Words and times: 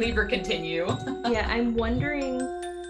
leave. 0.00 0.18
Or 0.18 0.24
continue. 0.24 0.86
yeah, 1.28 1.46
I'm 1.48 1.74
wondering 1.74 2.40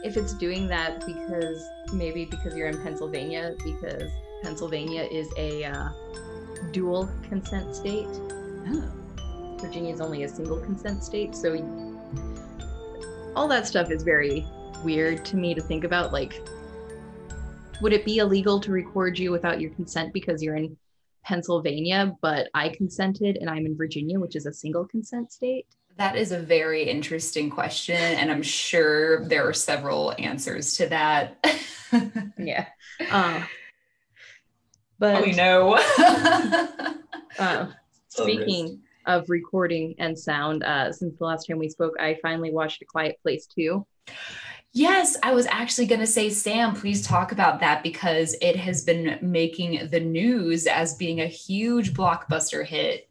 if 0.02 0.16
it's 0.16 0.34
doing 0.34 0.66
that 0.68 1.04
because 1.04 1.68
maybe 1.92 2.24
because 2.24 2.54
you're 2.54 2.68
in 2.68 2.80
Pennsylvania, 2.82 3.54
because 3.64 4.10
Pennsylvania 4.42 5.02
is 5.10 5.28
a 5.36 5.64
uh, 5.64 5.88
dual 6.72 7.10
consent 7.28 7.74
state. 7.74 8.08
Virginia 9.60 9.92
is 9.92 10.00
only 10.00 10.22
a 10.22 10.28
single 10.28 10.58
consent 10.60 11.04
state, 11.04 11.34
so 11.34 11.54
all 13.36 13.46
that 13.48 13.66
stuff 13.66 13.90
is 13.90 14.02
very 14.02 14.46
weird 14.84 15.24
to 15.26 15.36
me 15.36 15.54
to 15.54 15.60
think 15.60 15.84
about. 15.84 16.12
Like, 16.12 16.40
would 17.80 17.92
it 17.92 18.04
be 18.04 18.18
illegal 18.18 18.60
to 18.60 18.72
record 18.72 19.18
you 19.18 19.30
without 19.30 19.60
your 19.60 19.70
consent 19.72 20.12
because 20.12 20.42
you're 20.42 20.56
in 20.56 20.76
Pennsylvania, 21.24 22.16
but 22.22 22.48
I 22.54 22.70
consented 22.70 23.36
and 23.36 23.50
I'm 23.50 23.66
in 23.66 23.76
Virginia, 23.76 24.18
which 24.18 24.36
is 24.36 24.46
a 24.46 24.52
single 24.52 24.86
consent 24.86 25.32
state? 25.32 25.66
That 26.00 26.16
is 26.16 26.32
a 26.32 26.38
very 26.38 26.84
interesting 26.84 27.50
question, 27.50 27.94
and 27.94 28.32
I'm 28.32 28.42
sure 28.42 29.22
there 29.28 29.46
are 29.46 29.52
several 29.52 30.14
answers 30.18 30.74
to 30.78 30.86
that. 30.86 31.36
Yeah. 32.38 32.66
Uh, 33.10 33.42
but 34.98 35.24
we 35.24 35.32
know. 35.32 35.74
uh, 37.38 37.66
speaking 38.08 38.80
of 39.06 39.28
recording 39.28 39.96
and 39.98 40.16
sound, 40.16 40.62
uh, 40.62 40.92
since 40.92 41.18
the 41.18 41.24
last 41.24 41.46
time 41.46 41.58
we 41.58 41.68
spoke, 41.68 41.94
I 41.98 42.16
finally 42.22 42.52
watched 42.52 42.80
A 42.82 42.84
Quiet 42.84 43.18
Place 43.22 43.46
2. 43.46 43.84
Yes, 44.72 45.16
I 45.22 45.34
was 45.34 45.46
actually 45.46 45.86
going 45.86 46.00
to 46.00 46.06
say, 46.06 46.30
Sam, 46.30 46.74
please 46.74 47.04
talk 47.04 47.32
about 47.32 47.58
that 47.60 47.82
because 47.82 48.36
it 48.40 48.54
has 48.54 48.84
been 48.84 49.18
making 49.20 49.88
the 49.88 50.00
news 50.00 50.66
as 50.66 50.94
being 50.94 51.20
a 51.20 51.26
huge 51.26 51.92
blockbuster 51.92 52.64
hit. 52.64 53.08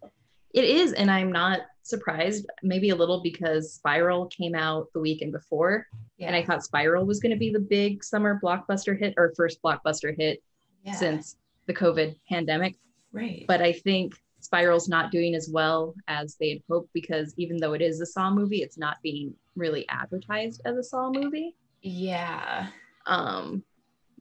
It 0.53 0.63
is, 0.63 0.93
and 0.93 1.11
I'm 1.11 1.31
not 1.31 1.61
surprised, 1.89 2.45
maybe 2.63 2.89
a 2.89 2.95
little 2.95 3.21
because 3.21 3.73
Spiral 3.73 4.27
came 4.27 4.55
out 4.55 4.87
the 4.93 4.99
weekend 4.99 5.31
before, 5.31 5.85
and 6.19 6.35
I 6.35 6.43
thought 6.45 6.63
Spiral 6.63 7.05
was 7.05 7.19
going 7.19 7.31
to 7.31 7.37
be 7.37 7.51
the 7.51 7.59
big 7.59 8.03
summer 8.03 8.39
blockbuster 8.43 8.97
hit 8.97 9.13
or 9.17 9.33
first 9.35 9.61
blockbuster 9.61 10.15
hit 10.17 10.41
Yeah. 10.83 10.93
since 10.95 11.37
the 11.65 11.73
COVID 11.73 12.15
pandemic. 12.29 12.75
right. 13.11 13.45
But 13.47 13.61
I 13.61 13.73
think 13.73 14.13
Spiral's 14.41 14.87
not 14.87 15.11
doing 15.11 15.35
as 15.35 15.49
well 15.51 15.93
as 16.07 16.35
they 16.35 16.49
had 16.49 16.61
hoped 16.69 16.91
because 16.93 17.33
even 17.37 17.57
though 17.57 17.73
it 17.73 17.81
is 17.81 17.99
a 18.01 18.05
Saw 18.05 18.31
movie, 18.31 18.61
it's 18.61 18.77
not 18.77 18.97
being 19.03 19.33
really 19.55 19.87
advertised 19.89 20.61
as 20.65 20.77
a 20.77 20.83
Saw 20.83 21.11
movie. 21.11 21.55
yeah. 21.81 22.67
Um, 23.05 23.63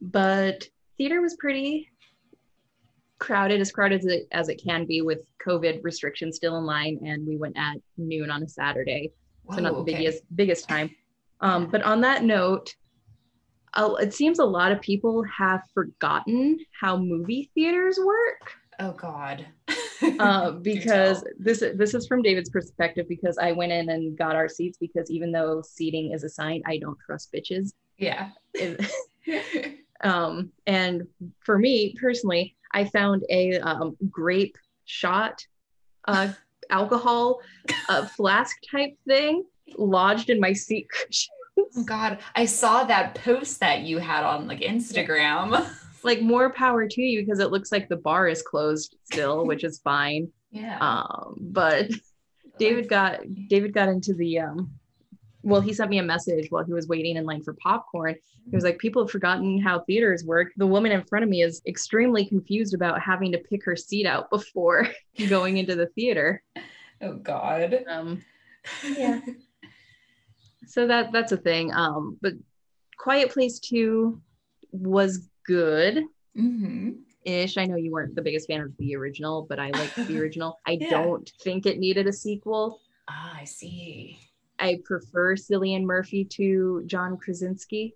but 0.01 0.67
theater 0.97 1.21
was 1.21 1.35
pretty 1.35 1.89
crowded, 3.19 3.61
as 3.61 3.71
crowded 3.71 3.99
as 3.99 4.05
it, 4.05 4.27
as 4.31 4.49
it 4.49 4.61
can 4.63 4.85
be 4.85 5.01
with 5.01 5.19
COVID 5.45 5.83
restrictions 5.83 6.37
still 6.37 6.57
in 6.57 6.65
line. 6.65 6.99
And 7.05 7.27
we 7.27 7.37
went 7.37 7.57
at 7.57 7.77
noon 7.97 8.31
on 8.31 8.43
a 8.43 8.47
Saturday, 8.47 9.11
so 9.53 9.59
not 9.59 9.73
the 9.73 9.79
okay. 9.79 9.93
biggest 9.93 10.23
biggest 10.35 10.67
time. 10.67 10.89
Um, 11.41 11.67
but 11.67 11.83
on 11.83 12.01
that 12.01 12.23
note, 12.23 12.73
uh, 13.73 13.93
it 13.99 14.13
seems 14.13 14.39
a 14.39 14.45
lot 14.45 14.71
of 14.71 14.81
people 14.81 15.23
have 15.23 15.61
forgotten 15.73 16.57
how 16.79 16.97
movie 16.97 17.49
theaters 17.55 17.99
work 18.03 18.53
Oh 18.79 18.93
God. 18.93 19.45
uh, 20.19 20.51
because 20.61 21.23
this 21.37 21.61
this 21.75 21.93
is 21.93 22.07
from 22.07 22.21
David's 22.21 22.49
perspective 22.49 23.07
because 23.09 23.37
I 23.37 23.51
went 23.51 23.71
in 23.73 23.89
and 23.89 24.17
got 24.17 24.35
our 24.35 24.47
seats 24.47 24.77
because 24.79 25.11
even 25.11 25.31
though 25.31 25.61
seating 25.61 26.13
is 26.13 26.23
assigned, 26.23 26.63
I 26.65 26.77
don't 26.77 26.97
trust 27.05 27.33
bitches. 27.33 27.73
yeah. 27.97 28.29
Um, 30.01 30.51
and 30.65 31.07
for 31.39 31.57
me 31.57 31.95
personally, 31.99 32.55
I 32.73 32.85
found 32.85 33.23
a 33.29 33.59
um, 33.59 33.97
grape 34.09 34.57
shot 34.85 35.45
uh, 36.07 36.33
alcohol 36.69 37.41
uh, 37.89 38.05
flask 38.05 38.55
type 38.69 38.97
thing 39.07 39.43
lodged 39.77 40.29
in 40.29 40.39
my 40.39 40.53
seat 40.53 40.87
cushion. 40.89 41.33
Oh 41.57 41.83
God, 41.83 42.19
I 42.35 42.45
saw 42.45 42.85
that 42.85 43.15
post 43.15 43.59
that 43.59 43.81
you 43.81 43.97
had 43.97 44.23
on 44.23 44.47
like 44.47 44.61
Instagram. 44.61 45.67
like 46.03 46.21
more 46.21 46.51
power 46.51 46.87
to 46.87 47.01
you 47.01 47.25
because 47.25 47.39
it 47.39 47.51
looks 47.51 47.71
like 47.71 47.89
the 47.89 47.97
bar 47.97 48.27
is 48.27 48.41
closed 48.41 48.95
still, 49.03 49.45
which 49.45 49.63
is 49.63 49.79
fine. 49.79 50.29
Yeah. 50.51 50.77
Um, 50.79 51.35
but 51.39 51.91
David 52.57 52.89
got 52.89 53.19
David 53.47 53.73
got 53.73 53.89
into 53.89 54.13
the 54.13 54.39
um 54.39 54.78
well, 55.43 55.61
he 55.61 55.73
sent 55.73 55.89
me 55.89 55.99
a 55.99 56.03
message 56.03 56.47
while 56.49 56.65
he 56.65 56.73
was 56.73 56.87
waiting 56.87 57.15
in 57.15 57.25
line 57.25 57.43
for 57.43 57.53
popcorn. 57.53 58.15
He 58.49 58.55
was 58.55 58.63
like, 58.63 58.77
People 58.79 59.03
have 59.03 59.11
forgotten 59.11 59.59
how 59.61 59.79
theaters 59.81 60.23
work. 60.25 60.49
The 60.57 60.67
woman 60.67 60.91
in 60.91 61.03
front 61.03 61.23
of 61.23 61.29
me 61.29 61.43
is 61.43 61.61
extremely 61.67 62.25
confused 62.25 62.73
about 62.73 62.99
having 63.01 63.31
to 63.31 63.37
pick 63.37 63.63
her 63.65 63.75
seat 63.75 64.05
out 64.05 64.29
before 64.29 64.87
going 65.29 65.57
into 65.57 65.75
the 65.75 65.87
theater. 65.87 66.43
Oh 67.01 67.13
God. 67.15 67.85
Um, 67.87 68.25
yeah. 68.83 69.21
so 70.67 70.85
that 70.87 71.13
that's 71.13 71.31
a 71.31 71.37
thing. 71.37 71.71
Um, 71.73 72.17
but 72.21 72.33
Quiet 72.97 73.31
Place 73.31 73.59
2 73.59 74.21
was 74.71 75.29
good 75.45 76.03
hmm 76.35 76.89
ish. 77.23 77.57
I 77.57 77.65
know 77.65 77.75
you 77.77 77.91
weren't 77.91 78.15
the 78.15 78.21
biggest 78.21 78.47
fan 78.47 78.61
of 78.61 78.75
the 78.77 78.95
original, 78.97 79.45
but 79.47 79.59
I 79.59 79.71
liked 79.71 79.95
the 79.95 80.17
original. 80.19 80.59
I 80.67 80.77
Yeah. 80.81 80.89
don't 80.89 81.31
think 81.41 81.65
it 81.65 81.79
needed 81.79 82.07
a 82.07 82.13
sequel. 82.13 82.81
Ah, 83.07 83.37
I 83.39 83.45
see. 83.45 84.19
I 84.59 84.79
prefer 84.83 85.35
Cillian 85.35 85.83
Murphy 85.83 86.25
to 86.25 86.83
John 86.85 87.17
Krasinski 87.17 87.95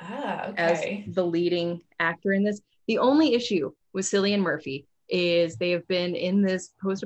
Ah, 0.00 0.52
as 0.56 0.82
the 1.08 1.24
leading 1.24 1.80
actor 1.98 2.32
in 2.32 2.44
this. 2.44 2.60
The 2.86 2.98
only 2.98 3.34
issue 3.34 3.72
with 3.92 4.04
Cillian 4.04 4.40
Murphy 4.40 4.86
is 5.08 5.56
they 5.56 5.70
have 5.70 5.86
been 5.88 6.14
in 6.14 6.42
this 6.42 6.70
post 6.82 7.04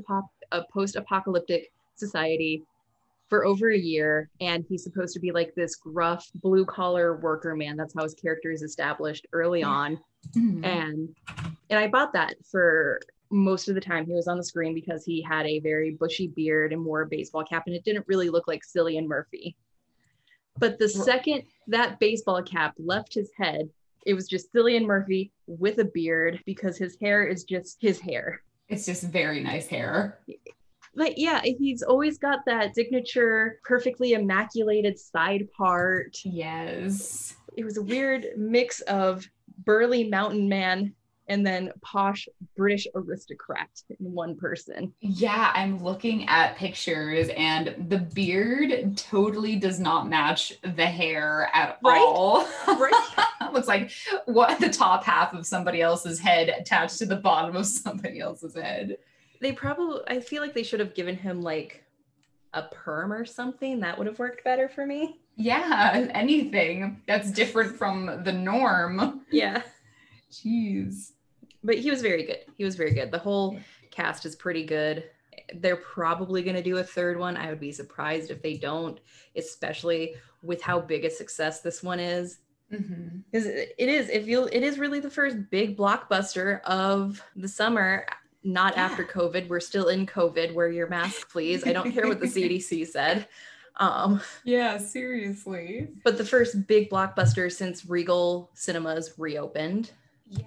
uh, 0.53 0.63
post-apocalyptic 0.73 1.73
society 1.95 2.63
for 3.29 3.45
over 3.45 3.71
a 3.71 3.79
year, 3.79 4.29
and 4.41 4.65
he's 4.69 4.85
supposed 4.85 5.15
to 5.15 5.21
be 5.21 5.33
like 5.33 5.55
this 5.55 5.77
gruff 5.77 6.29
blue-collar 6.37 7.17
worker 7.17 7.57
man. 7.57 7.77
That's 7.77 7.95
how 7.95 8.03
his 8.03 8.15
character 8.15 8.51
is 8.51 8.63
established 8.63 9.27
early 9.33 9.63
on. 9.63 9.99
Mhm. 10.33 10.65
and 10.65 11.15
and 11.71 11.79
I 11.79 11.89
bought 11.89 12.13
that 12.15 12.37
for 12.51 13.01
most 13.31 13.69
of 13.69 13.75
the 13.75 13.81
time 13.81 14.07
he 14.07 14.13
was 14.13 14.29
on 14.29 14.37
the 14.37 14.45
screen 14.45 14.75
because 14.75 15.05
he 15.05 15.23
had 15.23 15.47
a 15.47 15.61
very 15.61 15.93
bushy 15.93 16.29
beard 16.29 16.73
and 16.73 16.85
wore 16.85 17.03
a 17.03 17.07
baseball 17.07 17.45
cap 17.45 17.65
and 17.67 17.75
it 17.75 17.85
didn't 17.85 18.07
really 18.07 18.29
look 18.29 18.47
like 18.47 18.63
Cillian 18.63 19.07
Murphy. 19.07 19.57
But 20.59 20.79
the 20.79 20.89
second 20.89 21.43
that 21.67 21.99
baseball 21.99 22.43
cap 22.43 22.75
left 22.79 23.15
his 23.15 23.31
head, 23.37 23.69
it 24.07 24.15
was 24.15 24.29
just 24.29 24.53
Cillian 24.53 24.85
Murphy 24.85 25.33
with 25.47 25.79
a 25.79 25.85
beard 25.85 26.41
because 26.47 26.79
his 26.79 26.97
hair 27.01 27.27
is 27.27 27.45
just 27.45 27.79
his 27.81 27.99
hair. 27.99 28.41
It's 28.69 28.87
just 28.87 29.03
very 29.05 29.43
nice 29.43 29.67
hair. 29.67 30.21
But 30.95 31.19
yeah, 31.19 31.43
he's 31.43 31.83
always 31.83 32.19
got 32.19 32.41
that 32.47 32.75
signature, 32.75 33.59
perfectly 33.65 34.13
immaculated 34.13 34.99
side 34.99 35.49
part. 35.57 36.17
Yes. 36.25 37.35
It 37.57 37.65
was 37.65 37.79
a 37.79 37.83
weird 37.83 38.27
mix 38.37 38.81
of 38.83 39.29
burly 39.65 40.05
mountain 40.05 40.49
man 40.49 40.95
and 41.27 41.47
then 41.47 41.71
posh 41.81 42.29
British 42.57 42.87
aristocrat 42.95 43.69
in 43.89 44.13
one 44.13 44.37
person. 44.37 44.93
Yeah, 45.01 45.51
I'm 45.55 45.83
looking 45.83 46.29
at 46.29 46.57
pictures 46.57 47.29
and 47.37 47.87
the 47.89 47.99
beard 47.99 48.97
totally 48.97 49.57
does 49.57 49.81
not 49.81 50.09
match 50.09 50.53
the 50.63 50.87
hair 50.87 51.51
at 51.55 51.79
Right? 51.83 51.99
all. 52.01 52.47
Right? 52.67 52.93
Looks 53.53 53.69
like 53.69 53.91
what 54.27 54.59
the 54.61 54.69
top 54.69 55.05
half 55.05 55.33
of 55.33 55.47
somebody 55.47 55.81
else's 55.81 56.19
head 56.19 56.49
attached 56.49 56.99
to 56.99 57.07
the 57.07 57.17
bottom 57.17 57.57
of 57.57 57.67
somebody 57.85 58.21
else's 58.21 58.55
head. 58.55 58.99
They 59.41 59.53
probably, 59.53 60.01
I 60.09 60.21
feel 60.21 60.43
like 60.43 60.55
they 60.55 60.63
should 60.63 60.81
have 60.81 60.95
given 60.95 61.17
him 61.17 61.41
like 61.43 61.85
a 62.53 62.63
perm 62.63 63.13
or 63.13 63.25
something. 63.25 63.81
That 63.81 63.97
would 63.99 64.07
have 64.07 64.19
worked 64.19 64.45
better 64.45 64.69
for 64.69 64.87
me. 64.87 65.21
Yeah, 65.37 66.07
anything 66.15 67.03
that's 67.09 67.31
different 67.33 67.77
from 67.77 68.23
the 68.25 68.33
norm. 68.33 69.23
Yeah. 69.31 69.63
Jeez. 70.35 71.13
But 71.63 71.79
he 71.79 71.91
was 71.91 72.03
very 72.03 72.25
good. 72.25 72.39
He 72.59 72.65
was 72.65 72.77
very 72.77 72.93
good. 72.93 73.11
The 73.11 73.19
whole 73.19 73.59
cast 73.91 74.27
is 74.27 74.37
pretty 74.37 74.65
good. 74.65 75.05
They're 75.57 75.77
probably 75.77 76.43
going 76.43 76.57
to 76.57 76.63
do 76.63 76.79
a 76.79 76.85
third 76.85 77.19
one. 77.19 77.37
I 77.37 77.49
would 77.51 77.61
be 77.61 77.73
surprised 77.73 78.31
if 78.31 78.43
they 78.43 78.57
don't, 78.57 78.99
especially 79.37 80.15
with 80.43 80.61
how 80.63 80.81
big 80.81 81.05
a 81.05 81.11
success 81.11 81.61
this 81.61 81.83
one 81.83 82.01
is. 82.01 82.39
because 82.71 83.47
it 83.47 83.75
is 83.79 84.09
it 84.09 84.25
feel 84.25 84.47
it 84.47 84.63
is 84.63 84.79
really 84.79 84.99
the 85.01 85.11
first 85.11 85.37
big 85.51 85.77
blockbuster 85.77 86.61
of 86.63 87.23
the 87.37 87.47
summer 87.47 88.05
not 88.43 88.75
Yeah. 88.75 88.85
after 88.87 89.05
covid 89.05 89.49
we're 89.49 89.61
still 89.61 89.89
in 89.89 90.07
covid 90.07 90.53
wear 90.55 90.69
your 90.71 90.89
mask 90.89 91.31
please 91.31 91.65
i 91.67 91.73
don't 91.73 91.93
care 91.93 92.09
what 92.09 92.19
the 92.21 92.27
cdc 92.27 92.87
said 92.97 93.29
um 93.77 94.21
Yeah, 94.45 94.79
seriously. 94.79 95.89
but 96.05 96.19
the 96.19 96.25
first 96.25 96.67
big 96.67 96.91
blockbuster 96.91 97.53
since 97.53 97.87
regal 97.87 98.51
cinemas 98.55 99.13
reopened 99.19 99.93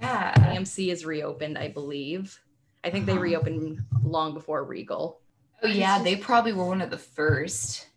Yeah. 0.02 0.34
amc 0.56 0.92
is 0.92 1.06
reopened 1.06 1.58
i 1.58 1.68
believe 1.68 2.40
i 2.84 2.90
think 2.90 3.06
they 3.06 3.14
Uh-huh. 3.14 3.22
reopened 3.22 3.80
long 4.04 4.34
before 4.34 4.64
regal 4.64 5.22
Oh 5.64 5.68
yeah, 5.68 6.04
they 6.04 6.16
probably 6.16 6.54
were 6.54 6.68
one 6.68 6.82
of 6.84 6.92
the 6.92 7.00
first 7.00 7.88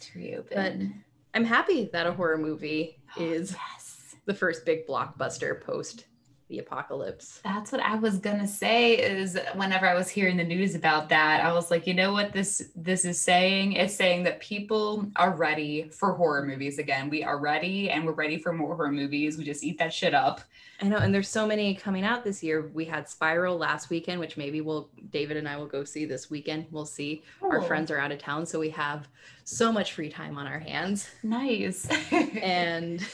to 0.00 0.18
reopen. 0.18 0.54
But 0.54 1.36
I'm 1.36 1.44
happy 1.44 1.90
that 1.92 2.06
a 2.06 2.12
horror 2.12 2.38
movie 2.38 3.00
is 3.18 3.50
yes. 3.50 4.14
the 4.26 4.34
first 4.34 4.64
big 4.64 4.86
blockbuster 4.86 5.60
post 5.60 6.06
the 6.54 6.60
apocalypse. 6.60 7.40
That's 7.42 7.72
what 7.72 7.80
I 7.80 7.96
was 7.96 8.18
gonna 8.18 8.46
say. 8.46 8.94
Is 8.94 9.38
whenever 9.54 9.86
I 9.88 9.94
was 9.94 10.08
hearing 10.08 10.36
the 10.36 10.44
news 10.44 10.74
about 10.74 11.08
that, 11.08 11.44
I 11.44 11.52
was 11.52 11.70
like, 11.70 11.86
you 11.86 11.94
know 11.94 12.12
what 12.12 12.32
this 12.32 12.70
this 12.76 13.04
is 13.04 13.20
saying? 13.20 13.72
It's 13.72 13.94
saying 13.94 14.24
that 14.24 14.40
people 14.40 15.06
are 15.16 15.34
ready 15.34 15.88
for 15.90 16.12
horror 16.12 16.44
movies 16.46 16.78
again. 16.78 17.10
We 17.10 17.24
are 17.24 17.38
ready, 17.38 17.90
and 17.90 18.04
we're 18.06 18.12
ready 18.12 18.38
for 18.38 18.52
more 18.52 18.76
horror 18.76 18.92
movies. 18.92 19.36
We 19.36 19.44
just 19.44 19.64
eat 19.64 19.78
that 19.78 19.92
shit 19.92 20.14
up. 20.14 20.40
I 20.80 20.86
know, 20.86 20.96
and 20.96 21.14
there's 21.14 21.28
so 21.28 21.46
many 21.46 21.74
coming 21.74 22.04
out 22.04 22.24
this 22.24 22.42
year. 22.42 22.70
We 22.74 22.84
had 22.84 23.08
Spiral 23.08 23.56
last 23.56 23.90
weekend, 23.90 24.20
which 24.20 24.36
maybe 24.36 24.60
we'll 24.60 24.90
David 25.10 25.36
and 25.36 25.48
I 25.48 25.56
will 25.56 25.66
go 25.66 25.84
see 25.84 26.04
this 26.04 26.30
weekend. 26.30 26.66
We'll 26.70 26.86
see. 26.86 27.22
Our 27.42 27.60
Oh, 27.60 27.62
friends 27.62 27.90
are 27.90 27.98
out 27.98 28.12
of 28.12 28.18
town, 28.18 28.46
so 28.46 28.60
we 28.60 28.70
have 28.70 29.08
so 29.44 29.72
much 29.72 29.92
free 29.92 30.08
time 30.08 30.38
on 30.38 30.46
our 30.46 30.58
hands. 30.58 31.08
Nice. 31.22 31.88
And 32.42 33.04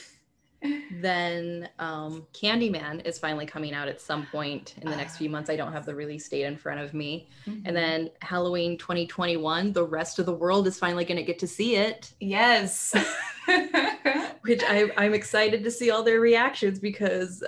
then 1.01 1.69
um, 1.79 2.27
Candyman 2.35 3.07
is 3.07 3.19
finally 3.19 3.47
coming 3.47 3.73
out 3.73 3.89
at 3.89 4.01
some 4.01 4.27
point 4.27 4.75
in 4.83 4.91
the 4.91 4.97
next 4.97 5.17
few 5.17 5.31
months. 5.31 5.49
I 5.49 5.57
don't 5.57 5.73
have 5.73 5.87
the 5.87 5.95
release 5.95 6.29
date 6.29 6.45
in 6.45 6.57
front 6.57 6.81
of 6.81 6.93
me. 6.93 7.29
Mm-hmm. 7.47 7.67
And 7.67 7.77
then 7.77 8.11
Halloween 8.21 8.77
2021, 8.77 9.73
the 9.73 9.85
rest 9.85 10.19
of 10.19 10.27
the 10.27 10.35
world 10.35 10.67
is 10.67 10.79
finally 10.79 11.05
going 11.05 11.17
to 11.17 11.23
get 11.23 11.39
to 11.39 11.47
see 11.47 11.77
it, 11.77 12.13
yes. 12.21 12.95
which 14.43 14.63
I, 14.65 14.91
I'm 14.97 15.15
excited 15.15 15.65
to 15.65 15.71
see 15.71 15.91
all 15.91 16.03
their 16.03 16.21
reactions 16.21 16.79
because 16.79 17.43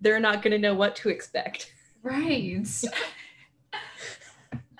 they're 0.00 0.20
not 0.20 0.42
going 0.42 0.52
to 0.52 0.58
know 0.58 0.74
what 0.74 0.96
to 0.96 1.08
expect. 1.08 1.72
right. 2.02 2.66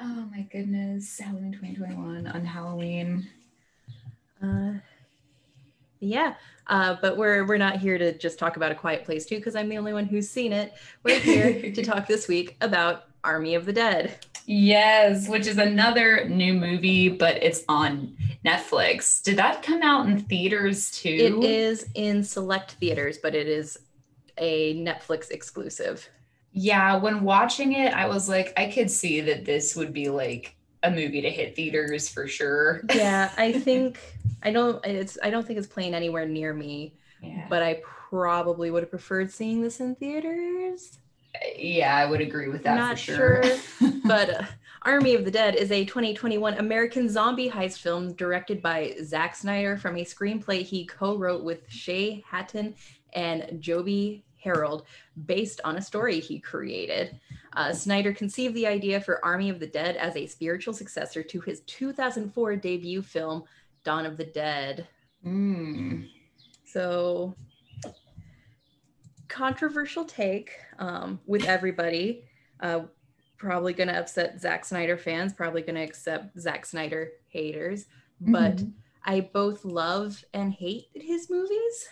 oh 0.01 0.29
my 0.31 0.43
goodness. 0.53 1.19
Halloween 1.19 1.53
2021 1.53 2.27
on 2.27 2.45
Halloween. 2.45 3.29
Uh, 4.43 4.75
yeah, 6.01 6.35
uh, 6.67 6.97
but 7.01 7.17
we're 7.17 7.47
we're 7.47 7.59
not 7.59 7.79
here 7.79 7.99
to 7.99 8.17
just 8.17 8.39
talk 8.39 8.57
about 8.57 8.73
a 8.73 8.75
quiet 8.75 9.05
place 9.05 9.27
too, 9.27 9.37
because 9.37 9.57
I'm 9.57 9.69
the 9.69 9.79
only 9.79 9.93
one 9.93 10.07
who's 10.07 10.29
seen 10.29 10.53
it. 10.53 10.75
We're 11.03 11.21
here 11.21 11.73
to 11.75 11.85
talk 11.85 12.07
this 12.07 12.29
week 12.29 12.57
about 12.61 13.05
Army 13.25 13.55
of 13.55 13.67
the 13.67 13.73
Dead. 13.73 14.25
Yes, 14.47 15.29
which 15.29 15.49
is 15.49 15.59
another 15.59 16.29
new 16.29 16.55
movie, 16.55 17.09
but 17.09 17.43
it's 17.43 17.65
on 17.69 18.17
Netflix. 18.45 19.21
Did 19.21 19.37
that 19.39 19.63
come 19.63 19.83
out 19.83 20.07
in 20.07 20.21
theaters 20.21 20.91
too? 20.93 21.43
It 21.43 21.45
is 21.45 21.87
in 21.95 22.23
select 22.23 22.73
theaters, 22.73 23.19
but 23.19 23.35
it 23.35 23.49
is 23.49 23.77
a 24.39 24.77
Netflix 24.77 25.31
exclusive. 25.31 26.09
Yeah, 26.53 26.97
when 26.97 27.23
watching 27.25 27.73
it, 27.73 27.93
I 27.93 28.07
was 28.07 28.29
like, 28.29 28.53
I 28.57 28.71
could 28.71 28.91
see 28.91 29.21
that 29.23 29.45
this 29.45 29.75
would 29.75 29.93
be 29.93 30.09
like 30.09 30.57
a 30.83 30.91
movie 30.91 31.21
to 31.23 31.31
hit 31.31 31.57
theaters 31.57 32.09
for 32.09 32.27
sure. 32.29 32.83
Yeah, 32.95 33.31
I 33.39 33.53
think 33.53 33.99
I 34.43 34.53
don't 34.53 34.85
it's 34.85 35.19
I 35.23 35.31
don't 35.31 35.47
think 35.47 35.59
it's 35.59 35.67
playing 35.69 35.95
anywhere 35.95 36.27
near 36.27 36.53
me, 36.55 36.95
Yeah. 37.23 37.47
but 37.49 37.63
I 37.63 37.83
probably 38.11 38.71
would 38.71 38.83
have 38.83 38.91
preferred 38.91 39.31
seeing 39.33 39.63
this 39.63 39.81
in 39.81 39.95
theaters. 39.97 40.99
yeah, 41.59 41.97
I 41.97 42.07
would 42.07 42.21
agree 42.21 42.49
with 42.49 42.63
that 42.65 42.77
Not 42.77 42.99
for 42.99 43.15
sure. 43.15 43.43
but 44.05 44.31
uh, 44.31 44.43
Army 44.83 45.15
of 45.15 45.25
the 45.25 45.31
Dead 45.31 45.57
is 45.57 45.73
a 45.73 45.85
2021 45.85 46.55
American 46.59 47.09
zombie 47.09 47.51
heist 47.51 47.79
film 47.81 48.13
directed 48.15 48.63
by 48.63 48.95
Zack 49.03 49.35
Snyder 49.35 49.77
from 49.77 49.97
a 49.97 50.05
screenplay 50.05 50.63
he 50.63 50.87
co-wrote 50.87 51.43
with 51.43 51.69
Shay 51.69 52.23
Hatten 52.29 52.75
and 53.13 53.61
Joby 53.61 54.23
Harold, 54.47 54.87
based 55.27 55.61
on 55.65 55.77
a 55.77 55.83
story 55.83 56.21
he 56.21 56.39
created. 56.39 57.19
Uh, 57.55 57.73
Snyder 57.73 58.13
conceived 58.13 58.55
the 58.55 58.67
idea 58.67 59.01
for 59.01 59.25
Army 59.25 59.51
of 59.51 59.59
the 59.59 59.67
Dead 59.67 59.97
as 59.97 60.15
a 60.17 60.27
spiritual 60.27 60.73
successor 60.73 61.23
to 61.25 61.41
his 61.41 61.61
2004 61.63 62.57
debut 62.57 63.03
film 63.03 63.43
Dawn 63.83 64.07
of 64.07 64.17
the 64.17 64.25
Dead. 64.25 64.87
Mm. 65.25 66.09
So 66.65 67.35
controversial 69.29 70.05
take 70.05 70.51
um, 70.79 71.19
with 71.27 71.45
everybody. 71.45 72.25
Uh, 72.61 72.83
probably 73.37 73.73
going 73.73 73.89
to 73.89 73.99
upset 73.99 74.41
Zack 74.41 74.65
Snyder 74.65 74.97
fans. 74.97 75.33
Probably 75.33 75.63
going 75.63 75.75
to 75.75 75.83
accept 75.83 76.39
Zack 76.39 76.65
Snyder 76.67 77.13
haters. 77.29 77.87
But 78.21 78.57
Mhm. 78.57 78.73
I 79.05 79.21
both 79.21 79.65
love 79.65 80.25
and 80.33 80.53
hate 80.53 80.89
his 80.95 81.29
movies. 81.31 81.89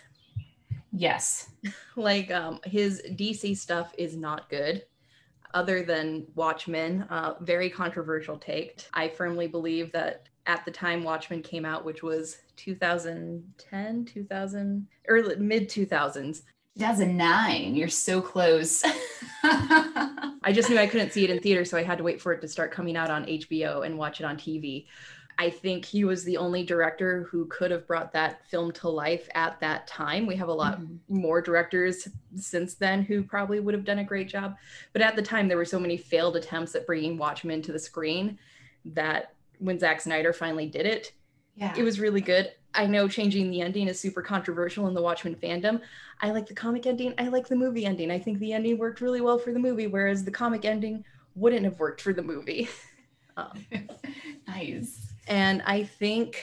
Yes. 0.95 1.51
Like 1.97 2.33
um, 2.33 2.59
his 2.65 3.03
DC 3.11 3.57
stuff 3.57 3.95
is 3.97 4.17
not 4.17 4.51
good. 4.51 4.85
Other 5.55 5.85
than 5.85 6.27
Watchmen, 6.35 7.03
uh, 7.03 7.35
very 7.41 7.71
controversial 7.71 8.37
take. 8.37 8.85
I 8.93 9.09
firmly 9.09 9.47
believe 9.47 9.93
that 9.93 10.29
at 10.47 10.65
the 10.65 10.73
time 10.73 11.05
Watchmen 11.05 11.41
came 11.41 11.65
out, 11.65 11.85
which 11.85 12.03
was 12.03 12.39
2010, 12.57 14.05
2000, 14.05 14.87
early 15.09 15.37
mid 15.37 15.69
2000s, 15.69 16.43
2009. 16.77 17.77
You're 17.77 17.89
so 17.89 18.21
close. 18.21 18.83
I 19.45 20.53
just 20.53 20.69
knew 20.69 20.79
I 20.79 20.89
couldn't 20.89 21.13
see 21.13 21.23
it 21.23 21.31
in 21.31 21.39
theater, 21.39 21.65
so 21.65 21.79
I 21.79 21.85
had 21.85 21.99
to 21.99 22.05
wait 22.05 22.21
for 22.21 22.33
it 22.33 22.41
to 22.41 22.49
start 22.49 22.73
coming 22.73 22.97
out 22.97 23.11
on 23.11 23.25
HBO 23.27 23.87
and 23.87 23.97
watch 23.97 24.21
it 24.21 24.25
on 24.25 24.37
TV. 24.37 24.87
I 25.39 25.51
think 25.51 25.85
he 25.85 26.05
was 26.05 26.25
the 26.25 26.37
only 26.37 26.65
director 26.65 27.25
who 27.31 27.47
could 27.47 27.71
have 27.71 27.87
brought 27.87 28.13
that 28.13 28.47
film 28.47 28.73
to 28.73 28.89
life 28.89 29.29
at 29.35 29.59
that 29.61 29.87
time. 29.87 30.27
We 30.27 30.37
have 30.37 30.49
a 30.49 30.53
lot 30.53 30.81
Mhm. 30.81 30.99
more 31.09 31.41
directors 31.41 32.07
since 32.37 32.75
then 32.75 33.03
who 33.03 33.23
probably 33.25 33.61
would 33.61 33.75
have 33.75 33.85
done 33.85 33.99
a 33.99 34.05
great 34.05 34.29
job. 34.29 34.57
But 34.93 35.03
at 35.03 35.17
the 35.17 35.23
time, 35.23 35.49
there 35.49 35.57
were 35.57 35.65
so 35.65 35.81
many 35.81 35.97
failed 35.97 36.37
attempts 36.37 36.75
at 36.75 36.87
bringing 36.87 37.19
Watchmen 37.19 37.63
to 37.63 37.73
the 37.73 37.79
screen 37.79 38.39
that 38.85 39.35
when 39.59 39.79
Zack 39.79 40.01
Snyder 40.01 40.33
finally 40.33 40.67
did 40.67 40.87
it, 40.87 41.13
Yeah. 41.57 41.75
it 41.77 41.83
was 41.83 41.99
really 42.01 42.21
good. 42.21 42.53
I 42.73 42.87
know 42.87 43.07
changing 43.09 43.51
the 43.51 43.61
ending 43.61 43.87
is 43.89 44.01
super 44.01 44.23
controversial 44.23 44.89
in 44.89 44.95
the 44.95 45.03
Watchmen 45.03 45.37
fandom. 45.37 45.81
I 46.21 46.31
like 46.31 46.47
the 46.47 46.55
comic 46.55 46.87
ending. 46.87 47.15
I 47.19 47.29
like 47.29 47.47
the 47.49 47.55
movie 47.57 47.87
ending. 47.87 48.11
I 48.11 48.19
think 48.19 48.39
the 48.41 48.53
ending 48.53 48.79
worked 48.79 49.01
really 49.01 49.21
well 49.21 49.39
for 49.39 49.53
the 49.53 49.61
movie, 49.61 49.87
whereas 49.87 50.25
the 50.25 50.31
comic 50.33 50.65
ending 50.65 51.05
wouldn't 51.35 51.65
have 51.65 51.79
worked 51.81 52.01
for 52.01 52.13
the 52.13 52.23
movie. 52.23 52.69
Um, 53.37 53.67
nice. 54.47 55.13
And 55.27 55.63
I 55.67 55.85
think 55.85 56.39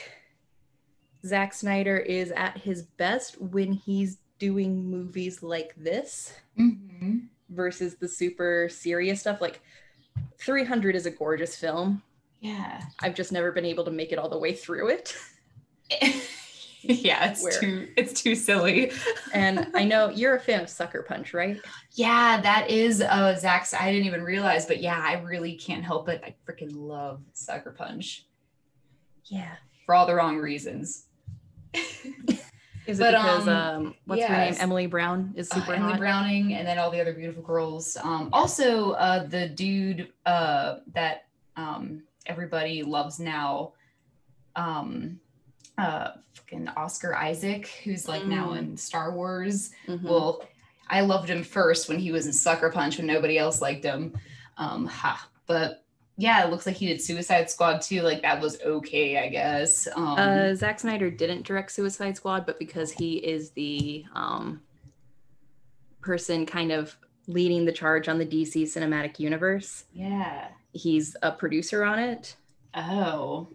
Zack 1.26 1.52
Snyder 1.54 1.98
is 1.98 2.30
at 2.32 2.58
his 2.58 2.82
best 2.82 3.40
when 3.40 3.72
he's 3.72 4.18
doing 4.38 4.90
movies 4.90 5.42
like 5.42 5.74
this 5.76 6.32
hmm 6.56 7.28
versus 7.48 7.96
the 7.96 8.08
super 8.08 8.68
serious 8.70 9.20
stuff. 9.20 9.40
Like 9.40 9.62
300 10.38 10.96
is 10.96 11.06
a 11.06 11.10
gorgeous 11.10 11.56
film. 11.56 12.02
Yeah. 12.40 12.82
I've 13.00 13.14
just 13.14 13.32
never 13.32 13.52
been 13.52 13.64
able 13.64 13.84
to 13.84 13.90
make 13.90 14.12
it 14.12 14.18
all 14.18 14.28
the 14.28 14.38
way 14.38 14.54
through 14.54 14.88
it. 14.90 15.16
yeah, 16.82 17.30
it's 17.30 17.42
Where? 17.42 17.58
too 17.58 17.88
it's 17.96 18.20
too 18.22 18.34
silly. 18.34 18.92
And 19.32 19.68
I 19.74 19.84
know 19.84 20.10
you're 20.10 20.36
a 20.36 20.40
fan 20.40 20.60
of 20.60 20.68
Sucker 20.70 21.02
Punch, 21.02 21.34
right? 21.34 21.60
Yeah, 21.92 22.40
that 22.40 22.70
is 22.70 23.00
uh 23.02 23.36
Zack's. 23.38 23.74
I 23.74 23.90
didn't 23.92 24.06
even 24.06 24.22
realize, 24.22 24.66
but 24.66 24.80
yeah, 24.80 24.98
I 24.98 25.20
really 25.20 25.56
can't 25.56 25.84
help 25.84 26.08
it. 26.08 26.22
I 26.24 26.34
freaking 26.50 26.74
love 26.74 27.22
Sucker 27.32 27.72
Punch 27.72 28.26
Yeah. 29.26 29.54
for 29.86 29.94
all 29.94 30.06
the 30.06 30.14
wrong 30.14 30.38
reasons. 30.38 31.06
Is 32.84 32.98
it 32.98 33.02
But, 33.02 33.12
because 33.12 33.46
um, 33.48 33.86
um, 33.86 33.94
what's 34.06 34.24
her 34.24 34.36
name? 34.36 34.54
Emily 34.58 34.86
Brown 34.86 35.32
is 35.36 35.50
Uh, 35.52 35.54
super 35.54 35.74
Emily 35.74 35.92
hot. 35.92 36.00
Browning, 36.00 36.54
and 36.54 36.66
then 36.66 36.78
all 36.78 36.90
the 36.90 37.00
other 37.00 37.12
beautiful 37.14 37.42
girls. 37.42 37.96
Um, 38.02 38.28
also, 38.32 38.90
uh, 38.92 39.24
the 39.24 39.48
dude 39.48 40.08
uh, 40.26 40.78
that 40.92 41.26
um, 41.56 42.02
everybody 42.26 42.82
loves 42.82 43.20
now, 43.20 43.74
um, 44.56 45.20
uh, 45.78 46.10
fucking 46.34 46.68
Oscar 46.76 47.14
Isaac, 47.14 47.68
who's 47.84 48.08
like 48.08 48.24
now 48.24 48.48
Mm. 48.50 48.58
in 48.58 48.76
Star 48.76 49.12
Wars. 49.12 49.70
Mhm. 49.86 50.02
Well, 50.02 50.42
I 50.90 51.02
loved 51.02 51.28
him 51.30 51.44
first 51.44 51.88
when 51.88 52.00
he 52.00 52.10
was 52.10 52.26
in 52.26 52.32
Sucker 52.32 52.70
Punch 52.70 52.98
when 52.98 53.06
nobody 53.06 53.38
else 53.38 53.60
liked 53.62 53.84
him. 53.84 54.12
Um, 54.58 54.86
ha. 54.86 55.28
But 55.46 55.81
yeah, 56.22 56.44
it 56.44 56.50
looks 56.50 56.66
like 56.66 56.76
he 56.76 56.86
did 56.86 57.02
Suicide 57.02 57.50
Squad 57.50 57.82
too. 57.82 58.02
Like 58.02 58.22
that 58.22 58.40
was 58.40 58.60
okay, 58.62 59.18
I 59.18 59.28
guess. 59.28 59.88
Um, 59.96 60.14
uh, 60.16 60.54
Zack 60.54 60.78
Snyder 60.78 61.10
didn't 61.10 61.42
direct 61.42 61.72
Suicide 61.72 62.16
Squad, 62.16 62.46
but 62.46 62.60
because 62.60 62.92
he 62.92 63.16
is 63.16 63.50
the 63.50 64.04
um, 64.14 64.62
person 66.00 66.46
kind 66.46 66.70
of 66.70 66.96
leading 67.26 67.64
the 67.64 67.72
charge 67.72 68.08
on 68.08 68.18
the 68.18 68.24
DC 68.24 68.62
cinematic 68.62 69.18
universe, 69.18 69.84
yeah. 69.92 70.46
he's 70.72 71.16
a 71.22 71.32
producer 71.32 71.82
on 71.82 71.98
it. 71.98 72.36
Oh. 72.72 73.48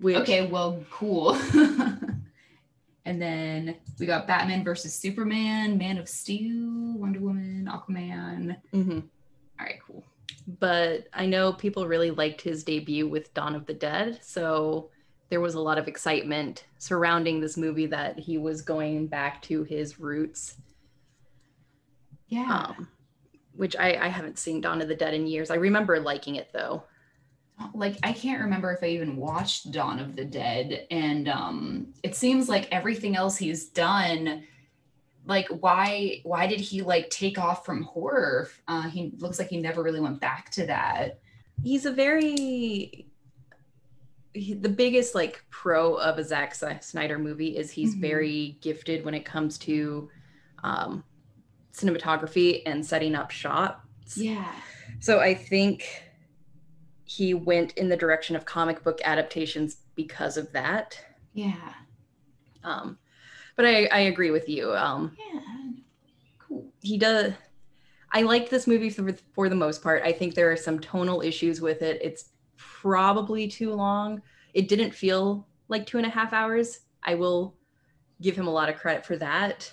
Which, 0.00 0.16
Okay, 0.16 0.46
well, 0.46 0.82
cool. 0.90 1.34
and 3.04 3.20
then 3.20 3.76
we 3.98 4.06
got 4.06 4.26
Batman 4.26 4.64
versus 4.64 4.94
Superman, 4.94 5.76
Man 5.76 5.98
of 5.98 6.08
Steel, 6.08 6.94
Wonder 6.96 7.20
Woman, 7.20 7.68
Aquaman. 7.70 8.56
Mhm. 8.72 9.02
All 9.60 9.66
right, 9.66 9.78
cool. 9.86 10.02
But 10.46 11.08
I 11.12 11.26
know 11.26 11.52
people 11.52 11.86
really 11.86 12.10
liked 12.10 12.42
his 12.42 12.64
debut 12.64 13.08
with 13.08 13.32
Dawn 13.34 13.54
of 13.54 13.66
the 13.66 13.74
Dead, 13.74 14.18
so 14.22 14.90
there 15.30 15.40
was 15.40 15.54
a 15.54 15.60
lot 15.60 15.78
of 15.78 15.88
excitement 15.88 16.64
surrounding 16.78 17.40
this 17.40 17.56
movie 17.56 17.86
that 17.86 18.18
he 18.18 18.36
was 18.38 18.60
going 18.62 19.06
back 19.06 19.40
to 19.42 19.64
his 19.64 19.98
roots. 19.98 20.56
Yeah. 22.28 22.72
um, 22.78 22.88
which 23.54 23.76
I, 23.76 23.96
I 23.96 24.08
haven't 24.08 24.38
seen 24.38 24.60
Dawn 24.60 24.82
of 24.82 24.88
the 24.88 24.94
Dead 24.96 25.14
in 25.14 25.26
years. 25.26 25.50
I 25.50 25.54
remember 25.56 26.00
liking 26.00 26.36
it 26.36 26.50
though. 26.52 26.84
like 27.72 27.96
I 28.02 28.12
can't 28.12 28.42
remember 28.42 28.72
if 28.72 28.82
I 28.82 28.86
even 28.88 29.16
watched 29.16 29.70
Dawn 29.70 30.00
of 30.00 30.16
the 30.16 30.24
Dead 30.24 30.86
and 30.90 31.28
um 31.28 31.94
it 32.02 32.16
seems 32.16 32.48
like 32.48 32.68
everything 32.72 33.14
else 33.16 33.36
he's 33.36 33.66
done 33.66 34.42
like 35.26 35.48
why 35.48 36.20
why 36.24 36.46
did 36.46 36.60
he 36.60 36.82
like 36.82 37.08
take 37.10 37.38
off 37.38 37.64
from 37.64 37.82
horror? 37.82 38.48
Uh, 38.68 38.82
he 38.88 39.12
looks 39.18 39.38
like 39.38 39.48
he 39.48 39.56
never 39.58 39.82
really 39.82 40.00
went 40.00 40.20
back 40.20 40.50
to 40.52 40.66
that. 40.66 41.20
He's 41.62 41.86
a 41.86 41.92
very 41.92 43.06
he- 44.34 44.54
the 44.54 44.68
biggest 44.68 45.14
like 45.14 45.44
pro 45.50 45.94
of 45.94 46.18
a 46.18 46.24
Zack 46.24 46.54
Snyder 46.82 47.18
movie 47.18 47.56
is 47.56 47.70
he's 47.70 47.94
Mhm. 47.94 48.00
very 48.00 48.58
gifted 48.60 49.04
when 49.04 49.14
it 49.14 49.24
comes 49.24 49.58
to 49.58 50.10
um, 50.62 51.04
cinematography 51.72 52.62
and 52.66 52.84
setting 52.84 53.14
up 53.14 53.30
shots. 53.30 54.16
Yeah. 54.16 54.50
So 55.00 55.20
I 55.20 55.34
think 55.34 55.84
he 57.04 57.34
went 57.34 57.72
in 57.74 57.88
the 57.90 57.96
direction 57.96 58.34
of 58.34 58.44
comic 58.46 58.82
book 58.82 59.00
adaptations 59.04 59.76
because 59.94 60.36
of 60.38 60.50
that. 60.52 60.98
Yeah. 61.34 61.74
Um, 62.62 62.98
but 63.56 63.64
I, 63.66 63.86
I 63.86 64.00
agree 64.00 64.30
with 64.30 64.48
you. 64.48 64.72
Um, 64.72 65.16
Yeah. 65.18 65.40
Cool. 66.38 66.66
he 66.82 66.98
does. 66.98 67.32
I 68.12 68.22
like 68.22 68.48
this 68.48 68.66
movie 68.66 68.90
for, 68.90 69.12
for 69.32 69.48
the 69.48 69.56
most 69.56 69.82
part. 69.82 70.02
I 70.04 70.12
think 70.12 70.34
there 70.34 70.50
are 70.52 70.56
some 70.56 70.78
tonal 70.78 71.20
issues 71.20 71.60
with 71.60 71.82
it. 71.82 72.00
It's 72.02 72.30
probably 72.56 73.48
too 73.48 73.72
long. 73.74 74.22
It 74.52 74.68
didn't 74.68 74.92
feel 74.94 75.48
like 75.68 75.86
two 75.86 75.98
and 75.98 76.06
a 76.06 76.10
half 76.10 76.32
hours. 76.32 76.80
I 77.02 77.16
will 77.16 77.56
give 78.20 78.36
him 78.36 78.46
a 78.46 78.52
lot 78.52 78.68
of 78.68 78.76
credit 78.76 79.04
for 79.04 79.16
that. 79.16 79.72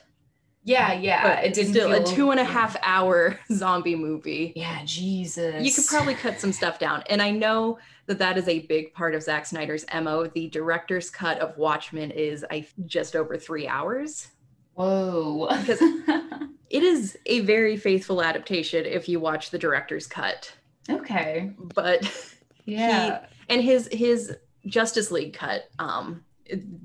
Yeah, 0.63 0.93
yeah. 0.93 1.23
But 1.23 1.45
it 1.45 1.53
didn't 1.53 1.71
still 1.73 1.89
feel 1.91 2.03
a 2.03 2.05
two 2.15 2.31
and 2.31 2.39
a 2.39 2.43
half 2.43 2.75
hour 2.83 3.39
zombie 3.51 3.95
movie. 3.95 4.53
Yeah, 4.55 4.81
Jesus. 4.85 5.65
You 5.65 5.71
could 5.73 5.85
probably 5.87 6.13
cut 6.13 6.39
some 6.39 6.51
stuff 6.53 6.77
down. 6.77 7.03
And 7.09 7.21
I 7.21 7.31
know 7.31 7.79
that 8.05 8.19
that 8.19 8.37
is 8.37 8.47
a 8.47 8.59
big 8.67 8.93
part 8.93 9.15
of 9.15 9.23
Zack 9.23 9.45
Snyder's 9.45 9.85
MO. 9.93 10.27
The 10.27 10.49
director's 10.49 11.09
cut 11.09 11.39
of 11.39 11.57
Watchmen 11.57 12.11
is 12.11 12.45
I 12.51 12.67
just 12.85 13.15
over 13.15 13.37
three 13.37 13.67
hours. 13.67 14.27
Whoa. 14.75 15.49
Because- 15.59 15.81
It 16.69 16.83
is 16.83 17.17
a 17.25 17.41
very 17.41 17.75
faithful 17.75 18.21
adaptation 18.23 18.85
if 18.85 19.09
you 19.09 19.19
watch 19.19 19.49
the 19.49 19.59
director's 19.59 20.07
cut. 20.07 20.53
okay. 20.89 21.51
But 21.75 22.09
Yeah. 22.65 23.25
and 23.49 23.61
his 23.61 23.89
his 23.91 24.37
Justice 24.65 25.11
League 25.11 25.33
cut, 25.33 25.65
um, 25.79 26.23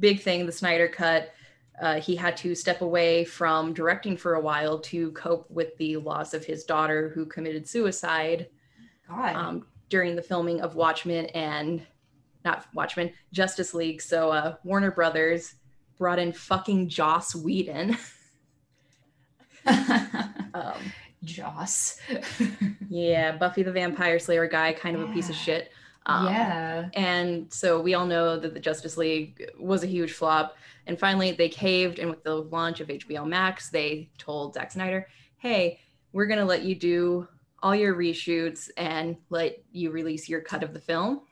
big 0.01 0.23
thing, 0.23 0.45
the 0.47 0.51
Snyder 0.51 0.89
cut. 0.89 1.33
Uh, 1.81 2.01
he 2.01 2.17
had 2.17 2.37
to 2.39 2.55
step 2.55 2.81
away 2.81 3.25
from 3.25 3.73
directing 3.73 4.17
for 4.17 4.35
a 4.35 4.41
while 4.41 4.79
to 4.79 5.11
cope 5.13 5.51
with 5.51 5.77
the 5.77 5.97
loss 5.99 6.33
of 6.35 6.45
his 6.45 6.65
daughter, 6.65 7.11
who 7.15 7.27
committed 7.27 7.69
suicide 7.69 8.49
God. 9.09 9.37
um, 9.37 9.67
during 9.89 10.17
the 10.17 10.23
filming 10.23 10.61
of 10.63 10.75
Watchmen 10.75 11.27
and 11.27 11.83
not 12.45 12.67
Watchmen, 12.75 13.13
Justice 13.33 13.75
League. 13.75 14.01
So 14.01 14.31
uh, 14.31 14.57
Warner 14.65 14.91
Brothers 14.91 15.55
brought 15.99 16.19
in 16.19 16.33
fucking 16.33 16.89
Joss 16.89 17.35
Whedon. 17.35 17.97
Um, 20.55 20.93
Joss. 21.25 22.01
yeah, 22.89 23.37
Buffy 23.37 23.63
the 23.63 23.73
Vampire 23.73 24.19
Slayer 24.19 24.47
guy, 24.47 24.73
kind 24.73 24.97
of 24.97 25.03
a 25.03 25.13
piece 25.13 25.29
of 25.29 25.35
shit. 25.35 25.71
Um, 26.07 26.27
yeah. 26.27 26.89
And 26.95 27.53
so 27.53 27.81
we 27.81 27.95
all 27.95 28.07
know 28.07 28.39
that 28.39 28.55
the 28.55 28.61
Justice 28.61 28.97
League 28.97 29.51
was 29.59 29.83
a 29.83 29.89
huge 29.89 30.13
flop. 30.13 30.57
And 30.87 30.99
finally, 30.99 31.33
they 31.33 31.49
caved. 31.49 31.99
And 31.99 32.09
with 32.09 32.23
the 32.23 32.37
launch 32.37 32.81
of 32.81 32.89
HBO 32.89 33.27
Max, 33.27 33.69
they 33.71 34.09
told 34.19 34.55
Zack 34.55 34.71
Snyder, 34.73 35.09
hey, 35.39 35.81
we're 36.13 36.27
going 36.27 36.39
to 36.39 36.45
let 36.45 36.63
you 36.63 36.75
do 36.77 37.27
all 37.63 37.75
your 37.75 37.95
reshoots 37.95 38.71
and 38.77 39.17
let 39.31 39.59
you 39.73 39.91
release 39.91 40.29
your 40.29 40.41
cut 40.41 40.63
of 40.63 40.73
the 40.73 40.81
film. 40.81 41.23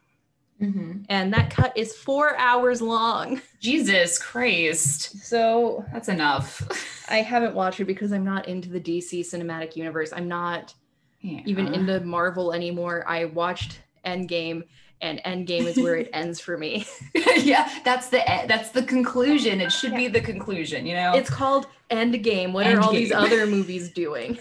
Mhm. 0.60 1.04
And 1.08 1.32
that 1.34 1.50
cut 1.50 1.76
is 1.76 1.94
four 1.96 2.36
hours 2.36 2.80
long. 2.80 3.40
Jesus 3.60 4.18
Christ. 4.20 5.18
So 5.24 5.84
That's 5.92 6.08
enough. 6.08 6.62
I 7.08 7.18
haven't 7.18 7.54
watched 7.54 7.80
it 7.80 7.84
because 7.84 8.12
I'm 8.12 8.24
not 8.24 8.48
into 8.48 8.68
the 8.70 8.80
DC 8.80 9.20
cinematic 9.20 9.76
universe. 9.76 10.12
I'm 10.12 10.28
not 10.28 10.74
Yeah. 11.20 11.40
even 11.44 11.74
into 11.74 12.00
Marvel 12.00 12.52
anymore. 12.52 13.04
I 13.08 13.26
watched 13.26 13.80
Endgame, 14.04 14.62
and 15.00 15.20
Endgame 15.24 15.66
is 15.66 15.76
where 15.76 15.96
it 15.96 16.10
ends 16.14 16.40
for 16.40 16.56
me. 16.56 16.86
yeah, 17.36 17.68
that's 17.84 18.08
the 18.08 18.22
that's 18.48 18.70
the 18.70 18.82
conclusion. 18.82 19.60
It 19.60 19.72
should 19.72 19.94
be 19.94 20.08
the 20.08 20.20
conclusion, 20.20 20.86
you 20.86 20.94
know. 20.94 21.12
It's 21.14 21.30
called 21.30 21.66
Endgame. 21.90 22.52
What 22.52 22.66
are 22.66 22.80
all 22.80 22.92
these 22.92 23.12
other 23.12 23.46
movies 23.56 23.90
doing? 23.90 24.38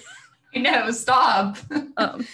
no, 0.55 0.91
stop. 0.91 1.57
Um, 1.97 2.25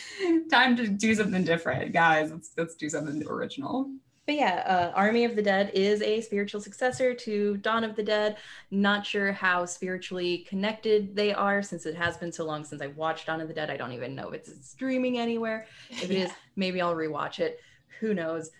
Time 0.49 0.75
to 0.75 0.87
do 0.87 1.15
something 1.15 1.43
different, 1.43 1.93
guys. 1.93 2.31
Let's 2.31 2.51
let's 2.57 2.75
do 2.75 2.89
something 2.89 3.25
original. 3.27 3.89
But 4.29 4.35
yeah, 4.35 4.63
uh, 4.67 4.91
Army 4.95 5.25
of 5.25 5.35
the 5.35 5.41
Dead 5.41 5.71
is 5.73 6.03
a 6.03 6.21
spiritual 6.21 6.61
successor 6.61 7.15
to 7.15 7.57
Dawn 7.57 7.83
of 7.83 7.95
the 7.95 8.03
Dead. 8.03 8.37
Not 8.69 9.03
sure 9.03 9.31
how 9.31 9.65
spiritually 9.65 10.45
connected 10.47 11.15
they 11.15 11.33
are 11.33 11.63
since 11.63 11.87
it 11.87 11.95
has 11.95 12.15
been 12.15 12.31
so 12.31 12.45
long 12.45 12.63
since 12.63 12.79
I 12.79 12.87
watched 12.89 13.25
Dawn 13.25 13.41
of 13.41 13.47
the 13.47 13.55
Dead. 13.55 13.71
I 13.71 13.77
don't 13.77 13.91
even 13.91 14.13
know 14.13 14.29
if 14.29 14.35
it's 14.35 14.69
streaming 14.69 15.17
anywhere. 15.17 15.65
If 15.89 16.11
it 16.11 16.11
is, 16.11 16.31
maybe 16.55 16.79
I'll 16.79 16.93
rewatch 16.93 17.39
it. 17.39 17.59
Who 18.01 18.13
knows? 18.13 18.51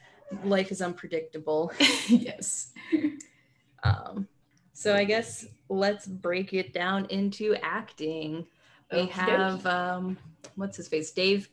Life 0.44 0.72
is 0.72 0.82
unpredictable. 0.82 1.72
yes. 2.08 2.72
Um, 3.84 4.28
so 4.74 4.96
I 4.96 5.04
guess 5.04 5.46
let's 5.70 6.08
break 6.08 6.52
it 6.52 6.74
down 6.74 7.06
into 7.12 7.56
acting. 7.62 8.48
We 8.92 9.02
Okey 9.02 9.12
have 9.12 9.64
um, 9.68 10.18
what's 10.56 10.78
his 10.78 10.88
face, 10.88 11.12
Dave 11.12 11.48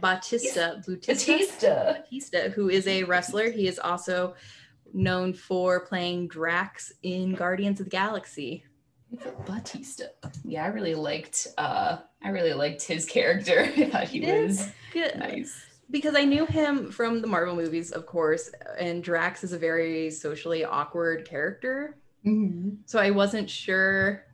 Bautista, 0.00 0.82
Bautista, 0.86 1.32
Batista. 1.32 1.92
Batista, 1.94 2.48
who 2.50 2.68
is 2.68 2.86
a 2.86 3.04
wrestler. 3.04 3.50
He 3.50 3.66
is 3.68 3.78
also 3.78 4.34
known 4.92 5.32
for 5.34 5.80
playing 5.86 6.28
Drax 6.28 6.92
in 7.02 7.34
Guardians 7.34 7.80
of 7.80 7.86
the 7.86 7.90
Galaxy. 7.90 8.64
Batista. 9.46 10.04
Yeah, 10.44 10.64
I 10.64 10.68
really 10.68 10.94
liked 10.94 11.46
uh 11.58 11.98
I 12.22 12.28
really 12.30 12.54
liked 12.54 12.82
his 12.82 13.06
character. 13.06 13.60
I 13.76 13.90
thought 13.90 14.08
he 14.08 14.20
did? 14.20 14.48
was 14.48 14.68
Good. 14.92 15.16
nice. 15.18 15.54
Because 15.90 16.16
I 16.16 16.24
knew 16.24 16.46
him 16.46 16.90
from 16.90 17.20
the 17.20 17.26
Marvel 17.26 17.54
movies, 17.54 17.92
of 17.92 18.06
course, 18.06 18.50
and 18.78 19.04
Drax 19.04 19.44
is 19.44 19.52
a 19.52 19.58
very 19.58 20.10
socially 20.10 20.64
awkward 20.64 21.28
character. 21.28 21.98
Mhm. 22.26 22.78
So 22.86 22.98
I 22.98 23.10
wasn't 23.10 23.48
sure 23.50 24.24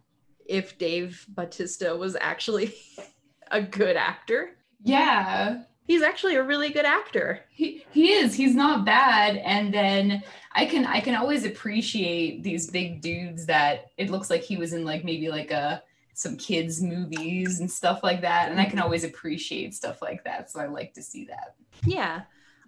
if 0.46 0.78
Dave 0.78 1.26
Bautista 1.28 1.94
was 1.96 2.16
actually 2.20 2.74
a 3.50 3.60
good 3.60 3.96
actor. 3.96 4.56
Yeah. 4.82 5.62
He's 5.86 6.02
actually 6.02 6.36
a 6.36 6.42
really 6.42 6.70
good 6.70 6.84
actor. 6.84 7.40
He, 7.50 7.84
he 7.90 8.12
is 8.12 8.34
he's 8.34 8.54
not 8.54 8.84
bad 8.86 9.36
and 9.36 9.74
then 9.74 10.22
i 10.54 10.64
can 10.64 10.86
i 10.86 11.00
can 11.00 11.14
always 11.14 11.44
appreciate 11.44 12.42
these 12.42 12.70
big 12.70 13.02
dudes 13.02 13.46
that 13.46 13.90
it 13.98 14.08
looks 14.10 14.30
like 14.30 14.42
he 14.42 14.56
was 14.56 14.72
in 14.72 14.84
like 14.84 15.04
maybe 15.04 15.28
like 15.28 15.50
a 15.50 15.82
some 16.14 16.36
kids 16.36 16.82
movies 16.82 17.60
and 17.60 17.70
stuff 17.70 18.02
like 18.02 18.22
that 18.22 18.50
and 18.50 18.60
i 18.60 18.64
can 18.64 18.78
always 18.78 19.04
appreciate 19.04 19.74
stuff 19.74 20.00
like 20.00 20.24
that 20.24 20.50
so 20.50 20.58
i 20.60 20.66
like 20.66 20.94
to 20.94 21.02
see 21.02 21.24
that 21.26 21.54
Yeah. 21.84 22.22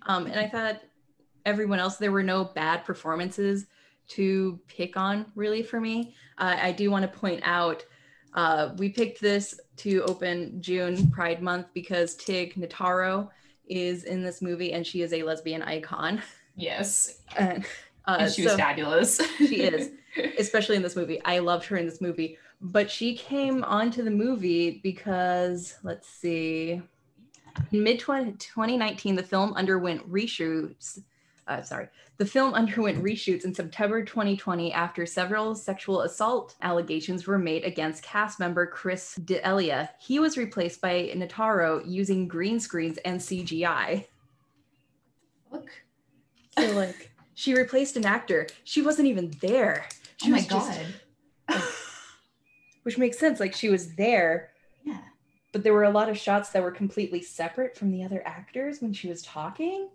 Um, 0.06 0.26
and 0.26 0.38
I 0.38 0.48
thought 0.48 0.80
everyone 1.44 1.78
else, 1.78 1.96
there 1.96 2.12
were 2.12 2.22
no 2.22 2.44
bad 2.44 2.84
performances 2.84 3.66
to 4.08 4.58
pick 4.68 4.96
on 4.96 5.26
really 5.34 5.62
for 5.62 5.80
me. 5.80 6.14
Uh, 6.38 6.56
I 6.60 6.72
do 6.72 6.90
want 6.90 7.02
to 7.02 7.18
point 7.18 7.40
out 7.44 7.84
uh, 8.34 8.70
we 8.78 8.88
picked 8.88 9.20
this 9.20 9.58
to 9.78 10.02
open 10.08 10.60
June 10.62 11.10
Pride 11.10 11.42
Month 11.42 11.66
because 11.74 12.14
Tig 12.14 12.54
Notaro 12.54 13.28
is 13.68 14.04
in 14.04 14.22
this 14.22 14.42
movie 14.42 14.72
and 14.72 14.86
she 14.86 15.02
is 15.02 15.12
a 15.12 15.22
lesbian 15.22 15.62
icon. 15.62 16.22
yes 16.56 17.20
And, 17.36 17.64
uh, 18.06 18.16
and 18.20 18.32
she 18.32 18.42
was 18.42 18.52
so- 18.52 18.58
fabulous 18.58 19.20
She 19.38 19.62
is. 19.62 19.90
especially 20.38 20.76
in 20.76 20.82
this 20.82 20.96
movie. 20.96 21.20
I 21.24 21.38
loved 21.38 21.64
her 21.66 21.76
in 21.76 21.86
this 21.86 22.00
movie, 22.00 22.36
but 22.60 22.90
she 22.90 23.16
came 23.16 23.64
onto 23.64 24.02
the 24.02 24.10
movie 24.10 24.80
because 24.82 25.76
let's 25.82 26.08
see, 26.08 26.82
in 27.70 27.82
mid 27.82 27.98
2019, 28.00 29.14
the 29.16 29.22
film 29.22 29.52
underwent 29.54 30.10
reshoots. 30.10 31.00
Uh, 31.48 31.60
sorry, 31.62 31.88
the 32.18 32.24
film 32.24 32.54
underwent 32.54 33.02
reshoots 33.02 33.44
in 33.44 33.52
September 33.54 34.04
2020 34.04 34.72
after 34.72 35.04
several 35.04 35.54
sexual 35.54 36.02
assault 36.02 36.54
allegations 36.62 37.26
were 37.26 37.38
made 37.38 37.64
against 37.64 38.04
cast 38.04 38.38
member 38.38 38.66
Chris 38.66 39.16
D'Elia. 39.16 39.90
He 39.98 40.20
was 40.20 40.38
replaced 40.38 40.80
by 40.80 41.12
Notaro 41.16 41.82
using 41.84 42.28
green 42.28 42.60
screens 42.60 42.98
and 43.04 43.20
CGI. 43.20 44.06
Look. 45.50 45.68
So, 46.58 46.70
like, 46.72 47.10
she 47.32 47.54
replaced 47.54 47.96
an 47.96 48.04
actor. 48.04 48.46
She 48.64 48.82
wasn't 48.82 49.08
even 49.08 49.34
there. 49.40 49.86
She 50.18 50.28
oh 50.28 50.32
my 50.32 50.36
was 50.36 50.46
just- 50.46 50.80
god 51.48 51.62
which 52.82 52.98
makes 52.98 53.18
sense. 53.18 53.40
Like 53.40 53.54
she 53.54 53.70
was 53.70 53.94
there, 53.94 54.50
yeah 54.84 54.98
but 55.52 55.62
there 55.62 55.74
were 55.74 55.84
a 55.84 55.90
lot 55.90 56.08
of 56.08 56.18
shots 56.18 56.50
that 56.50 56.62
were 56.62 56.70
completely 56.70 57.22
separate 57.22 57.76
from 57.76 57.90
the 57.90 58.02
other 58.02 58.22
actors 58.26 58.80
when 58.80 58.92
she 58.92 59.08
was 59.08 59.22
talking. 59.22 59.88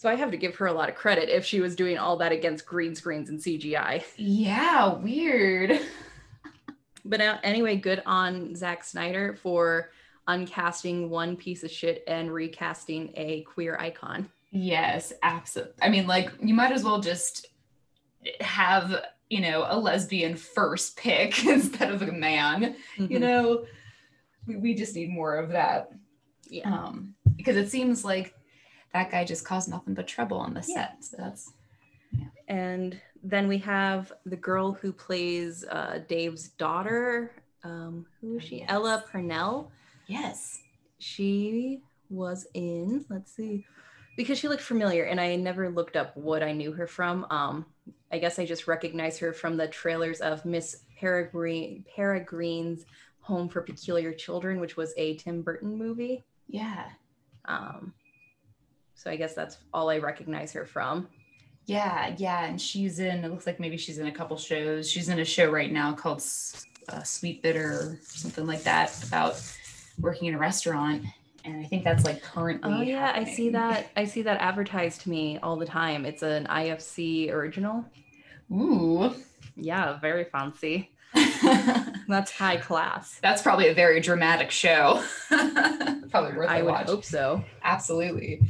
So 0.00 0.08
I 0.08 0.14
have 0.14 0.30
to 0.30 0.38
give 0.38 0.56
her 0.56 0.64
a 0.66 0.72
lot 0.72 0.88
of 0.88 0.94
credit 0.94 1.28
if 1.28 1.44
she 1.44 1.60
was 1.60 1.76
doing 1.76 1.98
all 1.98 2.16
that 2.16 2.32
against 2.32 2.64
green 2.64 2.94
screens 2.94 3.28
and 3.28 3.38
CGI. 3.38 4.02
yeah 4.16 4.94
weird 4.94 5.78
But 7.04 7.20
uh, 7.20 7.36
anyway, 7.42 7.76
good 7.76 8.02
on 8.06 8.54
Zack 8.54 8.82
Snyder 8.82 9.36
for 9.42 9.90
uncasting 10.26 11.10
one 11.10 11.36
piece 11.36 11.64
of 11.64 11.70
shit 11.70 12.02
and 12.06 12.32
recasting 12.32 13.12
a 13.14 13.42
queer 13.42 13.76
icon. 13.78 14.30
Yes, 14.50 15.12
absolutely. 15.22 15.74
I 15.82 15.90
mean, 15.90 16.06
like 16.06 16.30
you 16.40 16.54
might 16.54 16.72
as 16.72 16.82
well 16.82 17.00
just 17.00 17.48
have 18.40 19.04
you 19.28 19.40
know, 19.42 19.66
a 19.68 19.78
lesbian 19.78 20.34
first 20.34 20.96
pick 20.96 21.44
instead 21.46 21.90
of 21.90 22.00
a 22.00 22.12
man. 22.12 22.74
Mhm. 22.96 23.10
You 23.10 23.18
know, 23.18 23.66
we, 24.46 24.56
we 24.56 24.74
just 24.74 24.94
need 24.96 25.10
more 25.10 25.36
of 25.36 25.50
that. 25.50 25.90
yeah. 26.48 26.72
Um, 26.72 27.14
because 27.36 27.56
it 27.56 27.70
seems 27.70 28.02
like 28.02 28.34
that 28.92 29.10
guy 29.10 29.24
just 29.24 29.44
caused 29.44 29.68
nothing 29.68 29.94
but 29.94 30.06
trouble 30.06 30.38
on 30.38 30.54
the 30.54 30.64
Yeah. 30.68 30.74
set. 30.74 31.04
So 31.04 31.16
that's 31.18 31.52
And 32.48 33.00
then 33.22 33.46
we 33.48 33.58
have 33.58 34.12
the 34.26 34.36
girl 34.36 34.72
who 34.72 34.92
plays 34.92 35.64
uh, 35.64 36.00
Dave's 36.08 36.48
daughter. 36.50 37.32
Um, 37.62 38.06
who 38.20 38.38
is 38.38 38.44
she? 38.44 38.58
Yes. 38.58 38.66
Ella 38.70 39.04
Purnell. 39.10 39.70
yes. 40.06 40.60
She 40.98 41.80
was 42.10 42.46
in, 42.54 43.04
let's 43.08 43.32
see, 43.34 43.64
because 44.16 44.36
she 44.38 44.48
looked 44.48 44.62
familiar 44.62 45.04
and 45.04 45.18
I 45.20 45.36
never 45.36 45.70
looked 45.70 45.96
up 45.96 46.14
what 46.16 46.42
I 46.42 46.52
knew 46.52 46.72
her 46.72 46.86
from. 46.86 47.26
Um, 47.30 47.64
I 48.12 48.18
guess 48.18 48.38
I 48.38 48.44
just 48.44 48.66
recognize 48.66 49.16
her 49.18 49.32
from 49.32 49.56
the 49.56 49.68
trailers 49.68 50.20
of 50.20 50.44
Miss 50.44 50.82
Peregrine, 50.98 51.84
Peregrine's 51.96 52.84
Home 53.20 53.48
for 53.48 53.62
Peculiar 53.62 54.12
Children, 54.12 54.60
which 54.60 54.76
was 54.76 54.92
a 54.98 55.16
Tim 55.16 55.40
Burton 55.42 55.76
movie. 55.78 56.24
Yeah. 56.48 56.84
Um, 57.46 57.94
so 59.00 59.10
I 59.10 59.16
guess 59.16 59.32
that's 59.34 59.56
all 59.72 59.88
I 59.88 59.96
recognize 59.96 60.52
her 60.52 60.66
from. 60.66 61.08
Yeah, 61.64 62.14
yeah, 62.18 62.44
and 62.44 62.60
she's 62.60 62.98
in. 62.98 63.24
It 63.24 63.30
looks 63.30 63.46
like 63.46 63.58
maybe 63.58 63.78
she's 63.78 63.96
in 63.98 64.06
a 64.08 64.12
couple 64.12 64.36
shows. 64.36 64.90
She's 64.90 65.08
in 65.08 65.18
a 65.20 65.24
show 65.24 65.50
right 65.50 65.72
now 65.72 65.94
called 65.94 66.18
uh, 66.18 67.00
Sweetbitter, 67.02 67.56
or 67.56 67.98
something 68.02 68.46
like 68.46 68.62
that, 68.64 69.02
about 69.04 69.40
working 69.98 70.28
in 70.28 70.34
a 70.34 70.38
restaurant. 70.38 71.04
And 71.46 71.64
I 71.64 71.64
think 71.64 71.82
that's 71.84 72.04
like 72.04 72.22
currently. 72.22 72.70
Oh 72.74 72.82
yeah, 72.82 73.12
I 73.14 73.24
see 73.24 73.48
that. 73.50 73.86
I 73.96 74.04
see 74.04 74.20
that 74.22 74.38
advertised 74.42 75.00
to 75.02 75.10
me 75.10 75.38
all 75.42 75.56
the 75.56 75.64
time. 75.64 76.04
It's 76.04 76.22
an 76.22 76.46
IFC 76.46 77.32
original. 77.32 77.84
Ooh, 78.52 79.14
Yeah, 79.56 79.98
very 80.00 80.24
fancy. 80.24 80.90
That's 82.08 82.32
high 82.32 82.56
class. 82.56 83.18
that's 83.22 83.40
probably 83.42 83.68
a 83.68 83.74
very 83.74 84.00
dramatic 84.00 84.50
show. 84.50 85.02
probably 85.28 86.36
worth 86.36 86.48
I 86.50 86.58
a 86.58 86.64
would 86.64 86.70
watch. 86.72 86.86
hope 86.86 87.04
so. 87.04 87.44
Absolutely. 87.62 88.42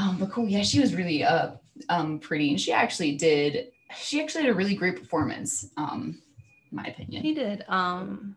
Um, 0.00 0.16
but 0.18 0.30
cool. 0.30 0.48
Yeah, 0.48 0.62
she 0.62 0.80
was 0.80 0.94
really 0.94 1.22
uh 1.24 1.52
um 1.88 2.18
pretty, 2.18 2.50
and 2.50 2.60
she 2.60 2.72
actually 2.72 3.16
did. 3.16 3.72
She 3.94 4.22
actually 4.22 4.44
had 4.44 4.50
a 4.50 4.54
really 4.54 4.74
great 4.74 4.96
performance. 4.96 5.68
Um, 5.76 6.22
in 6.70 6.76
my 6.76 6.84
opinion. 6.84 7.22
He 7.22 7.34
did. 7.34 7.64
Um 7.68 8.36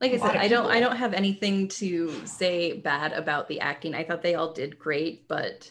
like 0.00 0.12
I 0.12 0.18
said, 0.18 0.36
I 0.36 0.48
don't 0.48 0.70
I 0.70 0.80
don't 0.80 0.96
have 0.96 1.14
anything 1.14 1.68
to 1.68 2.12
say 2.26 2.74
bad 2.80 3.12
about 3.12 3.48
the 3.48 3.60
acting. 3.60 3.94
I 3.94 4.04
thought 4.04 4.22
they 4.22 4.34
all 4.34 4.52
did 4.52 4.78
great, 4.78 5.26
but 5.28 5.70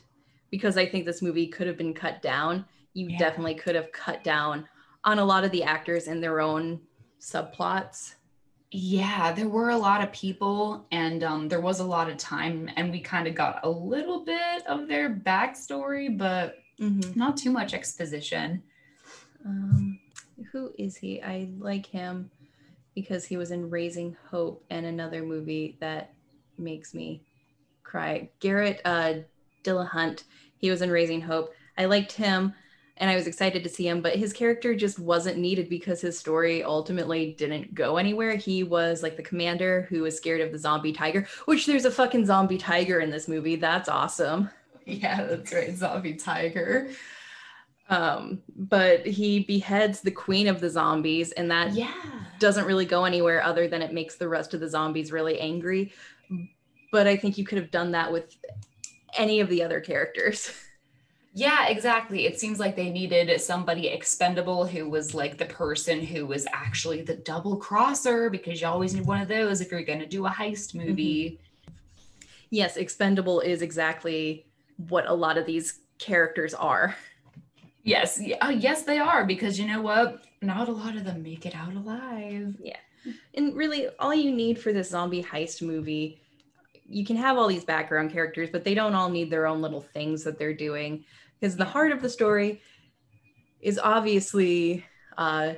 because 0.49 0.77
I 0.77 0.85
think 0.85 1.05
this 1.05 1.21
movie 1.21 1.47
could 1.47 1.67
have 1.67 1.77
been 1.77 1.93
cut 1.93 2.21
down, 2.21 2.65
you 2.93 3.09
Yeah. 3.09 3.17
definitely 3.19 3.55
could 3.55 3.75
have 3.75 3.91
cut 3.91 4.23
down 4.23 4.67
on 5.03 5.19
a 5.19 5.25
lot 5.25 5.43
of 5.43 5.51
the 5.51 5.63
actors 5.63 6.07
and 6.07 6.21
their 6.21 6.39
own 6.41 6.81
subplots. 7.19 8.15
Yeah, 8.75 9.31
there 9.33 9.47
were 9.47 9.69
a 9.69 9.77
lot 9.77 10.01
of 10.01 10.11
people 10.11 10.87
and 10.91 11.23
um, 11.23 11.47
there 11.47 11.61
was 11.61 11.79
a 11.79 11.83
lot 11.83 12.09
of 12.09 12.17
time, 12.17 12.71
and 12.75 12.91
we 12.91 13.01
kind 13.01 13.27
of 13.27 13.35
got 13.35 13.59
a 13.63 13.69
little 13.69 14.25
bit 14.25 14.65
of 14.65 14.87
their 14.87 15.13
backstory, 15.13 16.17
but 16.17 16.57
not 17.15 17.37
too 17.37 17.51
much 17.51 17.75
exposition. 17.75 18.63
Um, 19.45 19.99
who 20.51 20.73
is 20.79 20.97
he? 20.97 21.21
I 21.21 21.49
like 21.59 21.85
him 21.85 22.31
because 22.95 23.25
he 23.25 23.37
was 23.37 23.51
in 23.51 23.69
Raising 23.69 24.17
Hope 24.31 24.65
and 24.71 24.87
another 24.87 25.21
movie 25.21 25.77
that 25.79 26.13
makes 26.57 26.95
me 26.95 27.21
cry. 27.83 28.29
Garrett 28.39 28.81
uh, 28.85 29.13
Dillahunt. 29.63 30.23
He 30.57 30.71
was 30.71 30.81
in 30.81 30.89
Raising 30.89 31.21
Hope. 31.21 31.53
I 31.77 31.85
liked 31.85 32.13
him 32.13 32.55
and 33.03 33.11
I 33.11 33.15
was 33.15 33.27
excited 33.27 33.63
to 33.65 33.69
see 33.69 33.85
him, 33.85 34.01
but 34.01 34.15
his 34.15 34.31
character 34.31 34.73
just 34.73 34.97
wasn't 34.97 35.37
needed 35.37 35.67
because 35.67 35.99
his 35.99 36.17
story 36.17 36.63
ultimately 36.63 37.33
didn't 37.37 37.75
go 37.75 37.97
anywhere. 37.97 38.37
He 38.37 38.63
was 38.63 39.03
like 39.03 39.17
the 39.17 39.21
commander 39.23 39.87
who 39.89 40.03
was 40.03 40.15
scared 40.15 40.39
of 40.39 40.53
the 40.53 40.57
zombie 40.57 40.93
tiger, 40.93 41.27
which 41.43 41.65
there's 41.65 41.83
a 41.83 41.91
fucking 41.91 42.25
zombie 42.25 42.57
tiger 42.57 43.01
in 43.01 43.09
this 43.09 43.27
movie. 43.27 43.57
That's 43.57 43.89
awesome. 43.89 44.49
Yeah, 44.85 45.23
that's 45.23 45.53
right, 45.53 45.73
zombie 45.75 46.15
tiger. 46.15 46.89
Um, 47.89 48.41
but 48.55 49.05
he 49.05 49.39
beheads 49.43 49.99
the 50.01 50.11
queen 50.11 50.47
of 50.47 50.59
the 50.61 50.69
zombies, 50.69 51.31
and 51.33 51.51
that 51.51 51.73
Yeah. 51.73 51.93
doesn't 52.39 52.65
really 52.65 52.85
go 52.85 53.03
anywhere 53.05 53.41
other 53.43 53.67
than 53.69 53.81
it 53.81 53.93
makes 53.93 54.15
the 54.15 54.27
rest 54.29 54.53
of 54.53 54.59
the 54.61 54.67
zombies 54.69 55.11
really 55.11 55.39
angry. 55.39 55.91
But 56.91 57.07
I 57.07 57.15
think 57.17 57.37
you 57.37 57.45
could 57.45 57.57
have 57.57 57.71
done 57.71 57.91
that 57.91 58.11
with 58.13 58.35
any 59.17 59.39
of 59.41 59.47
the 59.49 59.61
other 59.63 59.79
characters. 59.81 60.51
Yeah, 61.35 61.67
exactly. 61.67 62.27
It 62.27 62.39
seems 62.39 62.59
like 62.59 62.75
they 62.75 62.91
needed 62.91 63.41
somebody 63.41 63.87
expendable 63.87 64.67
who 64.67 64.87
was 64.87 65.15
like 65.15 65.37
the 65.37 65.45
person 65.45 65.99
who 65.99 66.27
was 66.27 66.45
actually 66.53 67.01
the 67.01 67.15
double 67.15 67.57
crosser 67.57 68.29
because 68.29 68.61
you 68.61 68.67
always 68.67 68.93
need 68.93 69.07
one 69.07 69.19
of 69.19 69.27
those 69.27 69.59
if 69.59 69.71
you're 69.71 69.81
going 69.81 69.99
to 69.99 70.05
do 70.05 70.27
a 70.27 70.29
heist 70.29 70.75
movie. 70.75 71.39
yes, 72.51 72.77
expendable 72.77 73.39
is 73.39 73.63
exactly 73.63 74.45
what 74.89 75.07
a 75.07 75.13
lot 75.13 75.39
of 75.39 75.47
these 75.47 75.79
characters 75.97 76.53
are. 76.53 76.95
Yes, 77.83 78.21
uh, 78.41 78.53
yes, 78.55 78.83
they 78.83 78.99
are 78.99 79.25
because 79.25 79.59
you 79.59 79.67
know 79.67 79.81
what? 79.81 80.23
Not 80.41 80.69
a 80.69 80.71
lot 80.71 80.95
of 80.95 81.03
them 81.03 81.23
make 81.23 81.47
it 81.47 81.55
out 81.55 81.73
alive. 81.73 82.55
Yeah. 82.61 82.77
And 83.33 83.55
really, 83.55 83.87
all 83.99 84.13
you 84.13 84.31
need 84.31 84.59
for 84.59 84.71
this 84.71 84.91
zombie 84.91 85.23
heist 85.23 85.61
movie, 85.61 86.21
you 86.87 87.05
can 87.05 87.15
have 87.15 87.37
all 87.37 87.47
these 87.47 87.65
background 87.65 88.11
characters, 88.11 88.49
but 88.51 88.63
they 88.63 88.73
don't 88.73 88.93
all 88.93 89.09
need 89.09 89.29
their 89.29 89.47
own 89.47 89.61
little 89.61 89.81
things 89.81 90.23
that 90.23 90.37
they're 90.37 90.53
doing. 90.53 91.03
Because 91.39 91.55
the 91.57 91.65
heart 91.65 91.91
of 91.91 92.01
the 92.01 92.09
story 92.09 92.61
is 93.59 93.79
obviously 93.79 94.85
uh, 95.17 95.53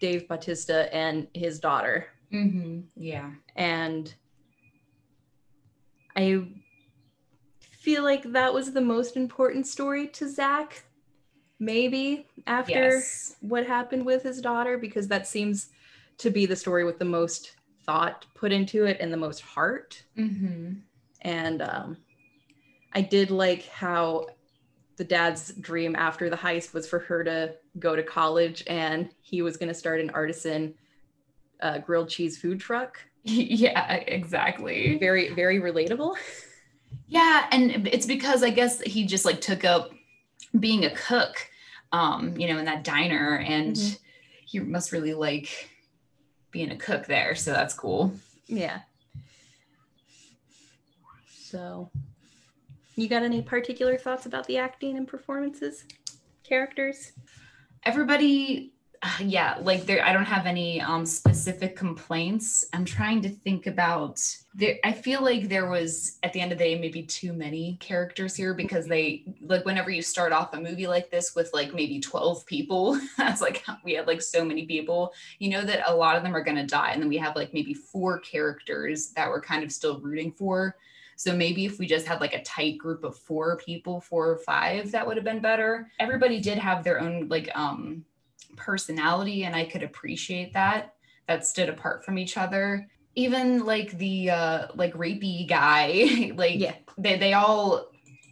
Dave 0.00 0.28
Bautista 0.28 0.94
and 0.94 1.26
his 1.34 1.58
daughter. 1.58 2.06
Mm-hmm. 2.32 2.80
Yeah. 2.96 3.30
And 3.54 4.12
I 6.16 6.46
feel 7.60 8.02
like 8.02 8.32
that 8.32 8.52
was 8.52 8.72
the 8.72 8.80
most 8.80 9.16
important 9.16 9.66
story 9.66 10.08
to 10.08 10.28
Zack, 10.28 10.84
maybe 11.58 12.26
after 12.46 12.72
Yes. 12.72 13.36
what 13.40 13.66
happened 13.66 14.04
with 14.04 14.22
his 14.22 14.40
daughter, 14.40 14.78
because 14.78 15.08
that 15.08 15.26
seems 15.26 15.70
to 16.18 16.30
be 16.30 16.46
the 16.46 16.56
story 16.56 16.84
with 16.84 16.98
the 16.98 17.04
most 17.04 17.56
thought 17.84 18.26
put 18.34 18.52
into 18.52 18.84
it 18.86 18.96
and 19.00 19.12
the 19.12 19.16
most 19.16 19.40
heart. 19.40 20.02
Mm-hmm. 20.18 20.74
And 21.22 21.62
um, 21.62 21.96
I 22.92 23.02
did 23.02 23.30
like 23.30 23.68
how 23.68 24.26
the 24.96 25.04
dad's 25.04 25.52
dream 25.54 25.94
after 25.96 26.30
the 26.30 26.36
heist 26.36 26.72
was 26.72 26.88
for 26.88 26.98
her 27.00 27.22
to 27.24 27.54
go 27.78 27.94
to 27.96 28.02
college 28.02 28.64
and 28.66 29.10
he 29.20 29.42
was 29.42 29.56
going 29.56 29.68
to 29.68 29.74
start 29.74 30.00
an 30.00 30.10
artisan 30.10 30.74
uh, 31.60 31.78
grilled 31.78 32.08
cheese 32.08 32.38
food 32.38 32.60
truck. 32.60 32.98
Yeah, 33.28 33.92
exactly. 33.92 34.98
Very, 34.98 35.34
very 35.34 35.60
relatable. 35.60 36.14
Yeah, 37.08 37.46
and 37.50 37.88
it's 37.88 38.06
because 38.06 38.44
I 38.44 38.50
guess 38.50 38.80
he 38.82 39.04
just 39.04 39.24
like 39.24 39.40
took 39.40 39.64
up 39.64 39.90
being 40.60 40.84
a 40.84 40.94
cook, 40.94 41.34
um, 41.90 42.36
you 42.38 42.46
know, 42.46 42.58
in 42.58 42.64
that 42.66 42.84
diner, 42.84 43.38
and 43.38 43.74
Mhm. 43.74 43.98
he 44.46 44.60
must 44.60 44.92
really 44.92 45.12
like 45.12 45.70
being 46.52 46.70
a 46.70 46.76
cook 46.76 47.06
there. 47.06 47.34
So 47.34 47.52
that's 47.52 47.74
cool. 47.74 48.12
Yeah. 48.46 48.80
So, 51.28 51.90
you 52.96 53.08
got 53.08 53.22
any 53.22 53.42
particular 53.42 53.98
thoughts 53.98 54.26
about 54.26 54.46
the 54.46 54.56
acting 54.56 54.96
and 54.96 55.06
performances, 55.06 55.84
characters? 56.42 57.12
Everybody, 57.84 58.72
yeah, 59.20 59.58
like 59.60 59.84
there, 59.84 60.02
I 60.02 60.14
don't 60.14 60.24
have 60.24 60.46
any 60.46 60.80
um 60.80 61.04
specific 61.04 61.76
complaints. 61.76 62.64
I'm 62.72 62.86
trying 62.86 63.20
to 63.22 63.28
think 63.28 63.66
about 63.66 64.18
there. 64.54 64.76
I 64.82 64.92
feel 64.92 65.22
like 65.22 65.50
there 65.50 65.68
was 65.68 66.18
at 66.22 66.32
the 66.32 66.40
end 66.40 66.52
of 66.52 66.58
the 66.58 66.64
day 66.64 66.78
maybe 66.78 67.02
too 67.02 67.34
many 67.34 67.76
characters 67.80 68.34
here 68.34 68.54
because 68.54 68.86
they 68.86 69.24
like 69.42 69.66
whenever 69.66 69.90
you 69.90 70.00
start 70.00 70.32
off 70.32 70.54
a 70.54 70.60
movie 70.60 70.86
like 70.86 71.10
this 71.10 71.34
with 71.34 71.50
like 71.52 71.74
maybe 71.74 72.00
12 72.00 72.46
people, 72.46 72.98
that's 73.18 73.42
like 73.42 73.62
we 73.84 73.92
had 73.92 74.06
like 74.06 74.22
so 74.22 74.42
many 74.42 74.64
people. 74.64 75.12
You 75.38 75.50
know 75.50 75.64
that 75.64 75.90
a 75.90 75.94
lot 75.94 76.16
of 76.16 76.22
them 76.22 76.34
are 76.34 76.42
gonna 76.42 76.66
die, 76.66 76.92
and 76.92 77.02
then 77.02 77.10
we 77.10 77.18
have 77.18 77.36
like 77.36 77.52
maybe 77.52 77.74
four 77.74 78.20
characters 78.20 79.10
that 79.10 79.28
we're 79.28 79.42
kind 79.42 79.62
of 79.62 79.70
still 79.70 80.00
rooting 80.00 80.32
for. 80.32 80.76
So 81.16 81.34
maybe 81.34 81.64
if 81.64 81.78
we 81.78 81.86
just 81.86 82.06
had 82.06 82.20
like 82.20 82.34
a 82.34 82.42
tight 82.42 82.78
group 82.78 83.02
of 83.02 83.16
four 83.18 83.56
people, 83.56 84.00
four 84.00 84.30
or 84.30 84.38
five, 84.38 84.92
that 84.92 85.06
would 85.06 85.16
have 85.16 85.24
been 85.24 85.40
better. 85.40 85.90
Everybody 85.98 86.40
did 86.40 86.58
have 86.58 86.84
their 86.84 87.00
own 87.00 87.28
like 87.28 87.50
um 87.54 88.04
personality 88.56 89.44
and 89.44 89.54
I 89.54 89.64
could 89.64 89.82
appreciate 89.82 90.52
that. 90.54 90.94
That 91.28 91.44
stood 91.46 91.68
apart 91.68 92.04
from 92.04 92.18
each 92.18 92.36
other. 92.36 92.86
Even 93.14 93.64
like 93.64 93.96
the 93.98 94.30
uh 94.30 94.66
like 94.74 94.94
rapey 94.94 95.48
guy, 95.48 96.32
like 96.36 96.60
Yeah. 96.60 96.74
they 96.98 97.16
they 97.18 97.32
all 97.32 97.90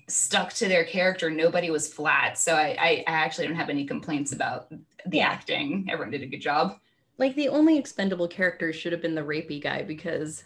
stuck 0.09 0.53
to 0.53 0.69
their 0.69 0.85
character. 0.85 1.31
Nobody 1.31 1.71
was 1.71 1.93
flat. 1.93 2.39
So 2.39 2.55
I 2.55 2.77
I, 2.79 3.05
I 3.07 3.13
actually 3.13 3.47
don't 3.47 3.57
have 3.57 3.71
any 3.71 3.87
complaints 3.87 4.33
about 4.33 4.69
the 4.71 5.19
Yeah. 5.19 5.29
acting. 5.29 5.87
Everyone 5.91 6.11
did 6.11 6.23
a 6.23 6.27
good 6.27 6.41
job. 6.43 6.77
Like 7.17 7.35
the 7.35 7.49
only 7.49 7.79
expendable 7.79 8.29
character 8.29 8.73
should 8.73 8.93
have 8.93 9.01
been 9.01 9.15
the 9.15 9.23
rapey 9.23 9.63
guy 9.63 9.83
because 9.83 10.45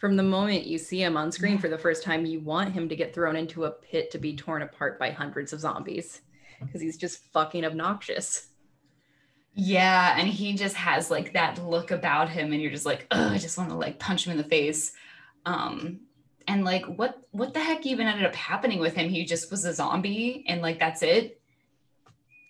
from 0.00 0.16
the 0.16 0.22
moment 0.22 0.66
you 0.66 0.78
see 0.78 1.02
him 1.02 1.16
on 1.16 1.30
screen 1.30 1.58
for 1.58 1.68
the 1.68 1.78
first 1.78 2.02
time, 2.02 2.24
you 2.26 2.40
want 2.40 2.72
him 2.72 2.88
to 2.88 2.96
get 2.96 3.14
thrown 3.14 3.36
into 3.36 3.64
a 3.66 3.70
pit 3.70 4.10
to 4.10 4.18
be 4.18 4.34
torn 4.34 4.62
apart 4.62 4.98
by 4.98 5.10
hundreds 5.10 5.52
of 5.52 5.60
zombies. 5.60 6.22
because 6.60 6.80
he's 6.80 6.96
just 6.96 7.18
fucking 7.32 7.64
obnoxious. 7.64 8.48
Yeah, 9.54 10.14
and 10.18 10.28
he 10.28 10.54
just 10.54 10.76
has 10.76 11.10
like 11.10 11.32
that 11.34 11.62
look 11.62 11.90
about 11.90 12.30
him, 12.30 12.52
and 12.52 12.62
you're 12.62 12.70
just 12.70 12.86
like, 12.86 13.06
oh, 13.10 13.28
I 13.30 13.38
just 13.38 13.58
want 13.58 13.70
to 13.70 13.76
like 13.76 13.98
punch 13.98 14.26
him 14.26 14.32
in 14.32 14.38
the 14.38 14.44
face. 14.44 14.92
Um, 15.44 16.00
and 16.46 16.64
like, 16.64 16.86
what 16.86 17.20
what 17.32 17.52
the 17.52 17.60
heck 17.60 17.84
even 17.84 18.06
ended 18.06 18.24
up 18.26 18.34
happening 18.34 18.78
with 18.78 18.94
him? 18.94 19.08
He 19.08 19.24
just 19.24 19.50
was 19.50 19.64
a 19.64 19.74
zombie, 19.74 20.44
and 20.48 20.62
like 20.62 20.78
that's 20.78 21.02
it. 21.02 21.40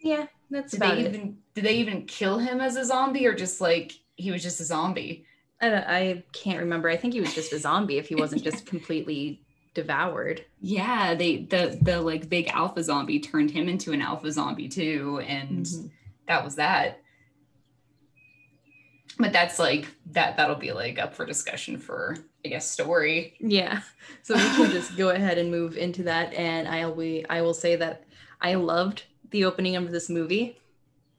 Yeah, 0.02 0.26
that's 0.50 0.72
Did 0.72 0.82
about 0.82 0.94
they 0.96 1.02
it. 1.02 1.14
even 1.14 1.38
did 1.54 1.64
they 1.64 1.74
even 1.76 2.04
kill 2.06 2.38
him 2.38 2.60
as 2.60 2.76
a 2.76 2.84
zombie, 2.84 3.26
or 3.26 3.34
just 3.34 3.60
like 3.60 3.92
he 4.16 4.30
was 4.30 4.42
just 4.42 4.60
a 4.60 4.64
zombie? 4.64 5.24
I, 5.60 5.68
don't- 5.68 5.86
I 5.86 6.24
can't 6.32 6.60
remember. 6.60 6.88
I 6.88 6.96
think 6.96 7.14
he 7.14 7.20
was 7.20 7.34
just 7.34 7.52
a 7.52 7.58
zombie 7.58 7.98
if 7.98 8.08
he 8.08 8.14
wasn't 8.14 8.42
just 8.42 8.66
completely 8.66 9.42
devoured. 9.74 10.44
Yeah, 10.60 11.14
they 11.14 11.44
the 11.44 11.78
the 11.82 12.00
like 12.00 12.28
big 12.28 12.48
alpha 12.48 12.82
zombie 12.82 13.20
turned 13.20 13.50
him 13.50 13.68
into 13.68 13.92
an 13.92 14.00
alpha 14.00 14.32
zombie 14.32 14.68
too, 14.68 15.20
and 15.26 15.64
Mhm. 15.66 15.90
that 16.28 16.42
was 16.44 16.56
that. 16.56 17.00
But 19.18 19.32
that's 19.32 19.58
like 19.58 19.86
that 20.12 20.36
that'll 20.36 20.56
be 20.56 20.72
like 20.72 20.98
up 20.98 21.14
for 21.14 21.26
discussion 21.26 21.76
for 21.78 22.16
I 22.44 22.48
guess 22.48 22.70
story. 22.70 23.34
Yeah. 23.38 23.82
So 24.22 24.34
we 24.34 24.40
can 24.40 24.70
just 24.70 24.96
go 24.96 25.10
ahead 25.10 25.36
and 25.38 25.50
move 25.50 25.76
into 25.76 26.04
that. 26.04 26.32
And 26.34 26.66
I'll 26.66 26.94
be 26.94 27.24
I 27.28 27.42
will 27.42 27.52
say 27.54 27.76
that 27.76 28.04
I 28.40 28.54
loved 28.54 29.04
the 29.30 29.44
opening 29.44 29.76
of 29.76 29.90
this 29.90 30.08
movie. 30.08 30.58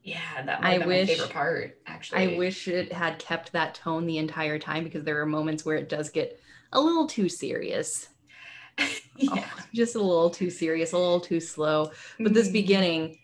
Yeah, 0.04 0.42
that 0.46 0.60
I 0.64 0.78
might 0.78 0.82
be 0.82 0.88
wish- 0.88 1.08
my 1.10 1.14
favorite 1.16 1.34
part 1.34 1.78
actually. 1.86 2.34
I 2.36 2.38
wish 2.38 2.68
it 2.68 2.92
had 2.92 3.20
kept 3.20 3.52
that 3.52 3.76
tone 3.76 4.06
the 4.06 4.18
entire 4.18 4.58
time 4.60 4.84
because 4.84 5.04
there 5.04 5.22
are 5.22 5.26
moments 5.26 5.64
where 5.66 5.78
it 5.78 5.90
does 5.90 6.10
get 6.10 6.40
a 6.74 6.82
little 6.82 7.08
too 7.08 7.30
serious. 7.30 8.08
yeah. 9.18 9.46
Oh, 9.58 9.64
just 9.74 9.96
a 9.96 10.02
little 10.02 10.30
too 10.30 10.50
serious, 10.50 10.94
a 10.94 10.98
little 10.98 11.20
too 11.20 11.40
slow. 11.40 11.92
But 12.20 12.34
this 12.34 12.50
Mhm. 12.50 12.54
beginning 12.54 13.18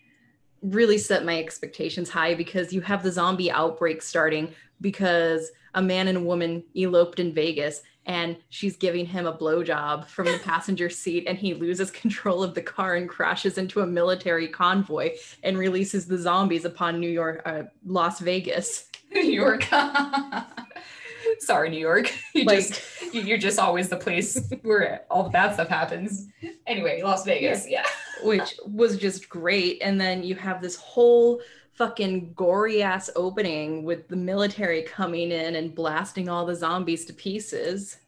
really 0.62 0.98
set 0.98 1.24
my 1.24 1.38
expectations 1.38 2.10
high 2.10 2.34
because 2.34 2.72
you 2.72 2.80
have 2.80 3.02
the 3.02 3.12
zombie 3.12 3.50
outbreak 3.50 4.02
starting 4.02 4.52
because 4.80 5.50
a 5.74 5.82
man 5.82 6.08
and 6.08 6.18
a 6.18 6.22
woman 6.22 6.64
eloped 6.76 7.20
in 7.20 7.32
Vegas 7.32 7.82
and 8.08 8.36
she's 8.48 8.76
giving 8.76 9.06
him 9.06 9.26
a 9.26 9.32
blowjob 9.36 10.06
from 10.06 10.24
the 10.26 10.38
passenger 10.42 10.88
seat 10.90 11.24
and 11.28 11.38
he 11.38 11.54
loses 11.54 11.90
control 11.90 12.42
of 12.42 12.54
the 12.54 12.62
car 12.62 12.96
and 12.96 13.08
crashes 13.08 13.58
into 13.58 13.80
a 13.82 13.86
military 13.86 14.48
convoy 14.48 15.10
and 15.44 15.56
releases 15.58 16.06
the 16.06 16.18
zombies 16.18 16.64
upon 16.64 16.98
New 16.98 17.10
York 17.10 17.42
uh, 17.44 17.62
Las 17.86 18.18
Vegas. 18.20 18.86
New 19.12 19.22
York. 19.22 19.64
Sorry, 21.40 21.68
New 21.70 21.78
York. 21.78 22.12
You 22.34 22.44
Like 22.44 22.58
just 22.68 22.82
you- 23.14 23.22
you're 23.22 23.38
just 23.38 23.58
always 23.58 23.88
the 23.88 23.96
place 23.96 24.50
where 24.62 25.02
all 25.10 25.22
the 25.24 25.30
bad 25.30 25.54
stuff 25.54 25.68
happens. 25.68 26.28
Anyway, 26.66 27.00
Las 27.02 27.24
Vegas. 27.24 27.68
Yeah. 27.68 27.84
which 28.22 28.54
was 28.66 28.96
just 28.96 29.28
great. 29.28 29.80
And 29.82 30.00
then 30.00 30.22
you 30.22 30.34
have 30.36 30.60
this 30.62 30.76
whole 30.76 31.40
fucking 31.78 32.32
gory 32.34 32.82
ass 32.82 33.08
opening 33.14 33.84
with 33.84 34.08
the 34.08 34.16
military 34.16 34.82
coming 34.82 35.30
in 35.30 35.54
and 35.54 35.74
blasting 35.76 36.28
all 36.28 36.44
the 36.44 36.54
zombies 36.54 37.04
to 37.04 37.12
pieces. 37.12 37.98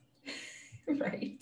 right 0.98 1.40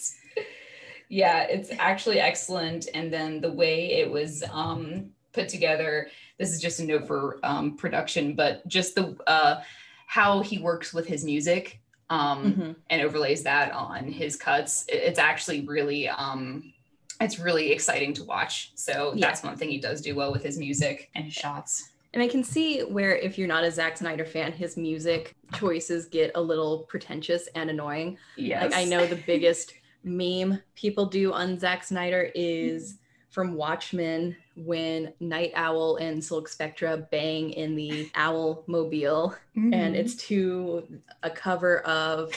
yeah 1.08 1.44
it's 1.44 1.70
actually 1.78 2.20
excellent 2.20 2.86
and 2.92 3.10
then 3.10 3.40
the 3.40 3.50
way 3.50 3.92
it 3.92 4.10
was 4.10 4.44
um 4.52 5.06
put 5.32 5.48
together 5.48 6.08
this 6.38 6.50
is 6.52 6.60
just 6.60 6.80
a 6.80 6.84
note 6.84 7.06
for 7.06 7.38
um 7.44 7.74
production 7.78 8.34
but 8.34 8.66
just 8.68 8.94
the 8.94 9.16
uh 9.26 9.62
how 10.06 10.40
he 10.42 10.58
works 10.58 10.92
with 10.92 11.06
his 11.06 11.24
music 11.24 11.80
um 12.10 12.52
Mhm. 12.52 12.76
and 12.90 13.00
overlays 13.00 13.42
that 13.44 13.72
on 13.72 14.04
his 14.04 14.36
cuts 14.36 14.84
it's 14.88 15.18
actually 15.18 15.62
really 15.62 16.08
um 16.10 16.74
it's 17.22 17.38
really 17.38 17.72
exciting 17.72 18.12
to 18.12 18.24
watch 18.24 18.72
so 18.74 19.14
Yeah. 19.14 19.28
that's 19.28 19.42
one 19.42 19.56
thing 19.56 19.70
he 19.70 19.78
does 19.80 20.02
do 20.02 20.14
well 20.14 20.30
with 20.30 20.42
his 20.42 20.58
music 20.58 21.08
and 21.14 21.24
his 21.24 21.32
shots 21.34 21.88
And 22.14 22.22
I 22.22 22.28
can 22.28 22.42
see 22.42 22.80
where, 22.80 23.14
if 23.16 23.36
you're 23.38 23.48
not 23.48 23.64
a 23.64 23.70
Zack 23.70 23.98
Snyder 23.98 24.24
fan, 24.24 24.52
his 24.52 24.76
music 24.76 25.34
choices 25.54 26.06
get 26.06 26.30
a 26.34 26.40
little 26.40 26.80
pretentious 26.88 27.48
and 27.54 27.68
annoying. 27.70 28.16
yes 28.36 28.62
Like, 28.72 28.74
I 28.74 28.84
know 28.84 29.06
the 29.06 29.16
biggest 29.26 29.74
meme 30.04 30.60
people 30.74 31.06
do 31.06 31.32
on 31.32 31.58
Zack 31.58 31.84
Snyder 31.84 32.30
is 32.34 32.96
from 33.30 33.54
Watchmen 33.54 34.34
when 34.56 35.12
Night 35.20 35.52
Owl 35.54 35.96
and 35.96 36.24
Silk 36.24 36.48
Spectre 36.48 37.06
bang 37.10 37.50
in 37.50 37.76
the 37.76 38.10
Owl 38.14 38.64
Mobile. 38.66 39.34
and 39.54 39.74
Mhm. 39.74 39.94
it's 39.94 40.14
to 40.28 41.00
a 41.22 41.30
cover 41.30 41.80
of 41.80 42.32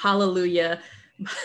Hallelujah 0.00 0.80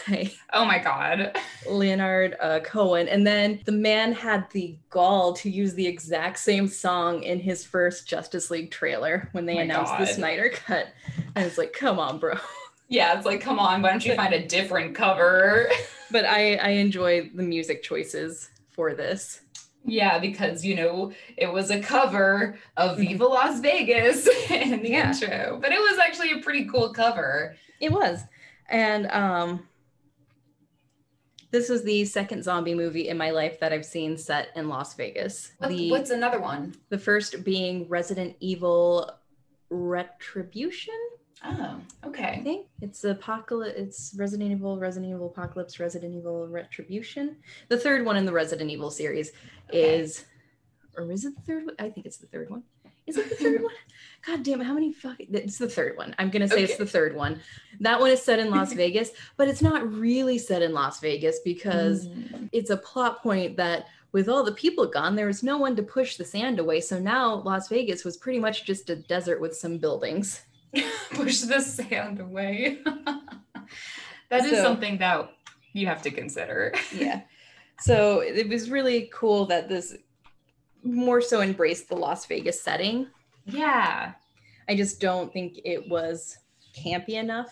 by 0.08 0.32
oh 0.54 0.66
my 0.66 0.78
god 0.80 1.36
Leonard 1.70 2.36
uh, 2.40 2.60
Cohen. 2.60 3.08
And 3.08 3.26
then 3.26 3.62
the 3.66 3.72
man 3.72 4.14
had 4.14 4.50
the 4.52 4.78
gall 4.90 5.34
to 5.34 5.50
use 5.50 5.74
the 5.74 5.88
exact 5.88 6.40
same 6.40 6.68
song 6.68 7.24
in 7.24 7.40
his 7.40 7.66
first 7.66 8.08
Justice 8.08 8.52
League 8.52 8.70
trailer 8.72 9.30
when 9.32 9.46
they 9.46 9.56
My 9.56 9.62
announced 9.62 9.98
the 9.98 10.06
Snyder 10.06 10.50
cut. 10.50 10.88
And 11.36 11.46
it's 11.46 11.58
like, 11.58 11.74
come 11.74 12.00
on, 12.00 12.20
bro. 12.20 12.36
yeah 12.90 13.16
it's 13.18 13.26
like 13.26 13.42
come 13.42 13.60
on 13.60 13.82
why 13.82 13.90
don't 13.90 14.06
you 14.06 14.14
find 14.16 14.34
a 14.34 14.46
different 14.46 14.94
cover 14.96 15.68
But 16.12 16.26
I, 16.26 16.56
I 16.58 16.70
enjoy 16.72 17.32
the 17.34 17.42
music 17.42 17.82
choices 17.82 18.50
for 18.70 18.94
this. 18.94 19.42
Yeah, 19.84 20.20
because 20.20 20.64
you 20.64 20.76
know 20.76 21.12
it 21.38 21.48
was 21.52 21.72
a 21.72 21.80
cover 21.82 22.56
of 22.78 22.98
Mhm. 22.98 23.08
Viva 23.08 23.26
Las 23.26 23.60
Vegas 23.62 24.28
in 24.52 24.84
the 24.84 24.90
Yeah. 24.92 25.12
intro, 25.12 25.58
but 25.60 25.72
it 25.72 25.80
was 25.80 25.98
actually 25.98 26.32
a 26.34 26.38
pretty 26.38 26.66
cool 26.66 26.94
cover. 26.94 27.56
It 27.80 27.92
was. 27.92 28.20
And 28.74 29.08
um 29.12 29.68
this 31.52 31.70
is 31.70 31.84
the 31.84 32.04
second 32.06 32.44
zombie 32.44 32.74
movie 32.74 33.10
in 33.10 33.18
my 33.18 33.30
life 33.30 33.60
that 33.60 33.72
I've 33.72 33.86
seen 33.86 34.18
set 34.18 34.50
in 34.56 34.68
Las 34.70 34.96
Vegas. 34.96 35.52
What, 35.60 35.70
the 35.70 35.92
what's 35.92 36.10
another 36.10 36.42
one? 36.42 36.74
The 36.90 36.98
first 36.98 37.44
being 37.44 37.88
Resident 37.88 38.36
Evil 38.40 39.12
Retribution. 39.70 40.96
Oh, 41.46 41.80
okay. 42.08 42.38
I 42.40 42.42
think 42.42 42.68
it's 42.82 43.04
apocalypse. 43.04 43.78
It's 43.78 44.16
Resident 44.18 44.52
Evil, 44.52 44.80
Resident 44.80 45.14
Evil 45.14 45.28
Apocalypse, 45.28 45.80
Resident 45.80 46.16
Evil 46.16 46.48
Retribution. 46.48 47.36
The 47.68 47.78
third 47.78 48.04
one 48.04 48.16
in 48.16 48.26
the 48.26 48.32
Resident 48.34 48.72
Evil 48.72 48.90
series 48.90 49.32
Okay. 49.70 50.00
is, 50.00 50.26
or 50.98 51.12
is 51.12 51.26
it 51.26 51.36
the 51.36 51.42
third 51.42 51.66
one? 51.66 51.76
I 51.78 51.90
think 51.90 52.08
it's 52.08 52.18
the 52.18 52.28
third 52.28 52.50
one. 52.50 52.64
Is 53.08 53.18
it 53.18 53.30
the 53.30 53.36
third 53.36 53.64
one? 53.64 53.74
God 54.26 54.44
damn 54.44 54.62
it! 54.62 54.64
How 54.64 54.74
many 54.74 54.94
fucking? 54.94 55.28
It's 55.34 55.58
the 55.58 55.68
third 55.68 55.98
one. 55.98 56.16
I'm 56.18 56.30
gonna 56.30 56.48
say 56.48 56.64
it's 56.64 56.78
the 56.78 56.86
third 56.86 57.14
one. 57.16 57.42
That 57.82 58.00
one 58.00 58.12
is 58.12 58.22
set 58.22 58.40
in 58.40 58.50
Las 58.50 58.72
Vegas, 58.84 59.10
but 59.36 59.48
it's 59.50 59.62
not 59.62 59.92
really 59.92 60.38
set 60.38 60.62
in 60.62 60.72
Las 60.74 61.00
Vegas 61.02 61.40
because 61.44 62.08
Mm. 62.08 62.48
it's 62.54 62.70
a 62.70 62.78
plot 62.78 63.22
point 63.22 63.58
that 63.58 63.88
with 64.14 64.30
all 64.30 64.44
the 64.44 64.54
people 64.54 64.86
gone, 64.86 65.16
there 65.16 65.28
was 65.28 65.44
no 65.44 65.58
one 65.58 65.76
to 65.76 65.84
push 65.84 66.16
the 66.16 66.24
sand 66.24 66.60
away. 66.60 66.80
So 66.80 67.00
now 67.00 67.36
Las 67.44 67.68
Vegas 67.68 68.06
was 68.06 68.16
pretty 68.16 68.40
much 68.40 68.64
just 68.64 68.90
a 68.90 68.96
desert 68.96 69.42
with 69.42 69.56
some 69.58 69.78
buildings. 69.78 70.42
push 71.12 71.40
the 71.42 71.60
sand 71.60 72.20
away. 72.22 72.80
that 74.30 74.46
is 74.46 74.52
So- 74.52 74.64
something 74.64 74.98
that 75.00 75.32
you 75.74 75.88
have 75.88 76.02
to 76.04 76.12
consider. 76.12 76.74
Yeah. 76.96 77.22
So 77.80 78.20
it 78.20 78.48
was 78.48 78.70
really 78.70 79.10
cool 79.14 79.46
that 79.48 79.68
this 79.68 79.96
more 80.84 81.22
so 81.22 81.42
embraced 81.42 81.90
the 81.90 81.96
Las 81.96 82.26
Vegas 82.26 82.62
setting. 82.62 83.08
Yeah. 83.46 84.14
I 84.70 84.76
just 84.76 85.00
don't 85.02 85.32
think 85.34 85.60
it 85.66 85.88
was 85.90 86.38
campy 86.78 87.16
enough. 87.16 87.50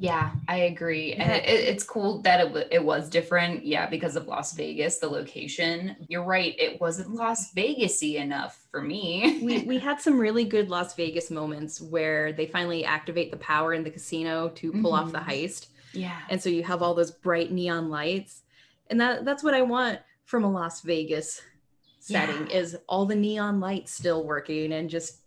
Yeah, 0.00 0.30
I 0.46 0.58
agree. 0.58 1.14
And 1.14 1.32
it, 1.32 1.44
it- 1.44 1.68
it's 1.68 1.82
cool 1.82 2.22
that 2.22 2.40
it, 2.40 2.68
it 2.70 2.84
was 2.84 3.08
different. 3.10 3.66
Yeah, 3.66 3.88
because 3.88 4.14
of 4.14 4.28
Las 4.28 4.52
Vegas, 4.54 4.98
the 4.98 5.08
location. 5.08 5.96
You're 6.08 6.22
right. 6.22 6.54
It 6.56 6.80
wasn't 6.80 7.14
Las 7.14 7.52
Vegasy 7.52 8.14
enough 8.14 8.64
for 8.70 8.80
me. 8.80 9.40
We 9.44 9.62
we 9.64 9.78
had 9.78 10.00
some 10.00 10.18
really 10.18 10.44
good 10.44 10.68
Las 10.70 10.94
Vegas 10.94 11.30
moments 11.32 11.80
where 11.80 12.32
they 12.32 12.46
finally 12.46 12.84
activate 12.84 13.32
the 13.32 13.38
power 13.38 13.74
in 13.74 13.82
the 13.82 13.90
casino 13.90 14.50
to 14.50 14.70
pull 14.70 14.92
off 14.92 15.10
the 15.10 15.18
Mhm. 15.18 15.26
heist. 15.26 15.66
yeah. 15.92 16.20
And 16.28 16.40
so 16.40 16.48
you 16.48 16.62
have 16.62 16.80
all 16.80 16.94
those 16.94 17.10
bright 17.10 17.50
neon 17.50 17.90
lights. 17.90 18.42
And 18.90 19.00
that 19.00 19.24
that's 19.24 19.42
what 19.42 19.54
I 19.54 19.62
want 19.62 19.98
from 20.28 20.44
a 20.44 20.50
Las 20.50 20.82
Vegas 20.82 21.40
setting 22.00 22.48
Yeah. 22.50 22.58
is 22.58 22.76
all 22.86 23.06
the 23.06 23.14
neon 23.14 23.60
lights 23.60 23.92
still 23.92 24.24
working 24.24 24.72
and 24.74 24.90
just 24.90 25.20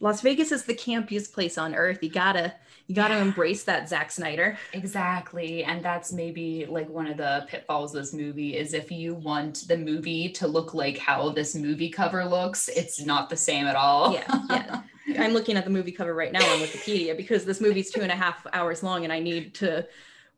Las 0.00 0.22
Vegas 0.22 0.50
is 0.50 0.64
the 0.64 0.74
campiest 0.74 1.32
place 1.34 1.56
on 1.58 1.74
earth. 1.74 1.98
You 2.02 2.08
gotta 2.10 2.54
you 2.86 2.94
gotta 2.94 3.14
Yeah. 3.14 3.22
embrace 3.22 3.64
that 3.64 3.88
Zack 3.88 4.10
Snyder. 4.10 4.58
Exactly. 4.72 5.64
And 5.64 5.82
that's 5.84 6.10
maybe 6.12 6.66
like 6.66 6.88
one 6.88 7.06
of 7.06 7.16
the 7.18 7.46
pitfalls 7.48 7.94
of 7.94 8.02
this 8.02 8.12
movie 8.14 8.56
is 8.56 8.72
if 8.74 8.90
you 8.90 9.14
want 9.14 9.68
the 9.68 9.76
movie 9.78 10.30
to 10.32 10.46
look 10.46 10.72
like 10.74 10.96
how 10.98 11.28
this 11.30 11.54
movie 11.54 11.88
cover 11.90 12.24
looks, 12.24 12.68
it's 12.68 13.00
not 13.04 13.28
the 13.30 13.36
same 13.36 13.66
at 13.66 13.76
all. 13.76 14.12
Yeah, 14.14 14.40
yeah. 14.50 14.82
I'm 15.24 15.32
looking 15.32 15.56
at 15.56 15.64
the 15.64 15.70
movie 15.70 15.92
cover 15.92 16.14
right 16.14 16.32
now 16.32 16.44
on 16.52 16.58
Wikipedia 16.60 17.14
because 17.16 17.44
this 17.44 17.60
movie's 17.60 17.90
two 17.90 18.00
and 18.02 18.12
a 18.12 18.16
half 18.16 18.46
hours 18.54 18.82
long 18.82 19.04
and 19.04 19.12
I 19.12 19.20
need 19.20 19.54
to 19.56 19.86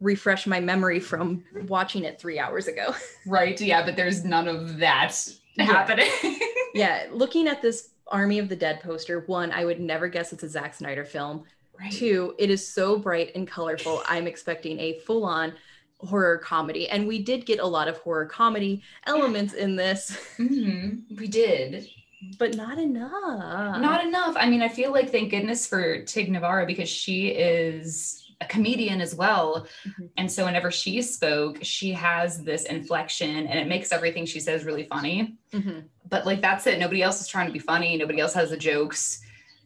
refresh 0.00 0.46
my 0.46 0.60
memory 0.60 1.00
from 1.00 1.42
watching 1.66 2.04
it 2.04 2.20
three 2.20 2.38
hours 2.38 2.66
ago. 2.68 2.94
right. 3.26 3.58
Yeah. 3.60 3.84
But 3.84 3.96
there's 3.96 4.24
none 4.24 4.46
of 4.48 4.78
that 4.78 5.14
Yeah. 5.56 5.64
happening. 5.64 6.10
yeah, 6.74 7.06
looking 7.12 7.48
at 7.48 7.62
this 7.62 7.90
Army 8.08 8.38
of 8.38 8.48
the 8.48 8.56
Dead 8.56 8.80
poster, 8.82 9.20
one, 9.26 9.50
I 9.52 9.64
would 9.64 9.80
never 9.80 10.08
guess 10.08 10.32
it's 10.32 10.42
a 10.42 10.48
Zack 10.48 10.74
Snyder 10.74 11.04
film. 11.04 11.44
right. 11.80 11.90
Two, 11.92 12.34
it 12.38 12.50
is 12.50 12.66
so 12.66 12.98
bright 12.98 13.32
and 13.34 13.48
colorful. 13.48 14.02
I'm 14.06 14.26
expecting 14.26 14.78
a 14.80 14.98
full 15.00 15.24
on 15.24 15.54
horror 16.00 16.36
comedy. 16.38 16.88
And 16.90 17.08
we 17.08 17.22
did 17.22 17.46
get 17.46 17.58
a 17.58 17.66
lot 17.66 17.88
of 17.88 17.96
horror 17.98 18.26
comedy 18.26 18.82
elements 19.06 19.54
in 19.54 19.76
this, 19.76 20.10
Mm-hmm. 20.38 21.16
We 21.16 21.26
did. 21.26 21.88
but 22.38 22.54
not 22.54 22.78
enough. 22.78 23.80
Not 23.80 24.04
enough. 24.04 24.36
I 24.38 24.48
mean, 24.50 24.60
I 24.62 24.68
feel 24.68 24.92
like 24.92 25.10
thank 25.10 25.30
goodness 25.30 25.66
for 25.66 26.02
Tig 26.02 26.30
Navarro 26.30 26.66
because 26.66 26.88
she 26.90 27.28
is 27.28 28.25
a 28.40 28.46
comedian 28.46 29.00
as 29.00 29.14
well. 29.14 29.66
Mhm. 29.84 30.10
And 30.16 30.30
so 30.30 30.44
whenever 30.44 30.70
she 30.70 31.00
spoke, 31.02 31.58
she 31.62 31.92
has 31.92 32.42
this 32.42 32.64
inflection 32.64 33.46
and 33.46 33.58
it 33.58 33.66
makes 33.66 33.92
everything 33.92 34.26
she 34.26 34.40
says 34.40 34.64
really 34.64 34.84
funny. 34.84 35.36
Mhm. 35.52 35.84
But 36.08 36.26
like 36.26 36.40
that's 36.40 36.66
it. 36.66 36.78
Nobody 36.78 37.02
else 37.02 37.20
is 37.20 37.28
trying 37.28 37.46
to 37.46 37.52
be 37.52 37.58
funny. 37.58 37.96
Nobody 37.96 38.20
else 38.20 38.34
has 38.34 38.50
the 38.50 38.56
jokes. 38.56 39.22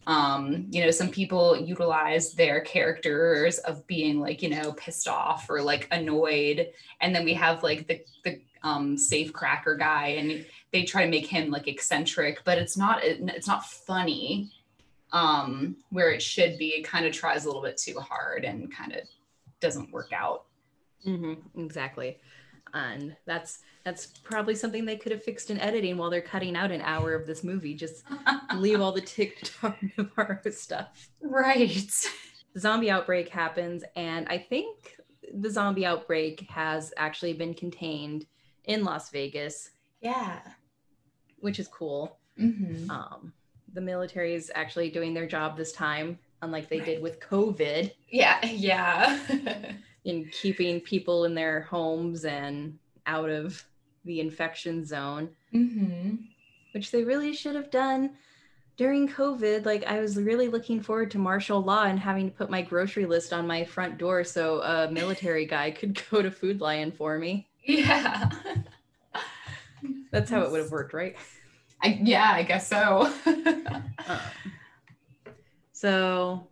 Um, 0.07 0.67
you 0.71 0.85
know, 0.85 0.91
some 0.91 1.11
people 1.11 1.61
utilize 1.61 2.33
their 2.33 2.61
characters 2.61 3.59
of 3.59 3.87
being 3.87 4.19
like, 4.19 4.41
you 4.41 4.49
know, 4.49 4.73
pissed 4.73 5.09
off 5.09 5.51
or 5.51 5.63
like 5.63 5.89
annoyed. 5.91 6.69
And 7.01 7.15
then 7.15 7.25
we 7.25 7.35
have 7.35 7.63
like 7.63 7.87
the 7.87 8.01
the 8.25 8.41
um 8.63 8.97
safe 8.97 9.33
cracker 9.33 9.75
guy 9.75 10.09
and 10.19 10.47
they 10.73 10.85
try 10.85 11.05
to 11.05 11.11
make 11.11 11.27
him 11.27 11.51
like 11.51 11.67
eccentric, 11.67 12.45
but 12.45 12.57
it's 12.59 12.77
not 12.77 13.03
it's 13.03 13.49
not 13.49 13.67
funny 13.67 14.53
um 15.13 15.77
where 15.91 16.11
it 16.11 16.23
should 16.23 16.59
be. 16.59 16.69
It 16.69 16.85
kind 16.85 17.07
of 17.07 17.13
tries 17.13 17.45
a 17.45 17.49
little 17.49 17.63
bit 17.63 17.77
too 17.77 17.99
hard 17.99 18.45
and 18.45 18.73
kind 18.75 18.93
of 18.93 19.03
doesn't 19.61 19.91
work 19.93 20.13
out. 20.13 20.45
hmm 21.05 21.35
exactly. 21.57 22.19
And 22.73 23.17
that's 23.27 23.59
that's 23.85 24.07
probably 24.07 24.55
something 24.55 24.85
they 24.85 24.97
could 24.97 25.11
have 25.13 25.25
fixed 25.25 25.51
in 25.51 25.59
editing 25.59 25.97
while 25.97 26.11
they're 26.11 26.21
cutting 26.21 26.55
out 26.55 26.71
an 26.71 26.83
hour 26.83 27.15
of 27.15 27.27
this 27.27 27.43
movie. 27.43 27.75
Just 27.75 28.05
leave 28.57 28.81
all 28.81 28.93
the 28.93 29.01
TikTok 29.01 29.77
Navarro 29.99 30.39
stuff. 30.51 31.09
right. 31.21 31.91
Zombie 32.59 32.91
outbreak 32.91 33.29
happens, 33.29 33.85
and 33.97 34.27
I 34.29 34.37
think 34.39 34.97
the 35.33 35.49
zombie 35.51 35.87
outbreak 35.87 36.41
has 36.51 36.93
actually 36.97 37.33
been 37.33 37.55
contained 37.55 38.27
in 38.65 38.83
Las 38.85 39.11
Vegas, 39.11 39.71
Yeah. 40.01 40.41
which 41.39 41.59
is 41.61 41.69
cool. 41.69 42.19
hmm 42.37 42.91
Um, 42.91 43.33
the 43.75 43.81
military 43.81 44.35
is 44.35 44.51
actually 44.55 44.91
doing 44.91 45.15
their 45.15 45.27
job 45.27 45.57
this 45.57 45.73
time, 45.73 46.19
unlike 46.43 46.69
they 46.69 46.79
Right. 46.79 46.87
did 46.87 47.03
with 47.03 47.21
COVID, 47.21 47.93
Yeah. 48.09 48.45
Yeah. 48.47 49.19
in 50.05 50.31
keeping 50.33 50.81
people 50.81 51.25
in 51.25 51.35
their 51.35 51.61
homes 51.63 52.25
and 52.25 52.79
out 53.07 53.29
of 53.31 53.63
the 54.05 54.21
infection 54.21 54.85
zone. 54.85 55.31
hmm 55.53 56.15
which 56.73 56.93
they 56.93 57.03
really 57.03 57.35
should 57.35 57.57
have 57.57 57.69
done 57.71 58.11
during 58.77 59.09
COVID. 59.09 59.67
Like 59.67 59.83
I 59.85 59.99
was 59.99 60.17
really 60.17 60.47
looking 60.47 60.81
forward 60.81 61.11
to 61.11 61.19
martial 61.19 61.61
law 61.61 61.83
and 61.83 61.99
having 61.99 62.31
to 62.31 62.37
put 62.37 62.49
my 62.49 62.63
grocery 62.63 63.07
list 63.07 63.33
on 63.33 63.45
my 63.45 63.65
front 63.65 63.99
door 63.99 64.23
so 64.23 64.63
a 64.63 64.89
military 64.91 65.47
guy 65.47 65.71
could 65.79 66.01
go 66.11 66.23
to 66.23 66.31
Food 66.31 66.61
Lion 66.61 66.93
for 66.93 67.19
me. 67.19 67.49
Yeah. 67.65 68.31
That's 70.13 70.31
how 70.31 70.43
it 70.43 70.51
would 70.53 70.61
have 70.63 70.71
worked, 70.73 70.93
right? 70.95 71.17
I, 71.83 71.99
yeah, 72.03 72.33
I 72.33 72.43
guess 72.43 72.69
so. 72.69 73.13
Um, 73.27 74.25
so 75.73 76.49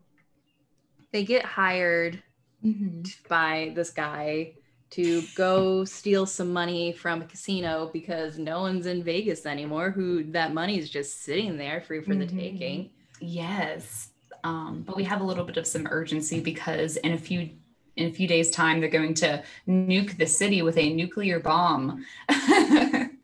they 1.12 1.24
get 1.24 1.44
hired 1.44 2.22
hmm 2.62 3.02
by 3.28 3.72
this 3.74 3.90
guy 3.90 4.54
to 4.90 5.22
go 5.36 5.84
steal 5.84 6.26
some 6.26 6.52
money 6.52 6.92
from 6.92 7.22
a 7.22 7.26
casino 7.26 7.90
because 7.92 8.38
no 8.38 8.60
one's 8.60 8.86
in 8.86 9.02
Vegas 9.04 9.44
anymore. 9.46 9.90
Who 9.90 10.24
that 10.32 10.54
money 10.54 10.78
is 10.78 10.88
just 10.88 11.22
sitting 11.22 11.56
there 11.58 11.80
free 11.82 12.00
for 12.02 12.14
the 12.14 12.24
Mhm. 12.24 12.38
taking. 12.38 12.90
Yes. 13.20 14.08
Um, 14.44 14.82
but 14.86 14.96
we 14.96 15.04
have 15.04 15.20
a 15.20 15.24
little 15.24 15.44
bit 15.44 15.56
of 15.56 15.66
some 15.66 15.86
urgency 15.90 16.40
because 16.40 16.96
in 16.98 17.12
a 17.12 17.18
few 17.18 17.50
in 17.96 18.06
a 18.08 18.12
few 18.12 18.28
days' 18.28 18.50
time 18.50 18.80
they're 18.80 18.88
going 18.88 19.14
to 19.14 19.42
nuke 19.68 20.16
the 20.16 20.26
city 20.26 20.62
with 20.62 20.78
a 20.78 20.92
nuclear 20.94 21.40
bomb. 21.40 22.04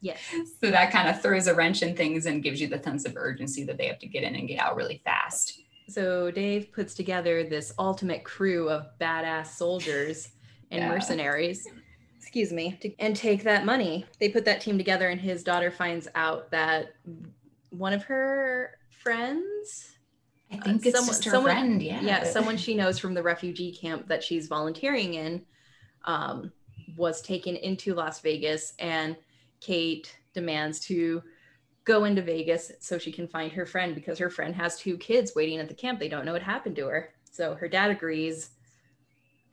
Yes. 0.05 0.21
so 0.61 0.71
that 0.71 0.91
kind 0.93 1.09
of 1.09 1.21
throws 1.23 1.47
a 1.47 1.55
wrench 1.55 1.83
in 1.83 1.97
things 1.97 2.27
and 2.27 2.43
gives 2.43 2.61
you 2.61 2.69
the 2.69 2.81
sense 2.83 3.07
of 3.07 3.15
urgency 3.17 3.65
that 3.65 3.79
they 3.79 3.87
have 3.87 3.99
to 4.01 4.07
get 4.07 4.23
in 4.23 4.35
and 4.35 4.47
get 4.47 4.61
out 4.61 4.77
really 4.77 5.01
fast. 5.03 5.61
So 5.89 6.31
Dave 6.31 6.71
puts 6.73 6.95
together 6.95 7.43
this 7.45 7.73
ultimate 7.79 8.23
crew 8.23 8.69
of 8.69 8.87
badass 9.01 9.47
soldiers 9.49 10.29
and 10.71 10.83
Yeah. 10.83 10.89
mercenaries. 10.91 11.67
Excuse 12.19 12.53
me, 12.53 12.77
to, 12.83 12.95
and 12.99 13.15
take 13.17 13.45
that 13.45 13.65
money. 13.65 14.05
They 14.21 14.29
put 14.29 14.45
that 14.47 14.61
team 14.61 14.77
together, 14.77 15.09
and 15.09 15.21
his 15.21 15.43
daughter 15.45 15.71
finds 15.71 16.09
out 16.15 16.51
that 16.51 16.95
one 17.71 17.93
of 17.93 18.03
her 18.05 18.73
friends, 18.91 19.97
I 20.51 20.57
Uh, 20.57 20.63
think 20.65 20.87
it's 20.87 20.97
someone- 20.97 21.09
just 21.13 21.25
her 21.25 21.31
someone- 21.31 21.53
friend. 21.53 21.83
Yeah. 21.83 22.01
yeah, 22.03 22.25
someone 22.37 22.57
she 22.57 22.75
knows 22.75 22.99
from 22.99 23.15
the 23.15 23.23
refugee 23.23 23.73
camp 23.73 24.09
that 24.09 24.23
she's 24.23 24.49
volunteering 24.49 25.15
in, 25.15 25.45
um, 26.07 26.53
was 26.97 27.23
taken 27.23 27.57
into 27.57 27.95
Las 27.95 28.21
Vegas, 28.21 28.73
and 28.79 29.17
Kate 29.65 30.15
demands 30.35 30.79
to 30.81 31.23
go 31.85 32.05
into 32.05 32.21
Vegas 32.21 32.71
so 32.81 32.99
she 32.99 33.11
can 33.11 33.27
find 33.27 33.51
her 33.53 33.65
friend 33.65 33.95
because 33.95 34.19
her 34.19 34.29
friend 34.29 34.55
has 34.55 34.79
two 34.79 34.99
kids 34.99 35.33
waiting 35.35 35.59
at 35.59 35.69
the 35.69 35.75
camp. 35.75 35.99
They 35.99 36.09
don't 36.09 36.27
know 36.27 36.33
what 36.33 36.43
happened 36.43 36.77
to 36.77 36.87
her. 36.87 37.15
So 37.31 37.55
her 37.55 37.69
dad 37.69 37.91
agrees, 37.91 38.51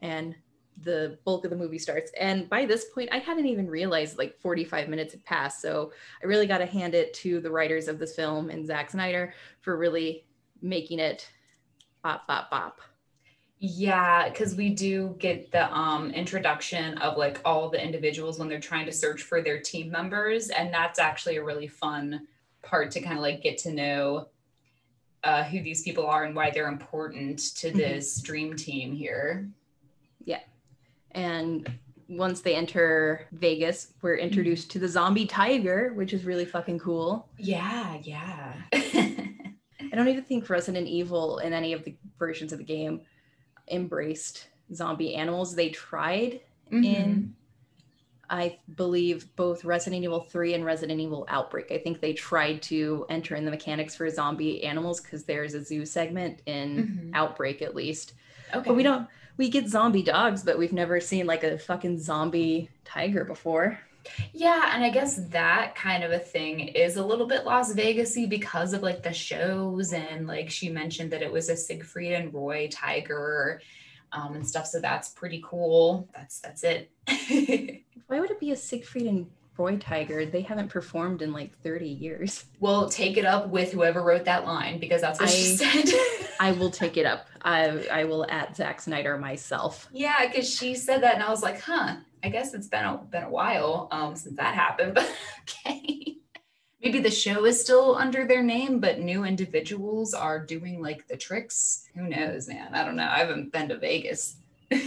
and 0.02 0.36
the 0.84 1.18
bulk 1.24 1.46
of 1.46 1.52
the 1.52 1.58
movie 1.58 1.78
starts. 1.78 2.12
And 2.20 2.50
by 2.50 2.66
this 2.66 2.86
point, 2.94 3.10
I 3.12 3.20
hadn't 3.20 3.46
even 3.46 3.70
realized 3.70 4.18
like 4.18 4.40
45 4.42 4.90
minutes 4.90 5.14
had 5.14 5.24
passed. 5.24 5.62
So 5.62 5.94
I 6.22 6.26
really 6.26 6.48
got 6.48 6.58
to 6.58 6.66
hand 6.66 6.94
it 6.94 7.14
to 7.16 7.40
the 7.40 7.52
writers 7.52 7.88
of 7.88 8.00
this 8.00 8.16
film 8.16 8.50
and 8.50 8.66
Zack 8.66 8.92
Snyder 8.92 9.34
for 9.62 9.78
really 9.78 10.26
making 10.62 11.00
it 11.00 11.30
bop, 12.04 12.28
bop, 12.28 12.50
bop. 12.50 12.82
Yeah, 13.64 14.28
because 14.28 14.56
we 14.56 14.70
do 14.72 15.16
get 15.20 15.52
the 15.52 15.72
um 15.72 16.10
introduction 16.12 16.98
of 16.98 17.16
like 17.16 17.40
all 17.46 17.70
the 17.70 17.80
individuals 17.84 18.40
when 18.40 18.50
they're 18.50 18.60
trying 18.60 18.88
to 18.88 18.92
search 18.92 19.22
for 19.22 19.40
their 19.44 19.60
team 19.62 19.92
members, 19.92 20.50
and 20.50 20.74
that's 20.74 20.98
actually 20.98 21.36
a 21.38 21.44
really 21.44 21.68
fun 21.68 22.26
part 22.64 22.90
to 22.92 23.02
kind 23.02 23.18
of 23.18 23.22
like 23.22 23.44
get 23.44 23.60
to 23.60 23.72
know 23.72 24.28
uh, 25.24 25.44
who 25.44 25.62
these 25.62 25.84
people 25.84 26.08
are 26.08 26.24
and 26.24 26.36
why 26.36 26.50
they're 26.50 26.68
important 26.70 27.38
to 27.58 27.70
Mhm. 27.72 27.76
this 27.76 28.20
dream 28.22 28.56
team 28.56 28.92
here. 28.94 29.48
Yeah. 30.26 30.40
And 31.12 31.72
once 32.10 32.42
they 32.42 32.56
enter 32.56 33.28
Vegas, 33.32 33.94
we're 34.02 34.16
introduced 34.16 34.72
to 34.72 34.80
the 34.80 34.88
zombie 34.88 35.28
tiger, 35.28 35.94
which 35.94 36.14
is 36.14 36.26
really 36.26 36.46
fucking 36.46 36.80
cool. 36.80 37.30
Yeah, 37.38 38.00
yeah. 38.02 38.54
I 38.74 39.96
don't 39.96 40.08
even 40.08 40.24
think 40.24 40.50
Resident 40.50 40.88
Evil 40.88 41.38
in 41.38 41.54
any 41.54 41.74
of 41.74 41.84
the 41.84 41.96
versions 42.18 42.52
of 42.52 42.58
the 42.58 42.64
game 42.66 43.02
embraced 43.70 44.48
zombie 44.74 45.16
animals. 45.16 45.56
They 45.56 45.70
tried 45.70 46.42
Mm-hmm. 46.72 46.84
in, 46.86 47.36
I 48.30 48.58
believe, 48.78 49.36
both 49.36 49.66
Resident 49.66 50.06
Evil 50.06 50.22
3 50.22 50.54
and 50.54 50.64
Resident 50.64 51.02
Evil 51.02 51.26
Outbreak. 51.28 51.70
I 51.70 51.80
think 51.80 52.00
they 52.00 52.14
tried 52.14 52.62
to 52.64 53.06
enter 53.10 53.36
in 53.36 53.44
the 53.44 53.52
mechanics 53.52 53.94
for 53.94 54.10
zombie 54.10 54.64
animals 54.64 55.02
because 55.02 55.26
there's 55.26 55.54
a 55.54 55.62
zoo 55.66 55.86
segment 55.86 56.42
in 56.46 57.12
Mhm. 57.12 57.12
Outbreak, 57.14 57.62
at 57.62 57.76
least. 57.76 58.14
Okay. 58.56 58.64
But 58.70 58.76
we 58.76 58.84
don't, 58.84 59.06
we 59.36 59.50
get 59.50 59.68
zombie 59.68 60.02
dogs, 60.02 60.44
but 60.44 60.58
we've 60.58 60.72
never 60.72 61.02
seen 61.02 61.26
like 61.28 61.44
a 61.44 61.58
fucking 61.60 62.00
zombie 62.00 62.70
tiger 62.86 63.26
before. 63.26 63.78
Yeah, 64.34 64.72
and 64.74 64.84
I 64.84 64.90
guess 64.90 65.16
that 65.30 65.76
kind 65.76 66.04
of 66.04 66.12
a 66.12 66.20
thing 66.20 66.60
is 66.60 66.98
a 66.98 67.06
little 67.06 67.28
bit 67.28 67.46
Las 67.46 67.74
Vegasy 67.74 68.28
because 68.30 68.74
of 68.74 68.82
like 68.82 69.04
the 69.04 69.14
shows 69.14 69.94
and 69.94 70.28
like 70.28 70.50
she 70.50 70.70
mentioned 70.70 71.12
that 71.12 71.22
it 71.22 71.32
was 71.32 71.50
a 71.50 71.56
Siegfried 71.56 72.14
and 72.14 72.34
Roy 72.34 72.68
tiger 72.72 73.62
um, 74.12 74.36
and 74.36 74.48
stuff. 74.48 74.68
So 74.68 74.80
that's 74.80 75.10
pretty 75.10 75.44
cool. 75.46 76.10
That's 76.14 76.40
that's 76.40 76.64
it. 76.64 76.92
Why 78.08 78.20
would 78.20 78.32
it 78.32 78.40
be 78.40 78.52
a 78.52 78.56
Siegfried 78.58 79.06
and 79.06 79.28
Roy 79.58 79.78
tiger? 79.78 80.26
They 80.26 80.42
haven't 80.42 80.70
performed 80.70 81.22
in 81.22 81.32
like 81.32 81.58
30 81.60 81.88
years. 81.88 82.46
we'll 82.60 82.90
take 82.90 83.18
it 83.18 83.26
up 83.26 83.50
with 83.50 83.72
whoever 83.72 84.02
wrote 84.04 84.26
that 84.26 84.46
line 84.46 84.80
because 84.80 85.02
that's 85.02 85.20
what 85.20 85.30
she 85.30 85.54
I- 85.54 85.56
said. 85.84 86.00
I 86.40 86.52
will 86.54 86.72
take 86.72 86.98
it 86.98 87.06
up. 87.06 87.28
I, 87.44 87.86
I 87.92 88.04
will 88.06 88.26
at 88.30 88.56
Zack 88.58 88.82
Snyder 88.82 89.18
myself. 89.18 89.88
yeah, 89.94 90.28
because 90.28 90.50
she 90.54 90.74
said 90.76 91.04
that 91.04 91.14
and 91.16 91.24
I 91.24 91.30
was 91.30 91.44
like, 91.44 91.62
huh, 91.62 91.98
I 92.24 92.30
guess 92.30 92.54
it's 92.54 92.68
been 92.68 92.86
a 92.86 92.98
been 92.98 93.24
a 93.24 93.30
while 93.30 93.88
um, 93.92 94.16
since 94.16 94.36
that 94.38 94.56
happened. 94.56 94.94
But 94.96 95.12
okay. 95.68 96.18
Maybe 96.84 97.00
the 97.00 97.12
show 97.12 97.46
is 97.46 97.62
still 97.62 97.96
under 97.96 98.26
their 98.26 98.42
name, 98.42 98.80
but 98.80 99.00
new 99.00 99.24
individuals 99.24 100.16
are 100.16 100.44
doing 100.44 100.82
like 100.82 101.08
the 101.08 101.16
tricks. 101.16 101.88
Who 101.96 102.10
knows, 102.10 102.48
man? 102.48 102.74
I 102.74 102.84
don't 102.84 102.96
know. 102.96 103.08
I 103.08 103.20
haven't 103.20 103.52
been 103.52 103.70
to 103.70 103.78
Vegas. 103.78 104.38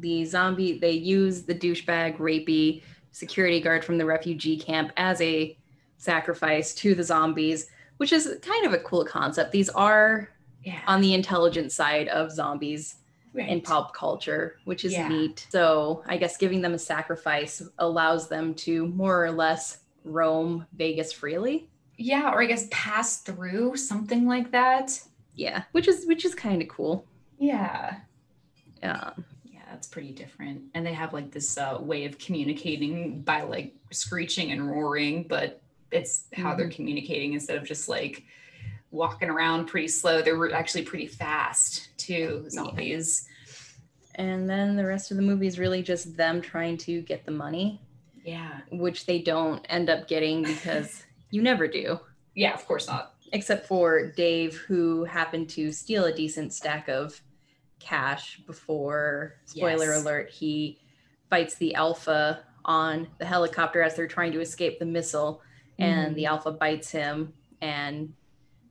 The 0.00 0.24
zombie, 0.24 0.78
they 0.78 0.92
use 0.92 1.42
the 1.42 1.54
douchebag, 1.54 2.16
rapey 2.18 2.82
security 3.12 3.60
guard 3.60 3.84
from 3.84 3.98
the 3.98 4.06
refugee 4.06 4.56
camp 4.56 4.92
as 4.96 5.20
a 5.20 5.56
sacrifice 5.98 6.74
to 6.76 6.94
the 6.94 7.04
zombies, 7.04 7.66
which 7.98 8.12
is 8.12 8.38
kind 8.42 8.64
of 8.64 8.72
a 8.72 8.78
cool 8.78 9.04
concept. 9.04 9.52
These 9.52 9.68
are 9.68 10.30
yeah. 10.64 10.80
on 10.86 11.00
the 11.00 11.12
intelligent 11.12 11.72
side 11.72 12.08
of 12.08 12.32
zombies 12.32 12.96
in 13.34 13.46
right. 13.46 13.64
pop 13.64 13.94
culture, 13.94 14.58
which 14.64 14.84
is 14.84 14.92
Yeah. 14.92 15.08
neat. 15.08 15.46
So 15.50 16.02
I 16.06 16.16
guess 16.16 16.36
giving 16.36 16.60
them 16.60 16.74
a 16.74 16.78
sacrifice 16.78 17.62
allows 17.78 18.28
them 18.28 18.54
to 18.54 18.86
more 18.88 19.24
or 19.24 19.30
less 19.30 19.78
roam 20.04 20.66
Vegas 20.72 21.12
freely. 21.12 21.68
Yeah, 21.96 22.32
or 22.32 22.42
I 22.42 22.46
guess 22.46 22.66
pass 22.70 23.18
through 23.18 23.76
something 23.76 24.26
like 24.26 24.50
that. 24.52 25.00
Yeah, 25.34 25.64
which 25.72 25.86
is 25.86 26.06
which 26.06 26.24
is 26.24 26.34
kind 26.34 26.60
of 26.62 26.68
cool. 26.68 27.06
Yeah. 27.38 27.96
Um, 28.82 29.24
Yeah. 29.44 29.60
that's 29.70 29.86
pretty 29.86 30.12
different. 30.12 30.62
And 30.74 30.84
they 30.84 30.94
have 30.94 31.12
like 31.12 31.30
this 31.30 31.56
uh, 31.56 31.78
way 31.80 32.04
of 32.06 32.18
communicating 32.18 33.20
by 33.22 33.42
like 33.42 33.74
screeching 33.90 34.50
and 34.52 34.70
roaring, 34.70 35.24
but 35.28 35.62
it's 35.90 36.24
how 36.32 36.50
mm-hmm. 36.50 36.58
they're 36.58 36.70
communicating 36.70 37.34
instead 37.34 37.56
of 37.56 37.64
just 37.64 37.88
like 37.88 38.24
walking 38.90 39.30
around 39.30 39.66
pretty 39.66 39.88
slow. 39.88 40.22
They're 40.22 40.52
actually 40.52 40.82
pretty 40.82 41.06
fast 41.06 41.96
too, 41.96 42.46
zombies. 42.48 43.26
And 44.16 44.48
then 44.48 44.76
the 44.76 44.84
rest 44.84 45.10
of 45.10 45.16
the 45.16 45.22
movie 45.22 45.46
is 45.46 45.58
really 45.58 45.82
just 45.82 46.16
them 46.16 46.40
trying 46.40 46.76
to 46.78 47.00
get 47.02 47.24
the 47.24 47.32
money. 47.32 47.80
Yeah. 48.24 48.60
Which 48.70 49.06
they 49.06 49.20
don't 49.20 49.64
end 49.68 49.88
up 49.88 50.08
getting 50.08 50.42
because 50.42 51.04
you 51.30 51.42
never 51.42 51.68
do. 51.68 52.00
Yeah, 52.34 52.54
of 52.54 52.66
course 52.66 52.88
not. 52.88 53.14
Except 53.32 53.66
for 53.66 54.10
Dave, 54.10 54.56
who 54.56 55.04
happened 55.04 55.48
to 55.50 55.70
steal 55.70 56.04
a 56.04 56.12
decent 56.12 56.52
stack 56.52 56.88
of 56.88 57.20
cash 57.78 58.40
before, 58.46 59.36
spoiler 59.46 59.86
yes. 59.86 60.02
alert, 60.02 60.30
he 60.30 60.80
fights 61.30 61.54
the 61.54 61.74
Alpha 61.74 62.42
on 62.64 63.08
the 63.18 63.24
helicopter 63.24 63.82
as 63.82 63.94
they're 63.94 64.08
trying 64.08 64.32
to 64.32 64.40
escape 64.40 64.80
the 64.80 64.84
missile. 64.84 65.42
Mm-hmm. 65.78 65.82
And 65.82 66.16
the 66.16 66.26
Alpha 66.26 66.50
bites 66.50 66.90
him 66.90 67.32
and 67.62 68.12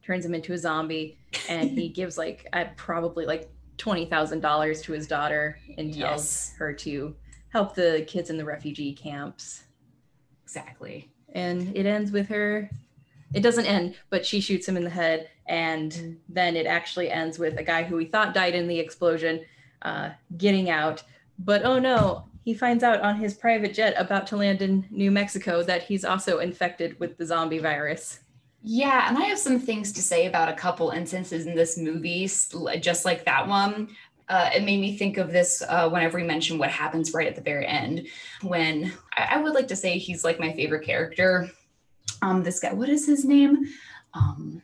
turns 0.09 0.25
him 0.25 0.33
into 0.33 0.53
a 0.53 0.57
zombie. 0.57 1.19
And 1.47 1.69
he 1.69 1.87
gives 1.99 2.17
like, 2.17 2.47
probably 2.75 3.27
like 3.27 3.51
$20,000 3.77 4.83
to 4.83 4.91
his 4.91 5.07
daughter 5.07 5.59
and 5.77 5.93
tells 5.93 5.99
yes. 5.99 6.53
her 6.57 6.73
to 6.73 7.15
help 7.49 7.75
the 7.75 8.03
kids 8.07 8.31
in 8.31 8.37
the 8.37 8.43
refugee 8.45 8.91
camps. 8.91 9.65
Exactly. 10.43 11.11
And 11.33 11.75
it 11.77 11.85
ends 11.85 12.11
with 12.11 12.27
her. 12.29 12.71
It 13.35 13.41
doesn't 13.41 13.67
end, 13.67 13.97
but 14.09 14.25
she 14.25 14.41
shoots 14.41 14.67
him 14.67 14.77
in 14.77 14.83
the 14.83 14.89
head. 14.89 15.29
And 15.45 16.17
then 16.27 16.55
it 16.55 16.65
actually 16.65 17.11
ends 17.11 17.37
with 17.37 17.59
a 17.59 17.63
guy 17.63 17.83
who 17.83 17.95
we 17.95 18.05
thought 18.05 18.33
died 18.33 18.55
in 18.55 18.67
the 18.67 18.79
explosion 18.79 19.45
uh, 19.83 20.09
getting 20.37 20.71
out. 20.71 21.03
But 21.37 21.63
oh 21.63 21.77
no, 21.77 22.25
he 22.43 22.55
finds 22.55 22.83
out 22.83 23.01
on 23.01 23.17
his 23.17 23.35
private 23.35 23.75
jet 23.75 23.93
about 23.95 24.25
to 24.27 24.37
land 24.37 24.63
in 24.63 24.87
New 24.89 25.11
Mexico 25.11 25.61
that 25.63 25.83
he's 25.83 26.03
also 26.03 26.39
infected 26.39 26.99
with 26.99 27.15
the 27.17 27.25
zombie 27.27 27.59
virus. 27.59 28.21
Yeah, 28.61 29.07
and 29.07 29.17
I 29.17 29.23
have 29.23 29.39
some 29.39 29.59
things 29.59 29.91
to 29.93 30.01
say 30.01 30.25
about 30.25 30.49
a 30.49 30.53
couple 30.53 30.89
instances 30.89 31.45
in 31.45 31.55
this 31.55 31.77
movie, 31.77 32.29
just 32.79 33.05
like 33.05 33.25
that 33.25 33.47
one. 33.47 33.89
Uh, 34.27 34.49
it 34.53 34.63
made 34.63 34.79
me 34.79 34.95
think 34.95 35.17
of 35.17 35.31
this 35.31 35.63
uh, 35.67 35.89
whenever 35.89 36.17
we 36.17 36.23
mention 36.23 36.57
what 36.59 36.69
happens 36.69 37.13
right 37.13 37.27
at 37.27 37.35
the 37.35 37.41
very 37.41 37.65
end. 37.65 38.07
When 38.41 38.91
I, 39.17 39.35
I, 39.35 39.37
would 39.41 39.55
like 39.55 39.67
to 39.69 39.75
say 39.75 39.97
he's 39.97 40.23
like 40.23 40.39
my 40.39 40.53
favorite 40.53 40.85
character. 40.85 41.49
Um, 42.21 42.43
this 42.43 42.59
guy, 42.59 42.73
what 42.73 42.89
is 42.89 43.07
his 43.07 43.25
name? 43.25 43.69
Um, 44.13 44.61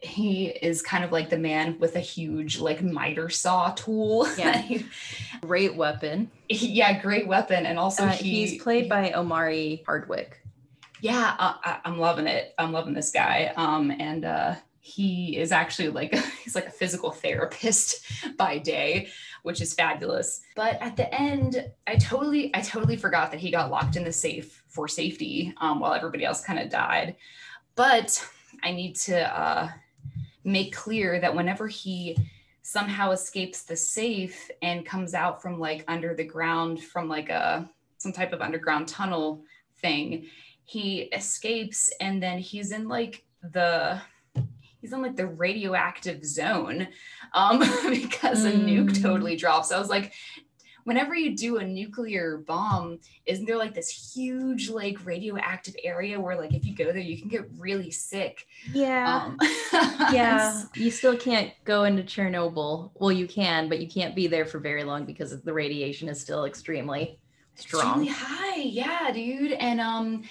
he 0.00 0.46
is 0.46 0.80
kind 0.80 1.04
of 1.04 1.12
like 1.12 1.28
the 1.28 1.36
man 1.36 1.78
with 1.78 1.96
a 1.96 2.00
huge 2.00 2.60
like 2.60 2.82
miter 2.82 3.28
saw 3.28 3.72
tool. 3.72 4.26
Yeah, 4.38 4.64
great 5.42 5.74
weapon. 5.74 6.30
yeah, 6.48 6.98
great 7.02 7.26
weapon, 7.26 7.66
and 7.66 7.78
also 7.78 8.04
uh, 8.04 8.12
he, 8.12 8.46
he's 8.46 8.62
played 8.62 8.88
by 8.88 9.12
Omari 9.12 9.82
Hardwick 9.86 10.40
yeah, 11.00 11.34
I, 11.38 11.80
am 11.84 11.98
loving 11.98 12.26
it. 12.26 12.54
I'm 12.58 12.72
loving 12.72 12.94
this 12.94 13.10
guy. 13.10 13.52
Um, 13.56 13.90
and 13.90 14.24
uh, 14.24 14.54
he 14.80 15.36
is 15.36 15.52
actually 15.52 15.88
like 15.88 16.14
he's 16.44 16.54
like 16.54 16.66
a 16.66 16.72
physical 16.72 17.10
therapist 17.10 18.04
by 18.36 18.58
day, 18.58 19.08
which 19.42 19.60
is 19.60 19.74
fabulous. 19.74 20.40
But 20.56 20.80
at 20.80 20.96
the 20.96 21.12
end, 21.14 21.70
I 21.86 21.96
totally, 21.96 22.54
I 22.54 22.60
totally 22.60 22.96
forgot 22.96 23.30
that 23.30 23.40
he 23.40 23.50
got 23.50 23.70
locked 23.70 23.96
in 23.96 24.04
the 24.04 24.12
safe 24.12 24.62
for 24.68 24.88
safety 24.88 25.54
um, 25.60 25.80
while 25.80 25.94
everybody 25.94 26.24
else 26.24 26.40
kind 26.40 26.58
of 26.58 26.70
died. 26.70 27.16
But 27.74 28.24
I 28.62 28.72
need 28.72 28.96
to 28.96 29.38
uh, 29.38 29.68
make 30.44 30.74
clear 30.74 31.20
that 31.20 31.34
whenever 31.34 31.68
he 31.68 32.16
somehow 32.62 33.12
escapes 33.12 33.62
the 33.62 33.76
safe 33.76 34.50
and 34.60 34.84
comes 34.84 35.14
out 35.14 35.40
from 35.40 35.58
like 35.58 35.84
under 35.88 36.14
the 36.14 36.24
ground 36.24 36.82
from 36.82 37.08
like 37.08 37.30
a 37.30 37.68
some 37.96 38.12
type 38.12 38.32
of 38.32 38.42
underground 38.42 38.86
tunnel 38.86 39.42
thing 39.80 40.26
he 40.68 41.00
escapes 41.14 41.90
and 41.98 42.22
then 42.22 42.38
he's 42.38 42.72
in 42.72 42.88
like 42.88 43.24
the 43.52 43.98
he's 44.82 44.92
in 44.92 45.00
like 45.00 45.16
the 45.16 45.26
radioactive 45.26 46.22
zone 46.22 46.86
um 47.32 47.58
because 47.90 48.44
mm. 48.44 48.50
a 48.50 48.52
nuke 48.52 48.90
mm. 48.90 49.02
totally 49.02 49.34
drops. 49.34 49.72
I 49.72 49.78
was 49.78 49.88
like 49.88 50.12
whenever 50.84 51.14
you 51.14 51.34
do 51.34 51.56
a 51.56 51.64
nuclear 51.64 52.36
bomb 52.46 52.98
isn't 53.24 53.46
there 53.46 53.56
like 53.56 53.72
this 53.72 54.12
huge 54.14 54.68
like 54.68 55.06
radioactive 55.06 55.74
area 55.82 56.20
where 56.20 56.36
like 56.36 56.52
if 56.52 56.66
you 56.66 56.74
go 56.74 56.92
there 56.92 56.98
you 56.98 57.18
can 57.18 57.28
get 57.28 57.48
really 57.56 57.90
sick? 57.90 58.46
Yeah. 58.74 59.24
Um, 59.24 59.38
yeah. 60.12 60.64
you 60.74 60.90
still 60.90 61.16
can't 61.16 61.50
go 61.64 61.84
into 61.84 62.02
chernobyl. 62.02 62.90
Well 62.94 63.12
you 63.12 63.26
can 63.26 63.70
but 63.70 63.80
you 63.80 63.88
can't 63.88 64.14
be 64.14 64.26
there 64.26 64.44
for 64.44 64.58
very 64.58 64.84
long 64.84 65.06
because 65.06 65.40
the 65.40 65.52
radiation 65.54 66.10
is 66.10 66.20
still 66.20 66.44
extremely 66.44 67.18
strong. 67.54 68.06
extremely 68.06 68.12
high. 68.12 68.60
Yeah 68.60 69.10
dude. 69.12 69.52
And 69.52 69.80
um 69.80 70.24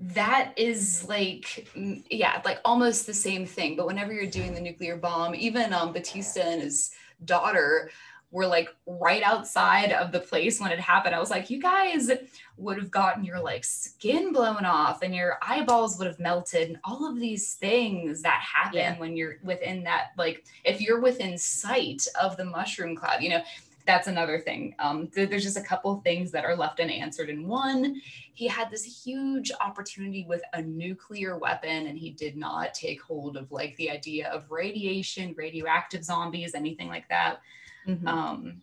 that 0.00 0.52
is 0.56 1.06
like 1.08 1.68
yeah 2.10 2.40
like 2.44 2.58
almost 2.64 3.06
the 3.06 3.12
same 3.12 3.44
thing 3.44 3.76
but 3.76 3.86
whenever 3.86 4.12
you're 4.12 4.24
doing 4.26 4.54
the 4.54 4.60
nuclear 4.60 4.96
bomb 4.96 5.34
even 5.34 5.74
um 5.74 5.92
batista 5.92 6.40
and 6.40 6.62
his 6.62 6.90
daughter 7.26 7.90
were 8.30 8.46
like 8.46 8.68
right 8.86 9.22
outside 9.22 9.92
of 9.92 10.10
the 10.10 10.20
place 10.20 10.58
when 10.58 10.70
it 10.70 10.80
happened 10.80 11.14
i 11.14 11.18
was 11.18 11.28
like 11.28 11.50
you 11.50 11.60
guys 11.60 12.10
would 12.56 12.78
have 12.78 12.90
gotten 12.90 13.24
your 13.24 13.40
like 13.40 13.62
skin 13.62 14.32
blown 14.32 14.64
off 14.64 15.02
and 15.02 15.14
your 15.14 15.36
eyeballs 15.42 15.98
would 15.98 16.06
have 16.06 16.18
melted 16.18 16.68
and 16.68 16.78
all 16.82 17.06
of 17.06 17.20
these 17.20 17.54
things 17.54 18.22
that 18.22 18.40
happen 18.40 18.78
yeah. 18.78 18.98
when 18.98 19.14
you're 19.14 19.36
within 19.42 19.82
that 19.82 20.12
like 20.16 20.46
if 20.64 20.80
you're 20.80 21.00
within 21.00 21.36
sight 21.36 22.06
of 22.22 22.38
the 22.38 22.44
mushroom 22.44 22.96
cloud 22.96 23.22
you 23.22 23.28
know 23.28 23.42
that's 23.90 24.06
another 24.06 24.38
thing. 24.38 24.74
Um, 24.78 25.08
there's 25.12 25.42
just 25.42 25.56
a 25.56 25.62
couple 25.62 26.00
things 26.02 26.30
that 26.30 26.44
are 26.44 26.54
left 26.54 26.78
unanswered. 26.78 27.28
And 27.28 27.46
one, 27.46 28.00
he 28.34 28.46
had 28.46 28.70
this 28.70 28.84
huge 29.04 29.50
opportunity 29.60 30.24
with 30.28 30.42
a 30.52 30.62
nuclear 30.62 31.36
weapon, 31.36 31.88
and 31.88 31.98
he 31.98 32.10
did 32.10 32.36
not 32.36 32.72
take 32.72 33.02
hold 33.02 33.36
of 33.36 33.50
like 33.50 33.74
the 33.76 33.90
idea 33.90 34.28
of 34.30 34.48
radiation, 34.48 35.34
radioactive 35.36 36.04
zombies, 36.04 36.54
anything 36.54 36.86
like 36.86 37.08
that. 37.08 37.40
Mm-hmm. 37.88 38.06
Um, 38.06 38.62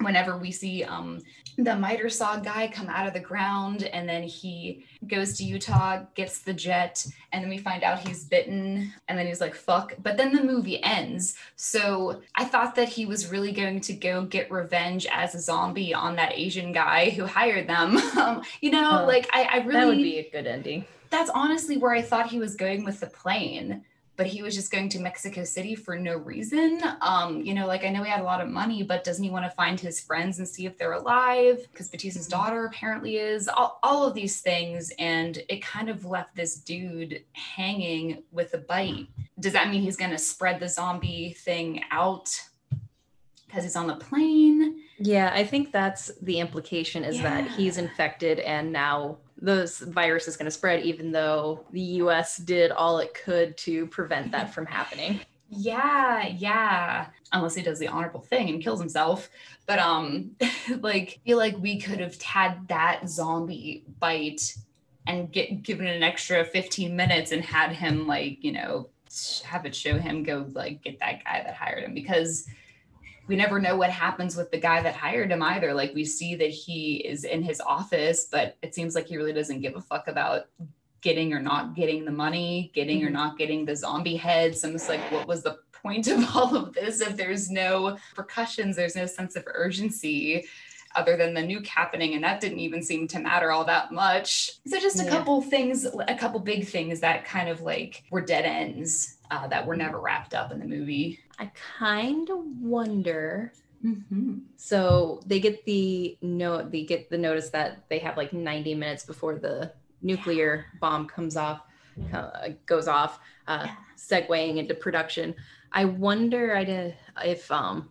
whenever 0.00 0.36
we 0.36 0.50
see 0.50 0.84
um, 0.84 1.20
the 1.56 1.76
miter 1.76 2.08
saw 2.08 2.36
guy 2.36 2.68
come 2.68 2.88
out 2.88 3.06
of 3.06 3.12
the 3.12 3.20
ground 3.20 3.82
and 3.84 4.08
then 4.08 4.22
he 4.22 4.84
goes 5.06 5.36
to 5.36 5.44
Utah, 5.44 6.04
gets 6.14 6.40
the 6.40 6.52
jet, 6.52 7.04
and 7.32 7.42
then 7.42 7.50
we 7.50 7.58
find 7.58 7.82
out 7.82 8.06
he's 8.06 8.24
bitten, 8.24 8.92
and 9.08 9.18
then 9.18 9.26
he's 9.26 9.40
like, 9.40 9.54
fuck. 9.54 9.94
But 10.02 10.16
then 10.16 10.32
the 10.32 10.42
movie 10.42 10.82
ends. 10.82 11.36
So 11.56 12.22
I 12.36 12.44
thought 12.44 12.74
that 12.76 12.88
he 12.88 13.06
was 13.06 13.30
really 13.30 13.52
going 13.52 13.80
to 13.82 13.92
go 13.92 14.24
get 14.24 14.50
revenge 14.50 15.06
as 15.12 15.34
a 15.34 15.40
zombie 15.40 15.92
on 15.92 16.16
that 16.16 16.32
Asian 16.34 16.72
guy 16.72 17.10
who 17.10 17.26
hired 17.26 17.68
them. 17.68 17.96
um, 18.18 18.42
you 18.60 18.70
know, 18.70 19.04
like 19.06 19.28
I, 19.32 19.44
I 19.44 19.56
really. 19.58 19.72
That 19.72 19.86
would 19.86 19.96
be 19.96 20.18
a 20.18 20.30
good 20.30 20.46
ending. 20.46 20.84
That's 21.10 21.30
honestly 21.30 21.78
where 21.78 21.92
I 21.92 22.02
thought 22.02 22.30
he 22.30 22.38
was 22.38 22.54
going 22.54 22.84
with 22.84 23.00
the 23.00 23.06
plane 23.06 23.84
but 24.18 24.26
he 24.26 24.42
was 24.42 24.52
just 24.52 24.72
going 24.72 24.88
to 24.88 24.98
Mexico 24.98 25.44
City 25.44 25.76
for 25.76 25.96
no 25.96 26.16
reason. 26.16 26.82
Um, 27.00 27.40
you 27.40 27.54
know, 27.54 27.68
like 27.68 27.84
I 27.84 27.88
know 27.88 28.02
he 28.02 28.10
had 28.10 28.20
a 28.20 28.24
lot 28.24 28.40
of 28.40 28.48
money, 28.48 28.82
but 28.82 29.04
doesn't 29.04 29.22
he 29.22 29.30
want 29.30 29.44
to 29.44 29.50
find 29.50 29.78
his 29.78 30.00
friends 30.00 30.40
and 30.40 30.48
see 30.48 30.66
if 30.66 30.76
they're 30.76 30.94
alive? 30.94 31.64
Because 31.70 31.88
Batista's 31.88 32.26
mm-hmm. 32.26 32.32
daughter 32.32 32.66
apparently 32.66 33.16
is. 33.16 33.46
All, 33.46 33.78
all 33.84 34.04
of 34.04 34.14
these 34.14 34.40
things, 34.40 34.92
and 34.98 35.38
it 35.48 35.62
kind 35.62 35.88
of 35.88 36.04
left 36.04 36.34
this 36.34 36.56
dude 36.56 37.22
hanging 37.32 38.24
with 38.32 38.52
a 38.54 38.58
bite. 38.58 39.06
Does 39.38 39.52
that 39.52 39.70
mean 39.70 39.82
he's 39.82 39.96
going 39.96 40.10
to 40.10 40.18
spread 40.18 40.58
the 40.58 40.68
zombie 40.68 41.36
thing 41.38 41.84
out 41.92 42.28
because 43.46 43.62
he's 43.62 43.76
on 43.76 43.86
the 43.86 43.94
plane? 43.94 44.80
Yeah, 44.98 45.30
I 45.32 45.44
think 45.44 45.70
that's 45.70 46.10
the 46.20 46.40
implication 46.40 47.04
is 47.04 47.18
yeah. 47.18 47.22
that 47.22 47.50
he's 47.52 47.78
infected 47.78 48.40
and 48.40 48.72
now 48.72 49.18
this 49.40 49.80
virus 49.80 50.28
is 50.28 50.36
going 50.36 50.46
to 50.46 50.50
spread, 50.50 50.82
even 50.82 51.12
though 51.12 51.64
the 51.70 51.80
US 51.80 52.38
did 52.38 52.70
all 52.70 52.98
it 52.98 53.14
could 53.14 53.56
to 53.58 53.86
prevent 53.86 54.32
that 54.32 54.52
from 54.52 54.66
happening. 54.66 55.20
Yeah, 55.50 56.26
yeah. 56.26 57.06
Unless 57.32 57.54
he 57.54 57.62
does 57.62 57.78
the 57.78 57.88
honorable 57.88 58.20
thing 58.20 58.48
and 58.48 58.62
kills 58.62 58.80
himself. 58.80 59.30
But 59.66 59.78
um 59.78 60.32
like 60.80 61.20
feel 61.24 61.38
like 61.38 61.56
we 61.58 61.80
could 61.80 62.00
have 62.00 62.20
had 62.20 62.68
that 62.68 63.08
zombie 63.08 63.84
bite 63.98 64.56
and 65.06 65.32
get 65.32 65.62
given 65.62 65.86
an 65.86 66.02
extra 66.02 66.44
15 66.44 66.94
minutes 66.94 67.32
and 67.32 67.42
had 67.42 67.72
him 67.72 68.06
like, 68.06 68.44
you 68.44 68.52
know, 68.52 68.88
have 69.44 69.64
it 69.64 69.74
show 69.74 69.96
him 69.98 70.22
go 70.22 70.46
like 70.52 70.82
get 70.82 70.98
that 71.00 71.24
guy 71.24 71.42
that 71.42 71.54
hired 71.54 71.84
him 71.84 71.94
because 71.94 72.46
we 73.28 73.36
never 73.36 73.60
know 73.60 73.76
what 73.76 73.90
happens 73.90 74.36
with 74.36 74.50
the 74.50 74.58
guy 74.58 74.82
that 74.82 74.96
hired 74.96 75.30
him 75.30 75.42
either. 75.42 75.74
Like 75.74 75.94
we 75.94 76.04
see 76.04 76.34
that 76.36 76.50
he 76.50 76.96
is 76.96 77.24
in 77.24 77.42
his 77.42 77.60
office, 77.60 78.26
but 78.30 78.56
it 78.62 78.74
seems 78.74 78.94
like 78.94 79.06
he 79.06 79.16
really 79.16 79.34
doesn't 79.34 79.60
give 79.60 79.76
a 79.76 79.80
fuck 79.80 80.08
about 80.08 80.46
getting 81.02 81.32
or 81.32 81.40
not 81.40 81.76
getting 81.76 82.04
the 82.04 82.10
money, 82.10 82.72
getting 82.74 83.00
mm-hmm. 83.00 83.08
or 83.08 83.10
not 83.10 83.38
getting 83.38 83.64
the 83.64 83.76
zombie 83.76 84.16
heads. 84.16 84.64
I'm 84.64 84.72
just 84.72 84.88
like, 84.88 85.00
what 85.12 85.28
was 85.28 85.42
the 85.42 85.58
point 85.70 86.08
of 86.08 86.24
all 86.36 86.56
of 86.56 86.72
this 86.72 87.00
if 87.02 87.16
there's 87.16 87.50
no 87.50 87.98
repercussions, 88.10 88.74
there's 88.74 88.96
no 88.96 89.06
sense 89.06 89.36
of 89.36 89.44
urgency 89.46 90.46
other 90.96 91.18
than 91.18 91.34
the 91.34 91.40
nuke 91.40 91.66
happening 91.66 92.14
and 92.14 92.24
that 92.24 92.40
didn't 92.40 92.58
even 92.58 92.82
seem 92.82 93.06
to 93.06 93.18
matter 93.18 93.52
all 93.52 93.62
that 93.62 93.92
much 93.92 94.52
so 94.66 94.80
just 94.80 94.98
a 94.98 95.04
yeah. 95.04 95.10
couple 95.10 95.42
things 95.42 95.86
a 96.08 96.14
couple 96.14 96.40
big 96.40 96.66
things 96.66 96.98
that 96.98 97.26
kind 97.26 97.50
of 97.50 97.60
like 97.60 98.04
were 98.10 98.22
dead 98.22 98.46
ends 98.46 99.18
uh, 99.30 99.46
that 99.46 99.66
were 99.66 99.76
never 99.76 100.00
wrapped 100.00 100.32
up 100.34 100.50
in 100.50 100.58
the 100.58 100.64
movie 100.64 101.20
I 101.38 101.50
kind 101.78 102.28
of 102.30 102.38
wonder 102.60 103.52
Mm-hmm. 103.84 104.38
So 104.56 105.20
they 105.26 105.40
get 105.40 105.64
the 105.64 106.18
note, 106.20 106.70
they 106.70 106.84
get 106.84 107.10
the 107.10 107.18
notice 107.18 107.50
that 107.50 107.88
they 107.88 107.98
have 107.98 108.16
like 108.16 108.32
90 108.32 108.74
minutes 108.74 109.04
before 109.04 109.36
the 109.36 109.72
nuclear 110.02 110.66
yeah. 110.72 110.78
bomb 110.80 111.06
comes 111.06 111.36
off, 111.36 111.62
uh, 112.12 112.50
goes 112.66 112.88
off, 112.88 113.20
uh, 113.46 113.66
yeah. 113.66 113.74
segueing 113.96 114.56
into 114.56 114.74
production. 114.74 115.34
I 115.72 115.84
wonder 115.84 116.56
I 116.56 116.64
did, 116.64 116.96
if 117.24 117.50
um, 117.50 117.90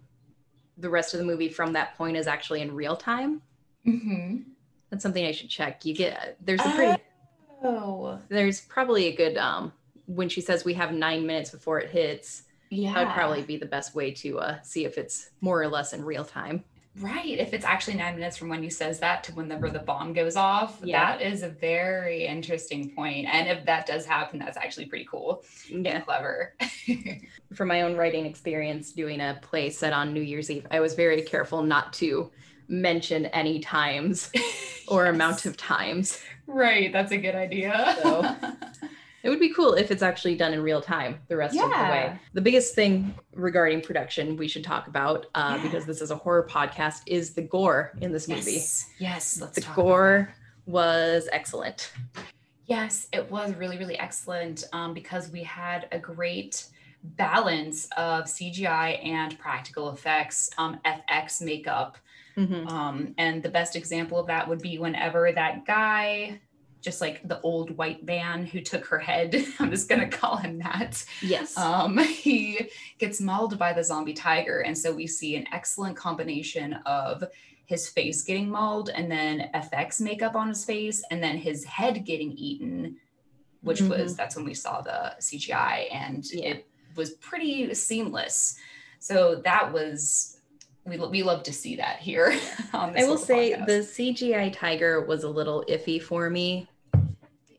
the 0.78 0.90
rest 0.90 1.14
of 1.14 1.20
the 1.20 1.26
movie 1.26 1.50
from 1.50 1.74
that 1.74 1.98
point 1.98 2.18
is 2.18 2.28
actually 2.28 2.62
in 2.62 2.76
real 2.76 2.96
time. 2.96 3.42
Mm-hmm. 3.86 4.38
That's 4.90 5.04
something 5.04 5.26
I 5.26 5.32
should 5.32 5.50
check. 5.50 5.86
You 5.86 5.94
get 5.94 6.38
there's 6.42 6.62
a 6.62 6.70
pretty. 6.72 7.02
Oh. 7.64 8.20
There's 8.30 8.62
probably 8.62 9.08
a 9.08 9.16
good 9.16 9.38
um 9.38 9.74
when 10.06 10.30
she 10.30 10.40
says 10.40 10.64
we 10.64 10.74
have 10.76 10.94
nine 10.94 11.28
minutes 11.28 11.50
before 11.50 11.80
it 11.80 11.90
hits 11.90 12.44
yeah. 12.70 12.94
that 12.94 13.06
would 13.06 13.14
probably 13.14 13.42
be 13.44 13.58
the 13.58 13.66
best 13.66 13.96
way 13.96 14.12
to 14.12 14.40
uh, 14.40 14.62
see 14.62 14.86
if 14.86 14.98
it's 14.98 15.32
more 15.42 15.62
or 15.62 15.68
less 15.68 15.94
in 15.94 16.04
real 16.04 16.26
time. 16.26 16.64
Right. 17.00 17.38
If 17.38 17.54
it's 17.54 17.66
actually 17.66 17.96
nine 17.96 18.16
minutes 18.16 18.38
from 18.38 18.50
when 18.50 18.64
he 18.64 18.70
says 18.70 19.00
that 19.00 19.24
to 19.26 19.36
whenever 19.36 19.70
the 19.70 19.80
bomb 19.80 20.14
goes 20.14 20.36
off, 20.36 20.80
yeah. 20.84 21.18
that 21.18 21.22
is 21.22 21.44
a 21.44 21.50
very 21.50 22.26
interesting 22.26 22.90
point. 22.90 23.28
And 23.32 23.48
if 23.48 23.66
that 23.66 23.86
does 23.86 24.06
happen, 24.06 24.40
that's 24.40 24.58
actually 24.58 24.86
pretty 24.88 25.06
cool. 25.06 25.44
Yeah. 25.70 26.00
clever. 26.02 26.56
From 27.54 27.68
my 27.68 27.84
own 27.84 27.96
writing 27.96 28.26
experience 28.26 28.92
doing 28.92 29.22
a 29.22 29.38
play 29.42 29.70
set 29.70 29.94
on 29.94 30.12
New 30.12 30.22
Year's 30.22 30.50
Eve, 30.50 30.66
I 30.72 30.80
was 30.80 30.96
very 30.96 31.22
careful 31.22 31.62
not 31.62 31.94
to 31.94 32.32
mention 32.68 33.28
any 33.28 33.60
times 33.60 34.32
or 34.88 35.06
yes. 35.06 35.14
amount 35.14 35.46
of 35.46 35.56
times. 35.56 36.20
Right. 36.48 36.92
That's 36.92 37.12
a 37.12 37.18
good 37.18 37.36
idea. 37.36 37.96
So 38.02 38.36
it 39.24 39.30
would 39.30 39.40
be 39.40 39.54
cool 39.54 39.74
if 39.74 39.92
it's 39.92 40.04
actually 40.04 40.36
done 40.36 40.54
in 40.54 40.62
real 40.62 40.82
time 40.82 41.20
the 41.28 41.36
rest 41.36 41.56
yeah. 41.56 41.66
of 41.66 41.70
the 41.72 41.92
way. 41.92 42.20
The 42.34 42.42
biggest 42.42 42.76
thing 42.76 43.14
regarding 43.34 43.82
production 43.82 44.38
we 44.38 44.48
should 44.48 44.64
talk 44.64 44.88
about, 44.88 45.26
uh, 45.36 45.56
yeah. 45.58 45.64
because 45.64 45.86
this 45.86 46.02
is 46.02 46.12
a 46.12 46.16
horror 46.16 46.48
podcast, 46.50 47.02
is 47.06 47.34
the 47.34 47.42
gore 47.42 47.94
in 48.02 48.12
this 48.12 48.28
movie. 48.28 48.52
Yes, 48.52 48.90
yes 49.00 49.36
the 49.36 49.66
gore 49.76 50.34
was 50.66 51.28
excellent. 51.32 51.92
Yes, 52.66 53.08
it 53.14 53.30
was 53.32 53.54
really, 53.56 53.78
really 53.78 53.98
excellent 53.98 54.66
um, 54.74 54.94
because 54.94 55.30
we 55.30 55.42
had 55.42 55.88
a 55.92 56.00
great 56.00 56.68
balance 57.02 57.88
of 57.98 58.26
CGI 58.26 59.04
and 59.06 59.38
practical 59.40 59.92
effects, 59.92 60.50
um, 60.58 60.80
FX 60.86 61.42
makeup. 61.42 61.98
Mm-hmm. 62.36 62.68
Um, 62.68 63.16
and 63.18 63.42
the 63.42 63.50
best 63.50 63.76
example 63.76 64.20
of 64.20 64.28
that 64.28 64.48
would 64.48 64.62
be 64.62 64.78
whenever 64.78 65.32
that 65.32 65.66
guy 65.66 66.40
just 66.88 67.02
like 67.02 67.28
the 67.28 67.42
old 67.42 67.76
white 67.76 68.06
man 68.06 68.46
who 68.46 68.62
took 68.62 68.86
her 68.86 68.98
head. 68.98 69.46
I'm 69.60 69.70
just 69.70 69.90
gonna 69.90 70.08
call 70.08 70.38
him 70.38 70.58
that. 70.60 71.04
Yes. 71.22 71.58
Um, 71.58 71.98
he 71.98 72.70
gets 72.98 73.20
mauled 73.20 73.60
by 73.60 73.74
the 73.74 73.84
zombie 73.84 74.14
tiger, 74.14 74.62
and 74.62 74.78
so 74.78 74.94
we 74.94 75.06
see 75.06 75.36
an 75.36 75.46
excellent 75.52 75.98
combination 75.98 76.76
of 76.86 77.26
his 77.66 77.90
face 77.90 78.22
getting 78.22 78.50
mauled, 78.50 78.90
and 78.90 79.12
then 79.12 79.50
FX 79.54 80.00
makeup 80.00 80.34
on 80.34 80.48
his 80.48 80.64
face, 80.64 81.04
and 81.12 81.22
then 81.22 81.36
his 81.36 81.66
head 81.66 82.06
getting 82.06 82.32
eaten, 82.32 82.96
which 83.64 83.82
mm-hmm. 83.82 84.02
was 84.02 84.16
that's 84.16 84.38
when 84.38 84.46
we 84.46 84.54
saw 84.54 84.80
the 84.80 85.14
CGI, 85.20 85.94
and 85.94 86.26
yeah. 86.32 86.52
it 86.52 86.68
was 86.96 87.12
pretty 87.16 87.74
seamless. 87.74 88.56
So 89.00 89.42
that 89.44 89.74
was 89.74 90.38
we, 90.86 90.98
we 90.98 91.22
love 91.22 91.44
to 91.44 91.54
see 91.54 91.76
that 91.76 91.98
here. 91.98 92.40
I 92.74 93.04
will 93.04 93.18
say 93.18 93.52
podcast. 93.52 93.66
the 93.66 93.74
CGI 93.74 94.54
tiger 94.54 95.02
was 95.02 95.24
a 95.26 95.30
little 95.30 95.66
iffy 95.68 96.02
for 96.02 96.30
me. 96.30 96.70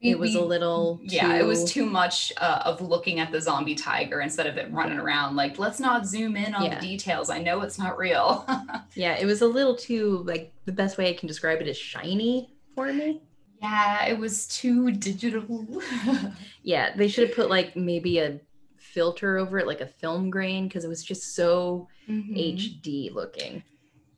It 0.01 0.19
was 0.19 0.37
a 0.37 0.41
little 0.41 1.01
yeah, 1.03 1.35
it 1.35 1.45
was 1.45 1.65
too 1.65 1.85
much 1.85 2.33
uh, 2.37 2.63
of 2.65 2.81
looking 2.81 3.19
at 3.19 3.33
the 3.33 3.41
zombie 3.41 3.75
tiger 3.75 4.21
instead 4.21 4.47
of 4.47 4.57
it 4.57 4.73
running 4.73 4.99
around. 4.99 5.35
Like, 5.35 5.59
let's 5.59 5.81
not 5.81 6.07
zoom 6.07 6.37
in 6.37 6.55
on 6.55 6.67
yeah. 6.67 6.75
the 6.77 6.81
details. 6.81 7.31
I 7.31 7.41
know 7.41 7.63
it's 7.63 7.79
not 7.79 7.99
real. 7.99 8.47
yeah, 8.95 9.17
it 9.17 9.27
was 9.27 9.43
a 9.43 9.47
little 9.47 9.75
too 9.75 10.23
like 10.25 10.53
the 10.67 10.73
best 10.73 10.99
way 10.99 11.11
I 11.11 11.15
can 11.15 11.27
describe 11.27 11.61
it 11.61 11.67
is 11.67 11.77
shiny 11.77 12.55
for 12.77 12.93
me. 12.93 13.23
Yeah, 13.61 14.07
it 14.07 14.17
was 14.17 14.47
too 14.47 14.93
digital. 14.93 15.83
yeah, 16.63 16.95
they 16.97 17.09
should 17.09 17.27
have 17.29 17.37
put 17.37 17.51
like 17.51 17.75
maybe 17.75 18.19
a 18.19 18.41
filter 18.77 19.37
over 19.39 19.59
it, 19.59 19.67
like 19.67 19.81
a 19.81 19.87
film 19.87 20.31
grain, 20.31 20.69
because 20.69 20.85
it 20.85 20.89
was 20.89 21.03
just 21.03 21.35
so 21.35 21.89
mm-hmm. 22.09 22.35
HD 22.35 23.13
looking. 23.13 23.65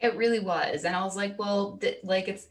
It 0.01 0.17
really 0.17 0.41
was. 0.41 0.85
And 0.85 0.95
I 0.95 1.03
was 1.05 1.17
like, 1.17 1.39
well, 1.39 1.79
th- 1.81 2.01
like 2.03 2.29
it's 2.29 2.49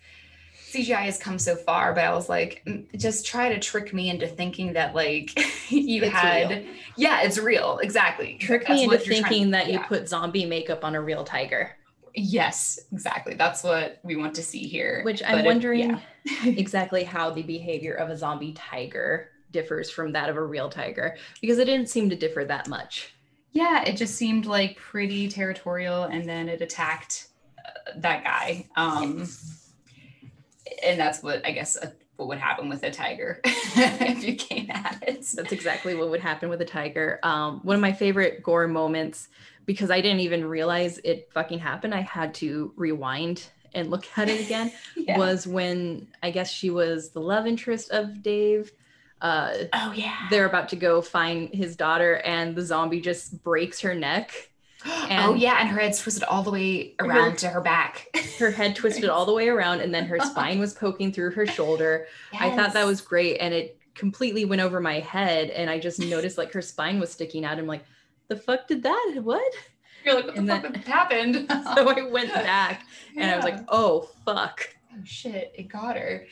CGI 0.72 1.01
has 1.05 1.17
come 1.17 1.39
so 1.39 1.55
far, 1.55 1.93
but 1.93 2.03
I 2.03 2.13
was 2.13 2.30
like, 2.30 2.63
mm, 2.67 2.86
just 2.97 3.26
try 3.26 3.49
to 3.49 3.59
trick 3.59 3.93
me 3.93 4.09
into 4.09 4.28
thinking 4.28 4.74
that 4.74 4.93
like 4.93 5.36
you 5.70 6.03
it's 6.03 6.13
had, 6.13 6.49
real. 6.49 6.63
yeah, 6.95 7.22
it's 7.22 7.38
real. 7.38 7.80
Exactly. 7.80 8.38
Trick 8.39 8.67
That's 8.67 8.80
me 8.80 8.84
into 8.84 8.97
thinking 8.99 9.45
to, 9.45 9.51
that 9.51 9.67
yeah. 9.67 9.74
you 9.74 9.86
put 9.86 10.07
zombie 10.07 10.45
makeup 10.45 10.84
on 10.84 10.95
a 10.95 11.01
real 11.01 11.24
tiger. 11.24 11.76
Yes, 12.15 12.80
exactly. 12.91 13.34
That's 13.34 13.63
what 13.63 13.99
we 14.03 14.15
want 14.15 14.36
to 14.36 14.43
see 14.43 14.67
here. 14.67 15.01
Which 15.03 15.24
I'm 15.24 15.45
wondering 15.45 15.91
yeah. 15.91 15.99
exactly 16.45 17.03
how 17.03 17.32
the 17.32 17.43
behavior 17.43 17.95
of 17.95 18.09
a 18.09 18.17
zombie 18.17 18.53
tiger 18.53 19.30
differs 19.51 19.89
from 19.89 20.11
that 20.11 20.30
of 20.30 20.38
a 20.38 20.43
real 20.43 20.70
tiger 20.70 21.17
because 21.41 21.57
it 21.57 21.65
didn't 21.65 21.89
seem 21.89 22.09
to 22.09 22.15
differ 22.15 22.45
that 22.45 22.67
much. 22.67 23.15
Yeah, 23.51 23.84
it 23.84 23.97
just 23.97 24.15
seemed 24.15 24.45
like 24.45 24.76
pretty 24.78 25.28
territorial 25.28 26.03
and 26.03 26.28
then 26.30 26.49
it 26.49 26.61
attacked 26.61 27.30
uh, 27.57 27.91
that 27.97 28.24
guy. 28.24 28.67
Um 28.76 29.28
and 30.84 30.99
that's 30.99 31.22
what 31.24 31.45
I 31.45 31.51
guess 31.51 31.78
uh, 31.78 31.91
what 32.15 32.28
would 32.28 32.38
happen 32.38 32.70
with 32.70 32.84
a 32.84 32.91
tiger 32.91 33.39
if 33.45 34.24
you 34.24 34.36
came 34.36 34.70
at 34.70 35.01
it. 35.07 35.26
That's 35.34 35.51
exactly 35.51 35.95
what 35.95 36.09
would 36.09 36.20
happen 36.20 36.49
with 36.49 36.61
a 36.61 36.65
tiger. 36.65 37.20
Um, 37.24 37.61
one 37.63 37.76
of 37.76 37.82
my 37.82 37.93
favorite 37.93 38.43
gore 38.43 38.67
moments, 38.67 39.30
because 39.65 39.89
I 39.89 40.01
didn't 40.01 40.20
even 40.22 40.45
realize 40.45 40.97
it 41.03 41.30
fucking 41.34 41.59
happened, 41.59 41.95
I 41.95 42.01
had 42.01 42.34
to 42.36 42.74
rewind 42.76 43.47
and 43.74 43.89
look 43.89 44.05
at 44.17 44.30
it 44.30 44.41
again, 44.41 44.72
yeah. 44.97 45.17
was 45.17 45.45
when 45.45 46.07
I 46.24 46.32
guess 46.32 46.51
she 46.51 46.72
was 46.72 47.09
the 47.09 47.22
love 47.22 47.47
interest 47.47 47.91
of 47.91 48.22
Dave 48.22 48.72
uh, 49.22 49.53
oh 49.74 49.91
yeah 49.95 50.28
they're 50.30 50.45
about 50.45 50.70
to 50.70 50.76
go 50.76 51.01
find 51.01 51.53
his 51.53 51.76
daughter 51.76 52.15
and 52.17 52.55
the 52.55 52.61
zombie 52.61 53.01
just 53.01 53.43
breaks 53.43 53.82
her 53.82 53.93
neck 53.93 54.49
and 55.10 55.26
oh 55.26 55.34
yeah 55.34 55.58
and 55.60 55.70
her 55.70 55.80
head's 55.80 56.02
twisted 56.02 56.24
all 56.24 56.42
the 56.42 56.52
way 56.52 56.96
around 57.00 57.32
her, 57.32 57.38
to 57.38 57.50
her 57.50 57.62
back. 57.62 58.08
her 58.40 58.52
head 58.52 58.76
twisted 58.76 59.10
all 59.10 59.26
the 59.26 59.34
way 59.34 59.50
around 59.50 59.82
and 59.82 59.94
then 59.94 60.06
her 60.06 60.20
spine 60.24 60.60
was 60.60 60.74
poking 60.74 61.12
through 61.12 61.32
her 61.32 61.46
shoulder. 61.46 62.08
Yes. 62.32 62.42
i 62.42 62.56
thought 62.56 62.74
that 62.74 62.86
was 62.86 63.02
great 63.02 63.38
and 63.38 63.54
it 63.54 63.78
completely 63.96 64.46
went 64.46 64.62
over 64.62 64.80
my 64.80 65.00
head 65.00 65.50
and 65.50 65.70
i 65.70 65.78
just 65.78 66.00
noticed 66.00 66.38
like 66.38 66.54
her 66.54 66.62
spine 66.62 67.00
was 67.00 67.12
sticking 67.12 67.44
out. 67.44 67.58
I'm 67.58 67.68
like 67.68 67.84
the 68.30 68.36
fuck 68.36 68.68
did 68.68 68.84
that? 68.84 69.20
What? 69.22 69.54
You're 70.06 70.16
like 70.16 70.28
what 70.28 70.38
and 70.38 70.48
fuck 70.48 70.62
then, 70.62 70.74
happened? 70.84 71.46
So 71.50 71.90
i 71.90 72.10
went 72.10 72.34
back 72.34 72.86
yeah. 73.14 73.24
and 73.24 73.32
i 73.32 73.36
was 73.36 73.44
like 73.44 73.60
oh 73.68 74.10
fuck. 74.26 74.70
Oh 74.94 75.02
shit 75.04 75.52
it 75.56 75.68
got 75.68 75.98
her. 75.98 76.26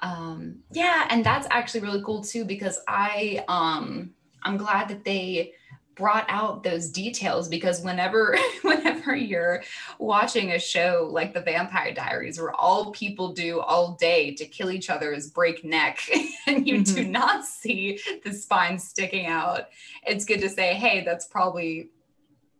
Um 0.00 0.56
yeah 0.72 1.06
and 1.08 1.24
that's 1.24 1.46
actually 1.50 1.80
really 1.80 2.02
cool 2.04 2.22
too 2.22 2.44
because 2.44 2.78
i 2.86 3.42
um 3.48 4.10
i'm 4.42 4.58
glad 4.58 4.88
that 4.88 5.04
they 5.04 5.54
brought 5.98 6.24
out 6.28 6.62
those 6.62 6.88
details 6.88 7.48
because 7.48 7.82
whenever 7.82 8.38
whenever 8.62 9.14
you're 9.14 9.62
watching 9.98 10.52
a 10.52 10.58
show 10.58 11.08
like 11.10 11.34
the 11.34 11.40
vampire 11.40 11.92
diaries 11.92 12.40
where 12.40 12.54
all 12.54 12.92
people 12.92 13.32
do 13.32 13.60
all 13.60 13.92
day 13.96 14.32
to 14.32 14.46
kill 14.46 14.70
each 14.70 14.88
other 14.88 15.12
is 15.12 15.28
break 15.28 15.64
neck 15.64 16.08
and 16.46 16.66
you 16.66 16.76
mm-hmm. 16.76 16.94
do 16.94 17.04
not 17.04 17.44
see 17.44 17.98
the 18.24 18.32
spine 18.32 18.78
sticking 18.78 19.26
out 19.26 19.68
it's 20.06 20.24
good 20.24 20.40
to 20.40 20.48
say 20.48 20.72
hey 20.74 21.04
that's 21.04 21.26
probably 21.26 21.90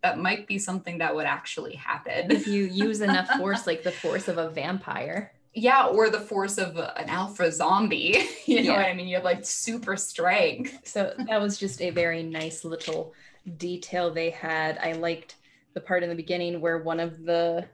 that 0.03 0.19
might 0.19 0.47
be 0.47 0.59
something 0.59 0.99
that 0.99 1.15
would 1.15 1.27
actually 1.27 1.75
happen 1.75 2.31
if 2.31 2.47
you 2.47 2.65
use 2.65 3.01
enough 3.01 3.29
force 3.39 3.67
like 3.67 3.85
the 3.85 3.93
force 4.03 4.29
of 4.29 4.39
a 4.39 4.51
vampire 4.51 5.33
yeah, 5.55 5.87
or 5.87 6.09
the 6.09 6.21
force 6.21 6.57
of 6.59 6.77
an 6.77 7.09
alpha 7.09 7.51
zombie. 7.51 8.29
You 8.47 8.63
know 8.63 8.73
yeah. 8.73 8.77
what 8.77 8.87
I 8.87 8.95
mean? 8.95 9.09
You 9.09 9.17
have 9.17 9.25
like 9.25 9.45
super 9.45 9.95
strength. 9.95 10.79
So 10.87 11.13
that 11.27 11.39
was 11.39 11.59
just 11.59 11.83
a 11.83 11.91
very 11.91 12.23
nice 12.23 12.65
little 12.65 13.13
detail 13.57 14.11
they 14.11 14.31
had. 14.31 14.79
I 14.79 14.93
liked 14.93 15.37
the 15.75 15.81
part 15.81 16.03
in 16.03 16.09
the 16.09 16.15
beginning 16.15 16.61
where 16.61 16.79
one 16.79 17.01
of 17.01 17.25
the 17.25 17.67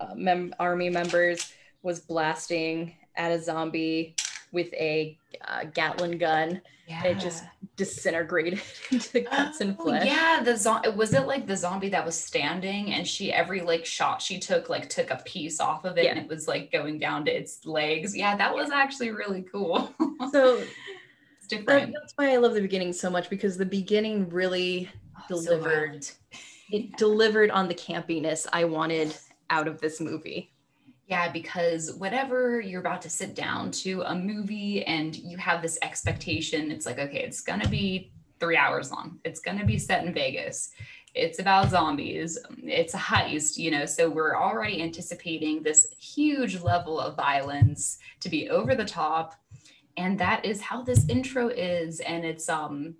uh, 0.00 0.14
mem- 0.14 0.54
army 0.58 0.90
members 0.90 1.52
was 1.82 2.00
blasting 2.00 2.94
at 3.16 3.32
a 3.32 3.42
zombie 3.42 4.16
with 4.52 4.72
a 4.74 5.18
uh, 5.46 5.64
Gatling 5.74 6.18
gun. 6.18 6.62
Yeah. 6.86 7.04
It 7.04 7.18
just 7.18 7.44
disintegrated 7.76 8.60
into 8.90 9.20
guts 9.20 9.60
and 9.60 9.76
oh, 9.78 9.84
flesh. 9.84 10.06
Yeah, 10.06 10.42
the 10.44 10.56
zombie 10.56 10.90
was 10.90 11.12
it 11.14 11.26
like 11.26 11.46
the 11.46 11.56
zombie 11.56 11.88
that 11.88 12.04
was 12.04 12.18
standing 12.18 12.92
and 12.92 13.06
she 13.06 13.32
every 13.32 13.62
like 13.62 13.84
shot 13.86 14.20
she 14.20 14.38
took 14.38 14.68
like 14.68 14.88
took 14.88 15.10
a 15.10 15.16
piece 15.24 15.60
off 15.60 15.84
of 15.84 15.96
it 15.96 16.04
yeah. 16.04 16.10
and 16.10 16.20
it 16.20 16.28
was 16.28 16.46
like 16.46 16.70
going 16.70 16.98
down 16.98 17.24
to 17.24 17.32
its 17.32 17.64
legs. 17.64 18.16
Yeah, 18.16 18.36
that 18.36 18.54
was 18.54 18.70
actually 18.70 19.10
really 19.10 19.42
cool. 19.42 19.92
so 20.30 20.62
it's 21.44 21.48
different. 21.48 21.92
That, 21.92 22.00
that's 22.00 22.12
why 22.16 22.32
I 22.32 22.36
love 22.36 22.54
the 22.54 22.60
beginning 22.60 22.92
so 22.92 23.10
much 23.10 23.28
because 23.28 23.56
the 23.56 23.66
beginning 23.66 24.28
really 24.30 24.88
oh, 25.16 25.22
delivered. 25.28 26.04
So 26.04 26.12
it 26.70 26.82
yeah. 26.82 26.96
delivered 26.96 27.50
on 27.50 27.68
the 27.68 27.74
campiness 27.74 28.46
I 28.52 28.64
wanted 28.64 29.16
out 29.50 29.68
of 29.68 29.80
this 29.80 30.00
movie. 30.00 30.50
Yeah, 31.06 31.30
because 31.30 31.94
whenever 31.98 32.60
you're 32.60 32.80
about 32.80 33.02
to 33.02 33.10
sit 33.10 33.34
down 33.34 33.70
to 33.72 34.02
a 34.02 34.14
movie 34.14 34.84
and 34.84 35.14
you 35.14 35.36
have 35.36 35.60
this 35.60 35.78
expectation, 35.82 36.70
it's 36.70 36.86
like, 36.86 36.98
okay, 36.98 37.22
it's 37.22 37.42
going 37.42 37.60
to 37.60 37.68
be 37.68 38.10
three 38.40 38.56
hours 38.56 38.90
long, 38.90 39.20
it's 39.22 39.40
going 39.40 39.58
to 39.58 39.66
be 39.66 39.78
set 39.78 40.04
in 40.04 40.14
Vegas. 40.14 40.70
it's 41.14 41.38
about 41.38 41.70
zombies 41.70 42.36
it's 42.64 42.94
a 42.94 42.98
heist 42.98 43.56
you 43.56 43.70
know 43.70 43.86
so 43.86 44.10
we're 44.10 44.36
already 44.36 44.82
anticipating 44.82 45.62
this 45.62 45.94
huge 45.96 46.60
level 46.60 46.98
of 46.98 47.14
violence 47.14 47.98
to 48.18 48.28
be 48.28 48.50
over 48.50 48.74
the 48.74 48.84
top 48.84 49.36
and 49.96 50.18
that 50.18 50.44
is 50.44 50.60
how 50.60 50.82
this 50.82 51.08
intro 51.08 51.48
is 51.48 52.00
and 52.00 52.24
it's 52.24 52.48
um 52.48 52.94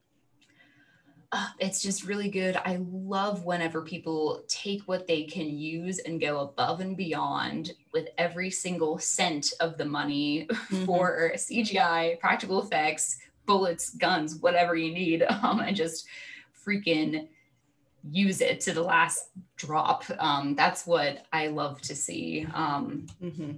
uh, 1.32 1.48
it's 1.58 1.82
just 1.82 2.04
really 2.04 2.28
good 2.28 2.56
i 2.64 2.78
love 2.90 3.44
whenever 3.44 3.82
people 3.82 4.44
take 4.46 4.82
what 4.82 5.06
they 5.06 5.24
can 5.24 5.48
use 5.58 5.98
and 6.00 6.20
go 6.20 6.40
above 6.40 6.80
and 6.80 6.96
beyond 6.96 7.72
with 7.92 8.08
every 8.18 8.50
single 8.50 8.98
cent 8.98 9.52
of 9.60 9.76
the 9.76 9.84
money 9.84 10.46
mm-hmm. 10.50 10.84
for 10.84 11.32
cgi 11.34 12.18
practical 12.20 12.62
effects 12.62 13.18
bullets 13.46 13.90
guns 13.90 14.36
whatever 14.36 14.76
you 14.76 14.92
need 14.92 15.22
um, 15.42 15.60
and 15.60 15.76
just 15.76 16.06
freaking 16.64 17.26
use 18.10 18.40
it 18.40 18.60
to 18.60 18.72
the 18.72 18.82
last 18.82 19.30
drop. 19.56 20.04
Um, 20.18 20.54
that's 20.54 20.86
what 20.86 21.24
I 21.32 21.48
love 21.48 21.80
to 21.82 21.94
see. 21.94 22.46
Um, 22.52 23.06
mm-hmm. 23.22 23.52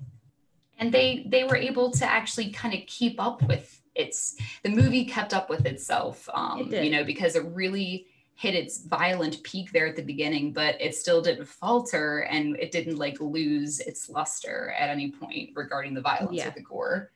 And 0.79 0.93
they 0.93 1.27
they 1.29 1.45
were 1.45 1.57
able 1.57 1.91
to 1.93 2.05
actually 2.05 2.51
kind 2.51 2.75
of 2.75 2.81
keep 2.87 3.21
up 3.21 3.43
with 3.43 3.81
its 3.95 4.37
the 4.63 4.69
movie 4.69 5.05
kept 5.05 5.33
up 5.33 5.49
with 5.49 5.67
itself. 5.67 6.29
Um, 6.35 6.73
it 6.73 6.85
you 6.85 6.91
know, 6.91 7.05
because 7.05 7.37
it 7.37 7.45
really 7.47 8.07
hit 8.35 8.55
its 8.55 8.85
violent 8.85 9.43
peak 9.43 9.73
there 9.73 9.87
at 9.87 9.97
the 9.97 10.03
beginning, 10.03 10.53
but 10.53 10.79
it 10.81 10.95
still 10.95 11.23
didn't 11.23 11.47
falter 11.47 12.21
and 12.31 12.55
it 12.57 12.71
didn't 12.71 12.97
like 12.97 13.19
lose 13.19 13.81
its 13.81 14.11
luster 14.11 14.75
at 14.79 14.91
any 14.91 15.11
point 15.11 15.51
regarding 15.55 15.95
the 15.95 16.03
violence 16.03 16.37
yeah. 16.37 16.49
or 16.49 16.51
the 16.51 16.61
gore. 16.61 17.11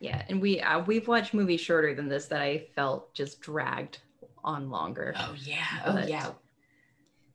Yeah, 0.00 0.22
and 0.28 0.42
we 0.42 0.60
uh, 0.60 0.80
we've 0.80 1.06
watched 1.06 1.32
movies 1.32 1.60
shorter 1.60 1.94
than 1.94 2.08
this 2.08 2.26
that 2.26 2.42
I 2.42 2.66
felt 2.74 3.14
just 3.14 3.40
dragged 3.40 4.00
on 4.44 4.68
longer. 4.70 5.14
Oh 5.16 5.34
yeah, 5.38 5.64
oh 5.86 6.04
yeah 6.06 6.30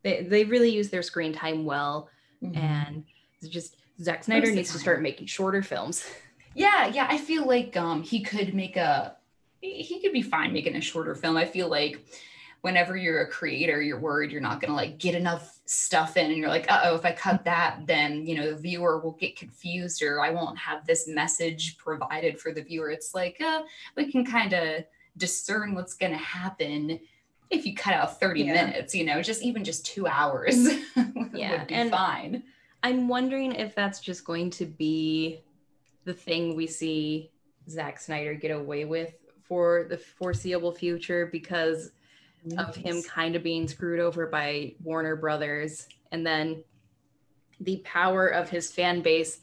they 0.04 0.24
they 0.24 0.44
really 0.44 0.70
use 0.70 0.90
their 0.90 1.02
screen 1.02 1.34
time 1.34 1.66
well, 1.66 2.10
mm-hmm. 2.44 2.58
and 2.58 3.04
just 3.50 3.78
Zack 4.02 4.24
Snyder 4.24 4.52
needs 4.52 4.72
to 4.72 4.80
start 4.80 5.02
making 5.02 5.28
shorter 5.28 5.62
films. 5.62 6.06
Yeah, 6.54 6.88
yeah, 6.88 7.08
I 7.10 7.18
feel 7.18 7.48
like 7.48 7.78
um 7.78 8.04
he 8.04 8.22
could 8.22 8.54
make 8.54 8.76
a 8.76 9.16
he 9.62 10.02
could 10.02 10.12
be 10.12 10.22
fine 10.22 10.52
making 10.52 10.76
a 10.76 10.82
shorter 10.82 11.16
film. 11.16 11.38
I 11.38 11.46
feel 11.46 11.70
like 11.70 12.06
whenever 12.60 12.98
you're 12.98 13.22
a 13.22 13.30
creator, 13.30 13.82
you're 13.82 14.02
worried 14.02 14.32
you're 14.32 14.42
not 14.42 14.60
going 14.60 14.70
to 14.70 14.76
like 14.76 14.98
get 14.98 15.16
enough 15.16 15.60
stuff 15.66 16.18
in 16.18 16.26
and 16.26 16.38
you're 16.38 16.50
like, 16.50 16.70
"Uh-oh, 16.70 16.96
if 16.96 17.06
I 17.06 17.14
cut 17.14 17.46
that, 17.46 17.88
then, 17.88 18.26
you 18.26 18.36
know, 18.36 18.52
the 18.52 18.58
viewer 18.58 19.00
will 19.00 19.14
get 19.14 19.38
confused 19.38 20.04
or 20.04 20.20
I 20.20 20.32
won't 20.32 20.58
have 20.58 20.86
this 20.86 21.08
message 21.08 21.78
provided 21.78 22.38
for 22.38 22.52
the 22.52 22.62
viewer." 22.62 22.90
It's 22.90 23.16
like, 23.16 23.40
uh, 23.40 23.62
we 23.96 24.12
can 24.12 24.26
kind 24.26 24.54
of 24.54 24.84
discern 25.18 25.74
what's 25.74 25.94
going 25.94 26.12
to 26.12 26.18
happen 26.18 27.00
if 27.50 27.66
you 27.66 27.76
cut 27.76 27.94
out 27.94 28.20
30 28.20 28.44
yeah. 28.44 28.54
minutes, 28.54 28.96
you 28.96 29.06
know, 29.06 29.22
just 29.22 29.42
even 29.44 29.64
just 29.64 29.86
two 29.86 30.08
hours 30.08 30.56
yeah. 31.34 31.52
would 31.52 31.68
be 31.68 31.74
and 31.74 31.92
fine. 31.92 32.44
I'm 32.84 33.08
wondering 33.08 33.54
if 33.54 33.76
that's 33.76 34.00
just 34.00 34.26
going 34.26 34.50
to 34.52 34.66
be 34.66 35.44
the 36.06 36.14
thing 36.14 36.56
we 36.56 36.68
see 36.68 37.32
Zack 37.70 38.00
Snyder 38.00 38.34
get 38.34 38.52
away 38.52 38.86
with 38.86 39.14
for 39.44 39.86
the 39.90 39.98
foreseeable 39.98 40.72
future 40.72 41.28
because 41.32 41.92
of 42.58 42.76
him 42.76 43.04
kind 43.04 43.36
of 43.36 43.44
being 43.44 43.68
screwed 43.68 44.00
over 44.00 44.26
by 44.26 44.74
Warner 44.84 45.16
Brothers 45.16 45.88
and 46.12 46.26
then 46.26 46.64
the 47.60 47.78
power 47.86 48.28
of 48.28 48.50
his 48.50 48.72
fan 48.72 49.02
base 49.02 49.42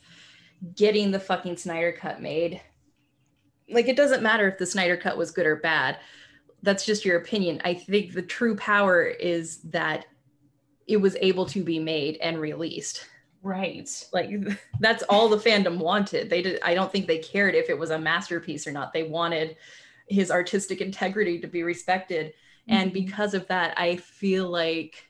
getting 0.74 1.12
the 1.12 1.20
fucking 1.20 1.56
Snyder 1.56 1.92
cut 1.92 2.20
made. 2.20 2.60
Like 3.70 3.86
it 3.86 3.96
doesn't 3.96 4.22
matter 4.22 4.48
if 4.48 4.58
the 4.58 4.66
Snyder 4.66 4.96
cut 4.96 5.16
was 5.16 5.30
good 5.30 5.46
or 5.46 5.56
bad 5.56 5.98
that's 6.62 6.84
just 6.84 7.04
your 7.04 7.18
opinion. 7.18 7.60
I 7.64 7.74
think 7.74 8.12
the 8.12 8.22
true 8.22 8.56
power 8.56 9.04
is 9.04 9.58
that 9.64 10.06
it 10.86 10.96
was 10.96 11.16
able 11.20 11.46
to 11.46 11.62
be 11.62 11.78
made 11.78 12.16
and 12.16 12.40
released. 12.40 13.06
Right. 13.42 13.88
Like 14.12 14.30
that's 14.80 15.02
all 15.04 15.28
the 15.28 15.36
fandom 15.36 15.78
wanted. 15.78 16.30
They 16.30 16.42
did 16.42 16.60
I 16.62 16.74
don't 16.74 16.90
think 16.90 17.06
they 17.06 17.18
cared 17.18 17.54
if 17.54 17.70
it 17.70 17.78
was 17.78 17.90
a 17.90 17.98
masterpiece 17.98 18.66
or 18.66 18.72
not. 18.72 18.92
They 18.92 19.04
wanted 19.04 19.56
his 20.08 20.30
artistic 20.30 20.80
integrity 20.80 21.40
to 21.40 21.46
be 21.46 21.62
respected. 21.62 22.28
Mm-hmm. 22.28 22.74
And 22.74 22.92
because 22.92 23.34
of 23.34 23.46
that, 23.48 23.78
I 23.78 23.96
feel 23.96 24.48
like 24.48 25.08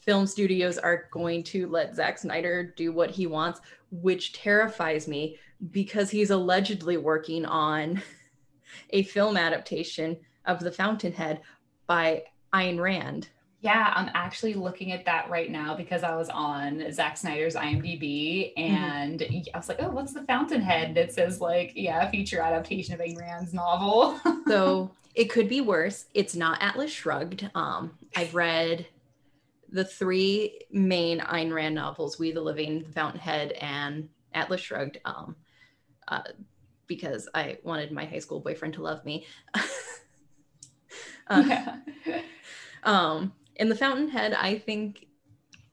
film 0.00 0.26
studios 0.26 0.78
are 0.78 1.08
going 1.10 1.42
to 1.42 1.66
let 1.68 1.94
Zack 1.94 2.18
Snyder 2.18 2.72
do 2.76 2.92
what 2.92 3.10
he 3.10 3.26
wants, 3.26 3.60
which 3.90 4.32
terrifies 4.32 5.08
me 5.08 5.38
because 5.70 6.10
he's 6.10 6.30
allegedly 6.30 6.96
working 6.96 7.44
on 7.44 8.02
a 8.90 9.02
film 9.04 9.36
adaptation 9.36 10.16
of 10.44 10.60
The 10.60 10.70
Fountainhead 10.70 11.40
by 11.86 12.24
Ayn 12.52 12.80
Rand. 12.80 13.28
Yeah, 13.60 13.92
I'm 13.96 14.10
actually 14.14 14.54
looking 14.54 14.92
at 14.92 15.06
that 15.06 15.30
right 15.30 15.50
now 15.50 15.74
because 15.74 16.02
I 16.02 16.14
was 16.14 16.28
on 16.28 16.92
Zack 16.92 17.16
Snyder's 17.16 17.54
IMDb 17.54 18.52
mm-hmm. 18.56 18.74
and 18.74 19.20
mm-hmm. 19.20 19.54
I 19.54 19.58
was 19.58 19.68
like, 19.68 19.78
oh, 19.80 19.88
what's 19.88 20.12
The 20.12 20.22
Fountainhead? 20.22 20.94
that 20.94 21.12
says, 21.12 21.40
like, 21.40 21.72
yeah, 21.74 22.08
feature 22.10 22.40
adaptation 22.40 22.94
of 22.94 23.00
Ayn 23.00 23.18
Rand's 23.18 23.54
novel. 23.54 24.20
so 24.48 24.90
it 25.14 25.30
could 25.30 25.48
be 25.48 25.62
worse. 25.62 26.04
It's 26.14 26.36
not 26.36 26.62
Atlas 26.62 26.90
Shrugged. 26.90 27.50
Um, 27.54 27.92
I've 28.14 28.34
read 28.34 28.86
the 29.70 29.84
three 29.84 30.60
main 30.70 31.20
Ayn 31.20 31.52
Rand 31.52 31.74
novels 31.74 32.18
We 32.18 32.32
the 32.32 32.42
Living, 32.42 32.82
The 32.84 32.92
Fountainhead, 32.92 33.52
and 33.52 34.08
Atlas 34.32 34.60
Shrugged. 34.60 34.98
Um, 35.04 35.34
uh, 36.08 36.22
because 36.86 37.28
I 37.34 37.58
wanted 37.64 37.90
my 37.90 38.04
high 38.04 38.20
school 38.20 38.38
boyfriend 38.38 38.74
to 38.74 38.82
love 38.82 39.04
me. 39.04 39.26
Uh, 41.28 41.42
yeah. 41.46 41.76
um, 42.84 43.32
in 43.56 43.68
The 43.68 43.74
Fountainhead, 43.74 44.34
I 44.34 44.58
think 44.58 45.06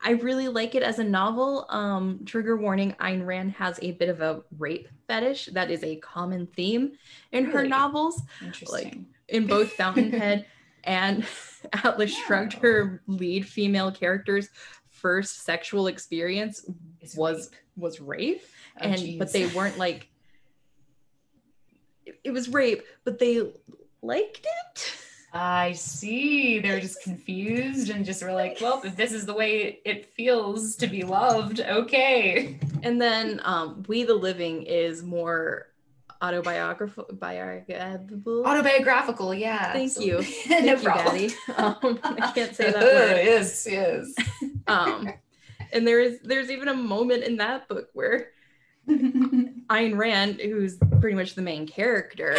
I 0.03 0.11
really 0.11 0.49
like 0.49 0.75
it 0.75 0.83
as 0.83 0.99
a 0.99 1.03
novel. 1.03 1.65
Um, 1.69 2.21
trigger 2.25 2.57
warning 2.57 2.93
Ayn 2.99 3.25
Rand 3.25 3.53
has 3.53 3.79
a 3.81 3.91
bit 3.91 4.09
of 4.09 4.21
a 4.21 4.41
rape 4.57 4.89
fetish. 5.07 5.47
That 5.47 5.71
is 5.71 5.83
a 5.83 5.95
common 5.97 6.47
theme 6.47 6.93
in 7.31 7.45
really? 7.45 7.55
her 7.55 7.67
novels. 7.67 8.21
Interesting. 8.41 8.83
Like 8.83 8.97
in 9.29 9.47
both 9.47 9.71
Fountainhead 9.77 10.45
and 10.83 11.25
Atlas 11.73 12.11
yeah. 12.17 12.25
Shrugged, 12.25 12.53
her 12.53 13.01
lead 13.07 13.47
female 13.47 13.91
character's 13.91 14.49
first 14.89 15.43
sexual 15.43 15.87
experience 15.87 16.65
it's 17.01 17.15
was 17.15 17.49
rape. 17.51 17.59
was 17.77 18.01
rape. 18.01 18.43
Oh, 18.79 18.85
and 18.85 18.97
geez. 18.97 19.19
but 19.19 19.31
they 19.31 19.47
weren't 19.47 19.77
like 19.77 20.09
it, 22.05 22.19
it 22.23 22.31
was 22.31 22.49
rape, 22.49 22.83
but 23.05 23.19
they 23.19 23.51
liked 24.01 24.45
it. 24.45 25.02
I 25.33 25.71
see. 25.73 26.59
They're 26.59 26.79
just 26.79 27.01
confused 27.01 27.89
and 27.89 28.05
just 28.05 28.23
were 28.23 28.33
like, 28.33 28.57
well, 28.61 28.81
if 28.83 28.95
this 28.95 29.11
is 29.11 29.25
the 29.25 29.33
way 29.33 29.79
it 29.83 30.13
feels 30.13 30.75
to 30.77 30.87
be 30.87 31.03
loved, 31.03 31.59
okay. 31.59 32.59
And 32.83 33.01
then 33.01 33.41
um, 33.43 33.83
We 33.87 34.03
the 34.03 34.13
Living 34.13 34.63
is 34.63 35.01
more 35.01 35.69
autobiographical. 36.21 37.15
Biographical. 37.15 38.45
Autobiographical, 38.45 39.33
yeah. 39.33 39.73
Thank 39.73 39.99
you. 39.99 40.21
Thank 40.23 40.65
no 40.65 40.73
you, 40.73 40.83
Daddy. 40.83 41.29
Um, 41.57 41.99
I 42.03 42.31
can't 42.33 42.55
say 42.55 42.71
that 42.71 42.75
word. 42.81 43.25
yes, 43.25 43.67
yes. 43.69 44.13
um, 44.67 45.09
and 45.71 45.87
there 45.87 45.99
is 45.99 46.19
there's 46.23 46.51
even 46.51 46.67
a 46.67 46.73
moment 46.75 47.23
in 47.23 47.37
that 47.37 47.67
book 47.67 47.89
where 47.93 48.29
Ayn 48.89 49.97
Rand, 49.97 50.41
who's 50.41 50.77
pretty 50.99 51.15
much 51.15 51.35
the 51.35 51.41
main 51.41 51.67
character, 51.67 52.35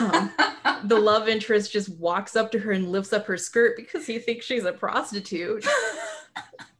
um, 0.00 0.32
the 0.84 0.98
love 0.98 1.28
interest 1.28 1.72
just 1.72 1.88
walks 1.90 2.36
up 2.36 2.50
to 2.52 2.58
her 2.58 2.72
and 2.72 2.90
lifts 2.90 3.12
up 3.12 3.26
her 3.26 3.36
skirt 3.36 3.76
because 3.76 4.06
he 4.06 4.18
thinks 4.18 4.46
she's 4.46 4.64
a 4.64 4.72
prostitute. 4.72 5.66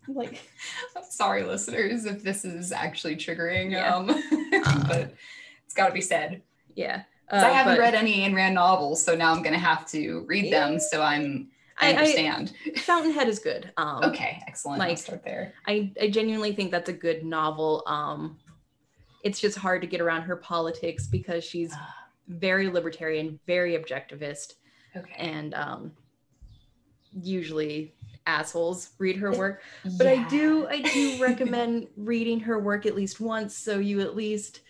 like, 0.08 0.42
I'm 0.96 1.04
sorry, 1.10 1.44
listeners, 1.44 2.04
if 2.04 2.22
this 2.22 2.44
is 2.44 2.72
actually 2.72 3.16
triggering, 3.16 3.72
yeah. 3.72 3.94
um, 3.94 4.10
uh, 4.64 4.88
but 4.88 5.14
it's 5.64 5.74
got 5.74 5.88
to 5.88 5.94
be 5.94 6.00
said. 6.00 6.42
Yeah. 6.74 7.02
Uh, 7.30 7.36
I 7.36 7.50
haven't 7.50 7.74
but, 7.74 7.80
read 7.80 7.94
any 7.94 8.20
Ayn 8.20 8.34
Rand 8.34 8.54
novels, 8.54 9.02
so 9.02 9.14
now 9.14 9.32
I'm 9.32 9.42
going 9.42 9.52
to 9.52 9.58
have 9.58 9.86
to 9.88 10.24
read 10.26 10.46
yeah. 10.46 10.68
them. 10.68 10.78
So 10.78 11.02
I'm 11.02 11.48
I 11.78 11.92
understand. 11.92 12.52
I, 12.66 12.78
Fountainhead 12.78 13.28
is 13.28 13.38
good. 13.38 13.72
Um, 13.76 14.04
okay, 14.04 14.42
excellent. 14.46 14.78
Like, 14.78 14.90
I'll 14.90 14.96
start 14.96 15.24
there. 15.24 15.52
I, 15.66 15.92
I 16.00 16.08
genuinely 16.08 16.54
think 16.54 16.70
that's 16.70 16.88
a 16.88 16.92
good 16.92 17.24
novel. 17.24 17.82
Um, 17.86 18.38
it's 19.26 19.40
just 19.40 19.58
hard 19.58 19.80
to 19.80 19.88
get 19.88 20.00
around 20.00 20.22
her 20.22 20.36
politics 20.36 21.08
because 21.08 21.42
she's 21.42 21.74
very 22.28 22.70
libertarian, 22.70 23.40
very 23.44 23.76
objectivist. 23.76 24.54
Okay. 24.94 25.12
And 25.18 25.52
um, 25.54 25.92
usually 27.20 27.92
assholes 28.28 28.90
read 28.98 29.16
her 29.16 29.32
work. 29.32 29.62
But 29.98 30.06
yeah. 30.06 30.24
I 30.24 30.28
do 30.28 30.68
I 30.68 30.80
do 30.94 31.20
recommend 31.20 31.88
reading 31.96 32.38
her 32.40 32.60
work 32.60 32.86
at 32.86 32.94
least 32.94 33.20
once 33.20 33.56
so 33.56 33.80
you 33.80 34.00
at 34.00 34.14
least 34.14 34.60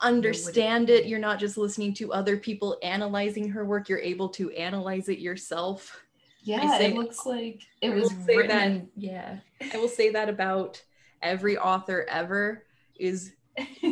understand 0.00 0.88
it. 0.88 1.04
You're 1.04 1.18
not 1.18 1.38
just 1.38 1.58
listening 1.58 1.92
to 1.94 2.10
other 2.10 2.38
people 2.38 2.78
analyzing 2.82 3.50
her 3.50 3.66
work, 3.66 3.90
you're 3.90 3.98
able 3.98 4.30
to 4.30 4.50
analyze 4.52 5.10
it 5.10 5.18
yourself. 5.18 6.04
Yeah, 6.42 6.78
say, 6.78 6.86
it 6.86 6.94
looks 6.94 7.26
like 7.26 7.60
it 7.82 7.90
was 7.90 8.14
written. 8.26 8.48
That, 8.48 8.86
yeah. 8.96 9.38
I 9.74 9.76
will 9.76 9.88
say 9.88 10.10
that 10.12 10.30
about 10.30 10.82
every 11.20 11.58
author 11.58 12.06
ever 12.08 12.64
is 12.98 13.32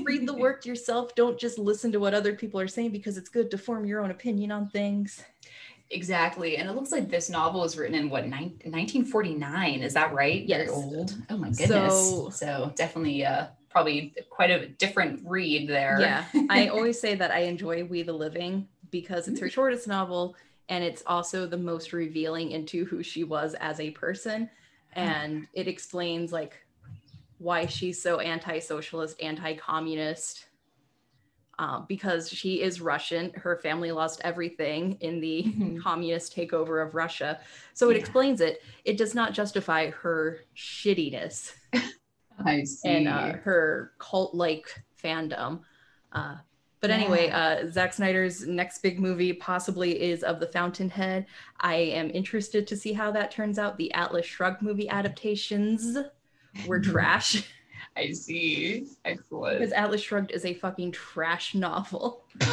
read 0.02 0.26
the 0.26 0.34
work 0.34 0.66
yourself. 0.66 1.14
Don't 1.14 1.38
just 1.38 1.58
listen 1.58 1.92
to 1.92 2.00
what 2.00 2.14
other 2.14 2.34
people 2.34 2.60
are 2.60 2.68
saying 2.68 2.90
because 2.90 3.16
it's 3.16 3.28
good 3.28 3.50
to 3.50 3.58
form 3.58 3.84
your 3.84 4.02
own 4.02 4.10
opinion 4.10 4.52
on 4.52 4.68
things. 4.68 5.22
Exactly. 5.90 6.56
And 6.56 6.68
it 6.68 6.72
looks 6.74 6.90
like 6.90 7.08
this 7.08 7.30
novel 7.30 7.60
was 7.60 7.76
written 7.76 7.94
in 7.94 8.10
what, 8.10 8.26
nine, 8.26 8.58
1949? 8.64 9.82
Is 9.82 9.94
that 9.94 10.12
right? 10.12 10.44
Yes. 10.44 10.66
Very 10.66 10.70
old. 10.70 11.14
Oh 11.30 11.36
my 11.36 11.50
goodness. 11.50 11.68
So, 11.68 12.30
So- 12.30 12.72
definitely 12.74 13.24
uh, 13.24 13.46
probably 13.70 14.14
quite 14.30 14.50
a 14.50 14.68
different 14.68 15.22
read 15.24 15.68
there. 15.68 15.98
Yeah, 16.00 16.24
I 16.50 16.68
always 16.72 16.98
say 16.98 17.14
that 17.14 17.30
I 17.30 17.40
enjoy 17.40 17.84
We 17.84 18.02
the 18.02 18.12
Living 18.12 18.66
because 18.90 19.28
it's 19.28 19.38
her 19.40 19.50
shortest 19.50 19.86
novel 19.86 20.34
and 20.68 20.82
it's 20.82 21.02
also 21.06 21.46
the 21.46 21.56
most 21.58 21.92
revealing 21.92 22.50
into 22.50 22.84
who 22.86 23.02
she 23.02 23.22
was 23.22 23.54
as 23.54 23.78
a 23.78 23.90
person. 23.90 24.50
And 24.94 25.46
it 25.52 25.68
explains 25.68 26.32
like 26.32 26.56
why 27.38 27.66
she's 27.66 28.00
so 28.02 28.20
anti-socialist, 28.20 29.20
anti-communist. 29.22 30.46
Um, 31.58 31.86
because 31.88 32.28
she 32.28 32.60
is 32.60 32.82
Russian, 32.82 33.32
her 33.34 33.56
family 33.56 33.90
lost 33.90 34.20
everything 34.24 34.98
in 35.00 35.20
the 35.20 35.44
Mhm. 35.44 35.80
communist 35.82 36.36
takeover 36.36 36.86
of 36.86 36.94
Russia. 36.94 37.40
So 37.72 37.88
it 37.88 37.94
Yeah. 37.94 38.00
explains 38.00 38.42
it. 38.42 38.62
It 38.84 38.98
does 38.98 39.14
not 39.14 39.32
justify 39.32 39.88
her 39.90 40.40
shittiness 40.54 41.54
I 42.44 42.62
see. 42.64 42.88
and 42.90 43.08
uh, 43.08 43.32
her 43.38 43.92
cult 43.98 44.34
like 44.34 44.66
fandom. 45.02 45.60
Uh, 46.12 46.36
but 46.80 46.90
anyway, 46.90 47.30
uh, 47.30 47.66
Zack 47.70 47.94
Snyder's 47.94 48.46
next 48.46 48.80
big 48.82 49.00
movie 49.00 49.32
possibly 49.32 49.98
is 49.98 50.22
of 50.22 50.40
The 50.40 50.46
Fountainhead. 50.48 51.24
I 51.60 51.76
am 51.76 52.10
interested 52.10 52.66
to 52.66 52.76
see 52.76 52.92
how 52.92 53.10
that 53.12 53.30
turns 53.30 53.58
out. 53.58 53.78
The 53.78 53.90
Atlas 53.94 54.26
Shrugged 54.26 54.60
movie 54.60 54.90
adaptations 54.90 55.96
were 56.66 56.80
trash 56.80 57.42
I 57.96 58.12
see. 58.12 58.86
Excellent. 59.06 59.58
because 59.58 59.72
Atlas 59.72 60.02
Shrugged 60.02 60.30
is 60.30 60.44
a 60.44 60.52
fucking 60.54 60.92
trash 60.92 61.54
novel. 61.54 62.24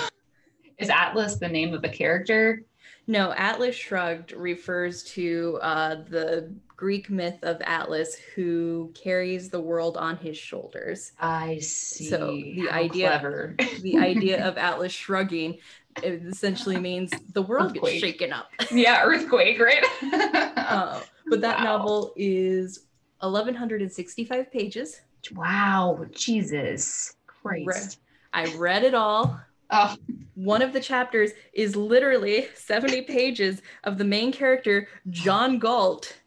Is 0.79 0.89
Atlas 0.89 1.37
the 1.37 1.47
name 1.49 1.73
of 1.73 1.81
the 1.81 1.89
character? 1.89 2.63
No, 3.07 3.31
Atlas 3.33 3.75
Shrugged 3.75 4.31
refers 4.31 5.03
to 5.15 5.59
uh, 5.61 5.95
the 6.09 6.51
Greek 6.75 7.09
myth 7.09 7.37
of 7.43 7.61
Atlas 7.61 8.15
who 8.35 8.91
carries 8.95 9.49
the 9.49 9.59
world 9.61 9.97
on 9.97 10.17
his 10.17 10.37
shoulders. 10.37 11.11
I 11.19 11.59
see. 11.59 12.09
So, 12.09 12.27
the 12.31 12.67
How 12.71 12.79
idea- 12.79 13.09
Clever. 13.09 13.55
the 13.81 13.97
idea 13.99 14.45
of 14.47 14.57
Atlas 14.57 14.91
shrugging 14.93 15.59
it 16.01 16.23
essentially 16.25 16.79
means 16.79 17.11
the 17.33 17.41
world 17.43 17.71
Earthquake. 17.75 17.93
gets 18.01 18.03
shaken 18.05 18.33
up. 18.33 18.49
yeah, 18.71 19.03
earthquake, 19.03 19.59
right? 19.59 19.85
Uh, 20.63 21.01
but 21.27 21.41
that 21.41 21.57
Wow. 21.59 21.63
novel 21.65 22.13
is 22.15 22.87
1165 23.23 24.51
pages. 24.51 25.01
wow, 25.35 26.05
Jesus 26.11 27.15
Christ. 27.25 27.99
I 28.33 28.45
read 28.57 28.83
it 28.83 28.93
all. 28.93 29.39
Oh, 29.69 29.95
One 30.35 30.61
of 30.61 30.73
the 30.73 30.81
chapters 30.81 31.31
is 31.53 31.75
literally 31.75 32.47
70 32.55 33.03
pages 33.03 33.61
of 33.85 33.97
the 33.97 34.03
main 34.03 34.31
character, 34.31 34.87
John 35.09 35.57
Galt, 35.57 36.17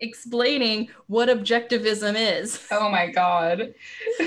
explaining 0.00 0.88
what 1.06 1.28
objectivism 1.28 2.14
is. 2.16 2.66
oh 2.70 2.88
my 2.90 3.08
God. 3.10 3.74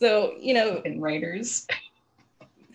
So, 0.00 0.34
you 0.38 0.52
know, 0.54 0.82
and 0.84 1.00
writers. 1.00 1.66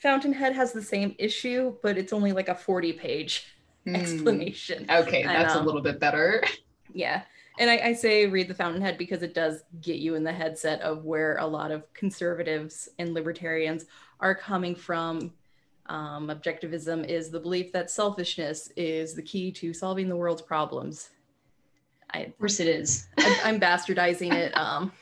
Fountainhead 0.01 0.53
has 0.55 0.71
the 0.71 0.81
same 0.81 1.13
issue, 1.19 1.75
but 1.83 1.97
it's 1.97 2.13
only 2.13 2.31
like 2.31 2.49
a 2.49 2.55
40 2.55 2.93
page 2.93 3.45
Hmm. 3.85 3.95
explanation. 3.95 4.87
Okay, 4.89 5.23
that's 5.23 5.53
a 5.55 5.61
little 5.61 5.81
bit 5.81 5.99
better. 5.99 6.43
Yeah. 6.91 7.23
And 7.59 7.69
I, 7.69 7.89
I 7.89 7.93
say 7.93 8.25
read 8.25 8.47
The 8.47 8.55
Fountainhead 8.55 8.97
because 8.97 9.21
it 9.21 9.33
does 9.33 9.63
get 9.81 9.97
you 9.97 10.15
in 10.15 10.23
the 10.23 10.31
headset 10.31 10.79
of 10.81 11.03
where 11.03 11.35
a 11.37 11.45
lot 11.45 11.71
of 11.71 11.93
conservatives 11.93 12.87
and 12.97 13.13
libertarians 13.13 13.85
are 14.21 14.33
coming 14.33 14.73
from. 14.73 15.33
Um, 15.87 16.29
objectivism 16.29 17.05
is 17.05 17.29
the 17.29 17.39
belief 17.39 17.73
that 17.73 17.91
selfishness 17.91 18.71
is 18.77 19.13
the 19.13 19.21
key 19.21 19.51
to 19.53 19.73
solving 19.73 20.07
the 20.07 20.15
world's 20.15 20.41
problems. 20.41 21.09
I, 22.11 22.19
Of 22.19 22.39
course 22.39 22.61
it 22.61 22.67
is. 22.67 23.07
I, 23.17 23.41
I'm 23.43 23.59
bastardizing 23.59 24.33
it. 24.33 24.55
Um, 24.55 24.93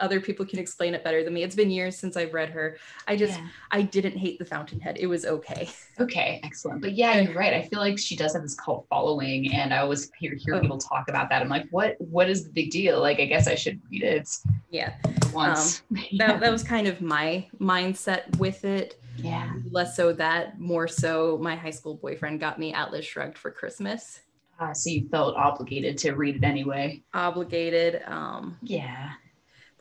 other 0.00 0.20
people 0.20 0.44
can 0.46 0.58
explain 0.58 0.94
it 0.94 1.02
better 1.04 1.24
than 1.24 1.32
me. 1.34 1.42
It's 1.42 1.54
been 1.54 1.70
years 1.70 1.96
since 1.96 2.16
I've 2.16 2.34
read 2.34 2.50
her. 2.50 2.76
I 3.08 3.16
just, 3.16 3.38
Yeah. 3.38 3.48
I 3.70 3.82
didn't 3.82 4.16
hate 4.18 4.38
The 4.38 4.44
Fountainhead. 4.44 4.96
It 4.98 5.06
was 5.06 5.24
okay. 5.26 5.68
Okay, 5.98 6.40
excellent. 6.44 6.82
But 6.82 6.92
yeah, 6.92 7.18
you're 7.20 7.32
right. 7.34 7.54
I 7.54 7.62
feel 7.62 7.78
like 7.80 7.98
she 7.98 8.16
does 8.16 8.34
have 8.34 8.42
this 8.42 8.54
cult 8.54 8.86
following, 8.90 9.50
and 9.54 9.72
I 9.72 9.78
always 9.78 10.10
hear, 10.18 10.34
hear 10.34 10.56
Oh. 10.56 10.60
people 10.60 10.76
talk 10.76 11.08
about 11.08 11.30
that. 11.30 11.40
I'm 11.40 11.48
like, 11.48 11.66
what? 11.70 11.96
What 11.98 12.28
is 12.28 12.44
the 12.44 12.50
big 12.50 12.70
deal? 12.70 13.00
Like, 13.00 13.18
I 13.18 13.24
guess 13.24 13.48
I 13.48 13.54
should 13.54 13.80
read 13.90 14.02
it 14.02 14.28
Yeah. 14.70 14.92
once. 15.32 15.82
That, 16.18 16.40
that 16.40 16.52
was 16.52 16.62
kind 16.62 16.86
of 16.86 17.00
my 17.00 17.46
mindset 17.58 18.36
with 18.38 18.64
it. 18.66 19.00
yeah. 19.16 19.50
less 19.70 19.96
so 19.96 20.12
that 20.12 20.60
more 20.60 20.86
so 20.86 21.38
my 21.40 21.56
high 21.56 21.70
school 21.70 21.94
boyfriend 21.94 22.38
got 22.38 22.58
me 22.58 22.74
atlas 22.74 23.06
shrugged 23.06 23.38
for 23.38 23.50
christmas 23.50 24.20
Uh, 24.60 24.74
so 24.74 24.90
you 24.90 25.08
felt 25.08 25.34
obligated 25.36 25.96
to 25.96 26.12
read 26.12 26.36
it 26.36 26.44
anyway. 26.44 27.02
obligated 27.14 28.02
um 28.06 28.58
Yeah. 28.62 29.12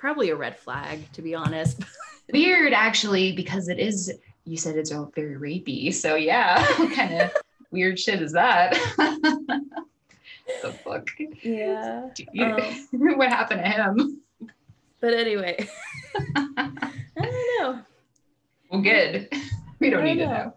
Probably 0.05 0.29
a 0.29 0.35
red 0.35 0.55
flag 0.55 0.99
to 1.13 1.21
be 1.23 1.33
honest 1.33 1.81
Weird, 2.33 2.73
actually, 2.73 3.33
because 3.33 3.67
it 3.69 3.77
is. 3.79 4.11
You 4.45 4.57
said 4.57 4.77
it's 4.77 4.91
all 4.91 5.11
very 5.15 5.35
rapey. 5.35 5.91
So 5.93 6.15
yeah, 6.15 6.59
what 6.79 6.91
kind 6.95 7.13
of 7.21 7.31
weird 7.71 7.99
shit 7.99 8.19
is 8.21 8.31
that? 8.33 8.73
the 10.63 10.71
fuck? 10.83 11.07
yeah 11.43 12.09
Um, 12.39 13.17
what 13.17 13.29
happened 13.29 13.61
to 13.63 13.69
him? 13.69 14.21
but 15.01 15.13
anyway 15.13 15.67
i 16.37 16.71
don't 17.15 17.59
know 17.59 17.79
Well, 18.71 18.81
good. 18.81 19.27
We 19.79 19.89
don't 19.91 20.01
I 20.01 20.13
need 20.13 20.19
to 20.19 20.25
know. 20.27 20.53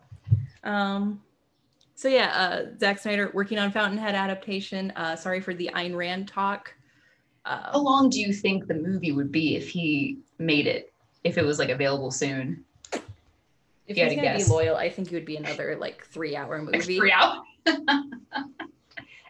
know. 0.64 0.70
um 0.70 1.22
so 1.94 2.08
yeah 2.08 2.28
uh 2.34 2.78
Zack 2.78 2.98
snyder 2.98 3.30
working 3.34 3.58
on 3.58 3.72
fountainhead 3.72 4.14
adaptation 4.14 4.90
uh 4.96 5.16
sorry 5.16 5.40
for 5.40 5.52
the 5.54 5.70
Ayn 5.74 5.94
rand 5.96 6.28
talk 6.28 6.74
How 7.48 7.70
uh, 7.74 7.78
long 7.78 8.10
do 8.10 8.20
you 8.20 8.32
think 8.32 8.66
the 8.66 8.74
movie 8.74 9.12
would 9.12 9.32
be 9.32 9.56
if 9.56 9.68
he 9.68 10.18
made 10.38 10.66
it? 10.66 10.92
If 11.24 11.38
it 11.38 11.44
was 11.44 11.58
like 11.58 11.70
available 11.70 12.10
soon? 12.10 12.64
if 13.88 13.96
you 13.96 14.04
he's 14.04 14.04
had 14.04 14.10
to 14.10 14.16
gonna 14.16 14.38
guess. 14.38 14.48
be 14.48 14.52
loyal 14.52 14.76
i 14.76 14.90
think 14.90 15.10
it 15.10 15.14
would 15.14 15.24
be 15.24 15.36
another 15.36 15.74
like 15.80 16.04
three 16.04 16.36
hour 16.36 16.60
movie 16.60 16.98
three 16.98 17.10
hours? 17.10 17.38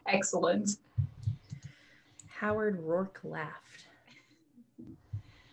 Excellent. 0.06 0.70
Howard 2.28 2.80
Roark 2.84 3.16
laughed. 3.24 3.86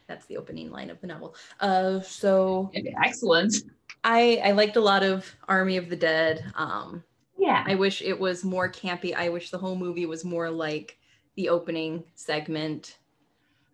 That's 0.07 0.25
the 0.27 0.37
opening 0.37 0.71
line 0.71 0.89
of 0.89 1.01
the 1.01 1.07
novel. 1.07 1.35
Uh, 1.59 1.99
so 2.01 2.71
Excellent. 3.03 3.55
I 4.03 4.39
I 4.43 4.51
liked 4.51 4.75
a 4.77 4.81
lot 4.81 5.03
of 5.03 5.29
Army 5.47 5.77
of 5.77 5.89
the 5.89 5.95
Dead. 5.95 6.45
Um, 6.55 7.03
Yeah. 7.37 7.63
I 7.67 7.75
wish 7.75 8.01
it 8.01 8.17
was 8.19 8.43
more 8.43 8.71
campy. 8.71 9.15
I 9.15 9.29
wish 9.29 9.49
the 9.49 9.57
whole 9.57 9.75
movie 9.75 10.05
was 10.05 10.23
more 10.23 10.49
like 10.49 10.97
the 11.35 11.49
opening 11.49 12.03
segment. 12.15 12.97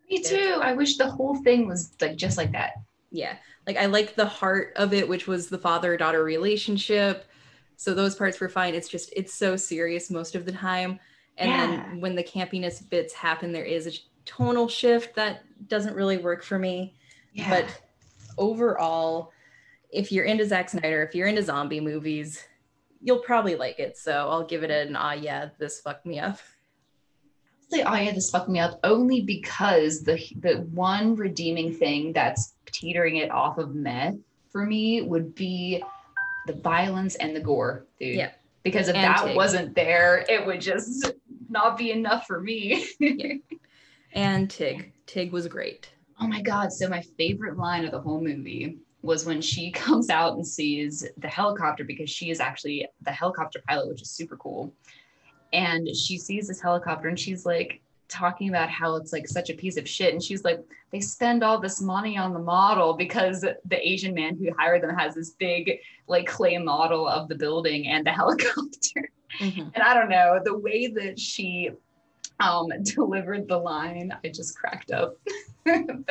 Me 0.09 0.21
too. 0.21 0.59
I 0.61 0.73
wish 0.73 0.97
the 0.97 1.09
whole 1.09 1.35
thing 1.43 1.67
was 1.67 1.93
like 2.01 2.15
just 2.17 2.37
like 2.37 2.51
that. 2.51 2.73
Yeah, 3.11 3.35
like 3.67 3.77
I 3.77 3.85
like 3.87 4.15
the 4.15 4.25
heart 4.25 4.73
of 4.75 4.93
it, 4.93 5.07
which 5.07 5.27
was 5.27 5.47
the 5.47 5.57
father 5.57 5.95
daughter 5.97 6.23
relationship. 6.23 7.25
So 7.77 7.93
those 7.93 8.15
parts 8.15 8.39
were 8.39 8.49
fine. 8.49 8.73
It's 8.75 8.87
just 8.89 9.11
it's 9.15 9.33
so 9.33 9.55
serious 9.55 10.11
most 10.11 10.35
of 10.35 10.45
the 10.45 10.51
time, 10.51 10.99
and 11.37 11.49
Yeah. 11.49 11.67
then 11.67 12.01
when 12.01 12.15
the 12.15 12.23
campiness 12.23 12.87
bits 12.87 13.13
happen, 13.13 13.51
there 13.51 13.65
is 13.65 13.87
a 13.87 13.91
tonal 14.25 14.67
shift 14.67 15.15
that 15.15 15.43
doesn't 15.67 15.95
really 15.95 16.17
work 16.17 16.43
for 16.43 16.59
me. 16.59 16.95
Yeah. 17.33 17.49
But 17.49 17.81
overall, 18.37 19.31
if 19.89 20.11
you're 20.11 20.25
into 20.25 20.45
Zack 20.45 20.69
Snyder, 20.69 21.03
if 21.03 21.15
you're 21.15 21.27
into 21.27 21.43
zombie 21.43 21.79
movies, 21.79 22.43
you'll 23.01 23.19
probably 23.19 23.55
like 23.55 23.79
it. 23.79 23.97
So 23.97 24.11
I'll 24.29 24.45
give 24.45 24.63
it 24.63 24.71
an 24.71 24.95
ah 24.95 25.13
yeah, 25.13 25.49
this 25.57 25.79
fucked 25.81 26.05
me 26.05 26.19
up. 26.19 26.37
oh 27.73 27.95
yeah, 27.95 28.11
this 28.11 28.29
fucked 28.29 28.49
me 28.49 28.59
up 28.59 28.79
only 28.83 29.21
because 29.21 30.01
the 30.01 30.21
the 30.39 30.61
one 30.71 31.15
redeeming 31.15 31.73
thing 31.73 32.13
that's 32.13 32.53
teetering 32.65 33.17
it 33.17 33.31
off 33.31 33.57
of 33.57 33.75
meth 33.75 34.15
for 34.51 34.65
me 34.65 35.01
would 35.01 35.33
be 35.35 35.83
the 36.47 36.53
violence 36.53 37.15
and 37.15 37.35
the 37.35 37.39
gore, 37.39 37.85
dude. 37.99 38.15
Yeah. 38.15 38.31
Because 38.63 38.87
if 38.87 38.95
And 38.95 39.03
that 39.05 39.25
Tig. 39.25 39.35
wasn't 39.35 39.75
there, 39.75 40.25
it 40.29 40.45
would 40.45 40.61
just 40.61 41.13
not 41.49 41.77
be 41.77 41.91
enough 41.91 42.27
for 42.27 42.39
me. 42.39 42.85
Yeah. 42.99 43.33
And 44.13 44.49
Tig. 44.49 44.93
Tig 45.07 45.31
was 45.31 45.47
great. 45.47 45.89
Oh 46.19 46.27
my 46.27 46.41
God. 46.41 46.71
So, 46.71 46.87
my 46.87 47.01
favorite 47.17 47.57
line 47.57 47.85
of 47.85 47.91
the 47.91 47.99
whole 47.99 48.21
movie 48.21 48.77
was 49.01 49.25
when 49.25 49.41
she 49.41 49.71
comes 49.85 50.09
out 50.09 50.35
and 50.35 50.45
sees 50.45 51.07
the 51.17 51.27
helicopter 51.27 51.83
because 51.83 52.09
she 52.09 52.29
is 52.29 52.39
actually 52.39 52.87
the 53.01 53.11
helicopter 53.11 53.61
pilot, 53.67 53.87
which 53.87 54.01
is 54.01 54.11
super 54.11 54.37
cool. 54.37 54.73
And 55.53 55.87
she 55.95 56.17
sees 56.17 56.47
this 56.47 56.61
helicopter 56.61 57.07
and 57.07 57.19
she's 57.19 57.45
like 57.45 57.81
talking 58.07 58.49
about 58.49 58.69
how 58.69 58.95
it's 58.95 59.13
like 59.13 59.27
such 59.27 59.49
a 59.49 59.53
piece 59.53 59.77
of 59.77 59.87
shit. 59.87 60.13
And 60.13 60.21
she's 60.21 60.43
like, 60.43 60.59
they 60.91 60.99
spend 60.99 61.43
all 61.43 61.59
this 61.59 61.81
money 61.81 62.17
on 62.17 62.33
the 62.33 62.39
model 62.39 62.93
because 62.93 63.41
the 63.41 63.87
Asian 63.89 64.13
man 64.13 64.35
who 64.37 64.49
hired 64.57 64.83
them 64.83 64.95
has 64.97 65.15
this 65.15 65.31
big, 65.31 65.79
like, 66.07 66.27
clay 66.27 66.57
model 66.57 67.07
of 67.07 67.29
the 67.29 67.35
building 67.35 67.87
and 67.87 68.05
the 68.05 68.11
helicopter 68.21 69.09
Mhm. 69.39 69.71
and 69.73 69.81
I 69.81 69.93
don't 69.93 70.09
know 70.09 70.41
the 70.43 70.57
way 70.57 70.87
that 70.87 71.17
she 71.17 71.69
um 72.41 72.67
delivered 72.83 73.47
the 73.47 73.57
line, 73.57 74.13
I 74.25 74.27
just 74.27 74.57
cracked 74.57 74.91
up. 74.91 75.15
the 75.65 76.03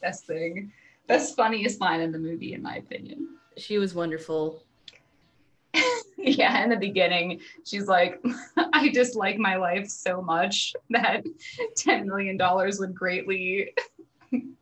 best 0.00 0.26
thing, 0.26 0.72
best 1.06 1.36
funniest 1.36 1.82
line 1.82 2.00
in 2.00 2.12
the 2.12 2.18
movie, 2.18 2.54
in 2.54 2.62
my 2.62 2.76
opinion. 2.76 3.28
She 3.58 3.76
was 3.76 3.94
wonderful. 3.94 4.62
yeah, 6.16 6.64
in 6.64 6.70
the 6.70 6.76
beginning, 6.76 7.40
she's 7.66 7.88
like, 7.88 8.22
I 8.82 8.88
dislike 8.88 9.38
my 9.38 9.56
life 9.56 9.88
so 9.88 10.20
much 10.20 10.74
that 10.90 11.24
$10 11.78 12.04
million 12.04 12.38
would 12.78 12.94
greatly 12.94 13.72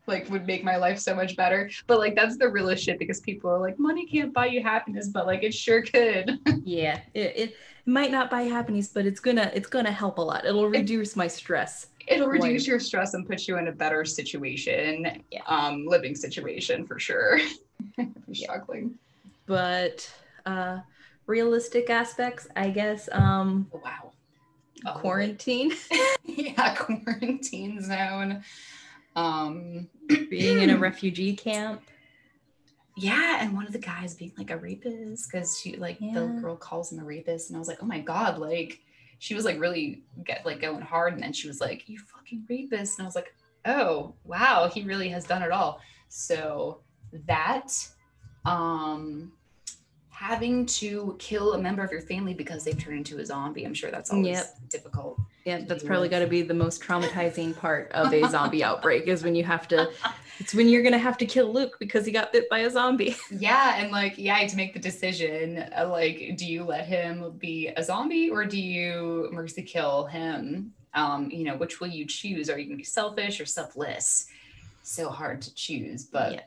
like 0.06 0.28
would 0.28 0.46
make 0.46 0.64
my 0.64 0.76
life 0.76 0.98
so 0.98 1.14
much 1.14 1.36
better. 1.36 1.70
But 1.86 1.98
like 1.98 2.14
that's 2.14 2.36
the 2.36 2.48
realest 2.48 2.84
shit 2.84 2.98
because 2.98 3.20
people 3.20 3.50
are 3.50 3.60
like, 3.60 3.78
money 3.78 4.06
can't 4.06 4.32
buy 4.32 4.46
you 4.46 4.62
happiness, 4.62 5.08
but 5.08 5.26
like 5.26 5.42
it 5.42 5.54
sure 5.54 5.82
could. 5.82 6.38
yeah. 6.64 7.00
It, 7.14 7.32
it 7.36 7.56
might 7.86 8.10
not 8.10 8.30
buy 8.30 8.42
happiness, 8.42 8.88
but 8.88 9.06
it's 9.06 9.20
gonna 9.20 9.50
it's 9.54 9.68
gonna 9.68 9.92
help 9.92 10.18
a 10.18 10.22
lot. 10.22 10.44
It'll 10.44 10.68
reduce 10.68 11.16
my 11.16 11.28
stress. 11.28 11.86
It'll 12.06 12.28
reduce 12.28 12.66
your 12.66 12.80
stress 12.80 13.14
and 13.14 13.26
put 13.26 13.46
you 13.46 13.58
in 13.58 13.68
a 13.68 13.72
better 13.72 14.04
situation, 14.04 15.22
yeah. 15.30 15.42
um, 15.46 15.86
living 15.86 16.16
situation 16.16 16.84
for 16.84 16.98
sure. 16.98 17.38
struggling. 18.32 18.98
But 19.46 20.10
uh 20.44 20.80
realistic 21.30 21.88
aspects, 21.88 22.48
I 22.56 22.70
guess. 22.70 23.08
Um 23.12 23.70
oh, 23.72 23.80
wow. 23.82 24.12
Oh, 24.86 24.98
quarantine. 24.98 25.72
yeah, 26.24 26.74
quarantine 26.74 27.80
zone. 27.82 28.42
Um 29.16 29.88
being 30.08 30.60
in 30.60 30.70
a 30.70 30.78
refugee 30.88 31.34
camp. 31.34 31.82
Yeah, 32.96 33.38
and 33.40 33.54
one 33.54 33.66
of 33.66 33.72
the 33.72 33.78
guys 33.78 34.14
being 34.14 34.32
like 34.36 34.50
a 34.50 34.58
rapist 34.58 35.30
because 35.30 35.58
she 35.58 35.76
like 35.76 35.98
yeah. 36.00 36.12
the 36.14 36.26
girl 36.40 36.56
calls 36.56 36.92
him 36.92 36.98
a 36.98 37.04
rapist, 37.04 37.48
and 37.48 37.56
I 37.56 37.58
was 37.58 37.68
like, 37.68 37.82
oh 37.82 37.86
my 37.86 38.00
god, 38.00 38.38
like 38.38 38.80
she 39.20 39.34
was 39.34 39.44
like 39.44 39.58
really 39.60 40.02
get 40.24 40.44
like 40.44 40.60
going 40.60 40.82
hard, 40.82 41.14
and 41.14 41.22
then 41.22 41.32
she 41.32 41.48
was 41.48 41.60
like, 41.60 41.88
you 41.88 41.98
fucking 41.98 42.44
rapist, 42.48 42.98
and 42.98 43.06
I 43.06 43.08
was 43.08 43.14
like, 43.14 43.34
oh 43.64 44.14
wow, 44.24 44.68
he 44.68 44.82
really 44.82 45.08
has 45.08 45.24
done 45.24 45.42
it 45.42 45.52
all. 45.52 45.80
So 46.08 46.80
that 47.26 47.72
um 48.44 49.32
having 50.20 50.66
to 50.66 51.16
kill 51.18 51.54
a 51.54 51.58
member 51.58 51.82
of 51.82 51.90
your 51.90 52.02
family 52.02 52.34
because 52.34 52.62
they've 52.62 52.78
turned 52.78 52.98
into 52.98 53.18
a 53.20 53.24
zombie. 53.24 53.64
I'm 53.64 53.72
sure 53.72 53.90
that's 53.90 54.10
always 54.10 54.36
yep. 54.36 54.54
difficult. 54.68 55.18
Yeah, 55.46 55.62
that's 55.66 55.82
probably 55.82 56.10
got 56.10 56.18
to 56.18 56.26
be 56.26 56.42
the 56.42 56.52
most 56.52 56.82
traumatizing 56.82 57.56
part 57.56 57.90
of 57.92 58.12
a 58.12 58.28
zombie 58.28 58.62
outbreak 58.70 59.08
is 59.08 59.24
when 59.24 59.34
you 59.34 59.44
have 59.44 59.66
to. 59.68 59.90
It's 60.38 60.52
when 60.52 60.68
you're 60.68 60.82
gonna 60.82 60.98
have 60.98 61.16
to 61.18 61.26
kill 61.26 61.50
Luke 61.50 61.76
because 61.80 62.04
he 62.04 62.12
got 62.12 62.32
bit 62.32 62.50
by 62.50 62.60
a 62.60 62.70
zombie. 62.70 63.16
Yeah, 63.30 63.76
and 63.78 63.90
like 63.90 64.18
yeah, 64.18 64.46
to 64.46 64.56
make 64.56 64.74
the 64.74 64.78
decision. 64.78 65.64
Uh, 65.74 65.88
like, 65.88 66.34
do 66.36 66.44
you 66.44 66.64
let 66.64 66.86
him 66.86 67.32
be 67.38 67.68
a 67.68 67.82
zombie 67.82 68.28
or 68.28 68.44
do 68.44 68.60
you 68.60 69.30
mercy 69.32 69.62
kill 69.62 70.04
him? 70.04 70.74
Um, 70.92 71.30
you 71.30 71.44
know, 71.44 71.56
which 71.56 71.80
will 71.80 71.88
you 71.88 72.04
choose? 72.04 72.50
Are 72.50 72.58
you 72.58 72.66
gonna 72.66 72.76
be 72.76 72.84
selfish 72.84 73.40
or 73.40 73.46
selfless? 73.46 74.26
So 74.82 75.08
hard 75.08 75.40
to 75.42 75.54
choose, 75.54 76.04
but 76.04 76.32
yeah. 76.32 76.40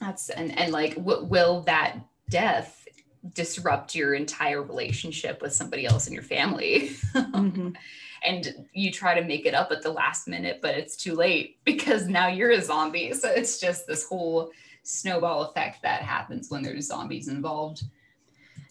that's 0.00 0.28
and 0.28 0.58
and 0.58 0.70
like, 0.70 0.94
what 0.94 1.28
will 1.28 1.62
that 1.62 1.98
death 2.28 2.85
disrupt 3.32 3.94
your 3.94 4.14
entire 4.14 4.62
relationship 4.62 5.42
with 5.42 5.52
somebody 5.52 5.86
else 5.86 6.06
in 6.06 6.12
your 6.12 6.22
family. 6.22 6.90
Mm-hmm. 7.14 7.70
and 8.24 8.66
you 8.72 8.90
try 8.90 9.18
to 9.18 9.26
make 9.26 9.46
it 9.46 9.54
up 9.54 9.70
at 9.70 9.82
the 9.82 9.92
last 9.92 10.28
minute, 10.28 10.60
but 10.60 10.76
it's 10.76 10.96
too 10.96 11.14
late 11.14 11.58
because 11.64 12.08
now 12.08 12.28
you're 12.28 12.50
a 12.50 12.62
zombie. 12.62 13.12
So 13.12 13.30
it's 13.30 13.60
just 13.60 13.86
this 13.86 14.06
whole 14.06 14.50
snowball 14.82 15.44
effect 15.44 15.82
that 15.82 16.02
happens 16.02 16.50
when 16.50 16.62
there's 16.62 16.86
zombies 16.86 17.28
involved. 17.28 17.82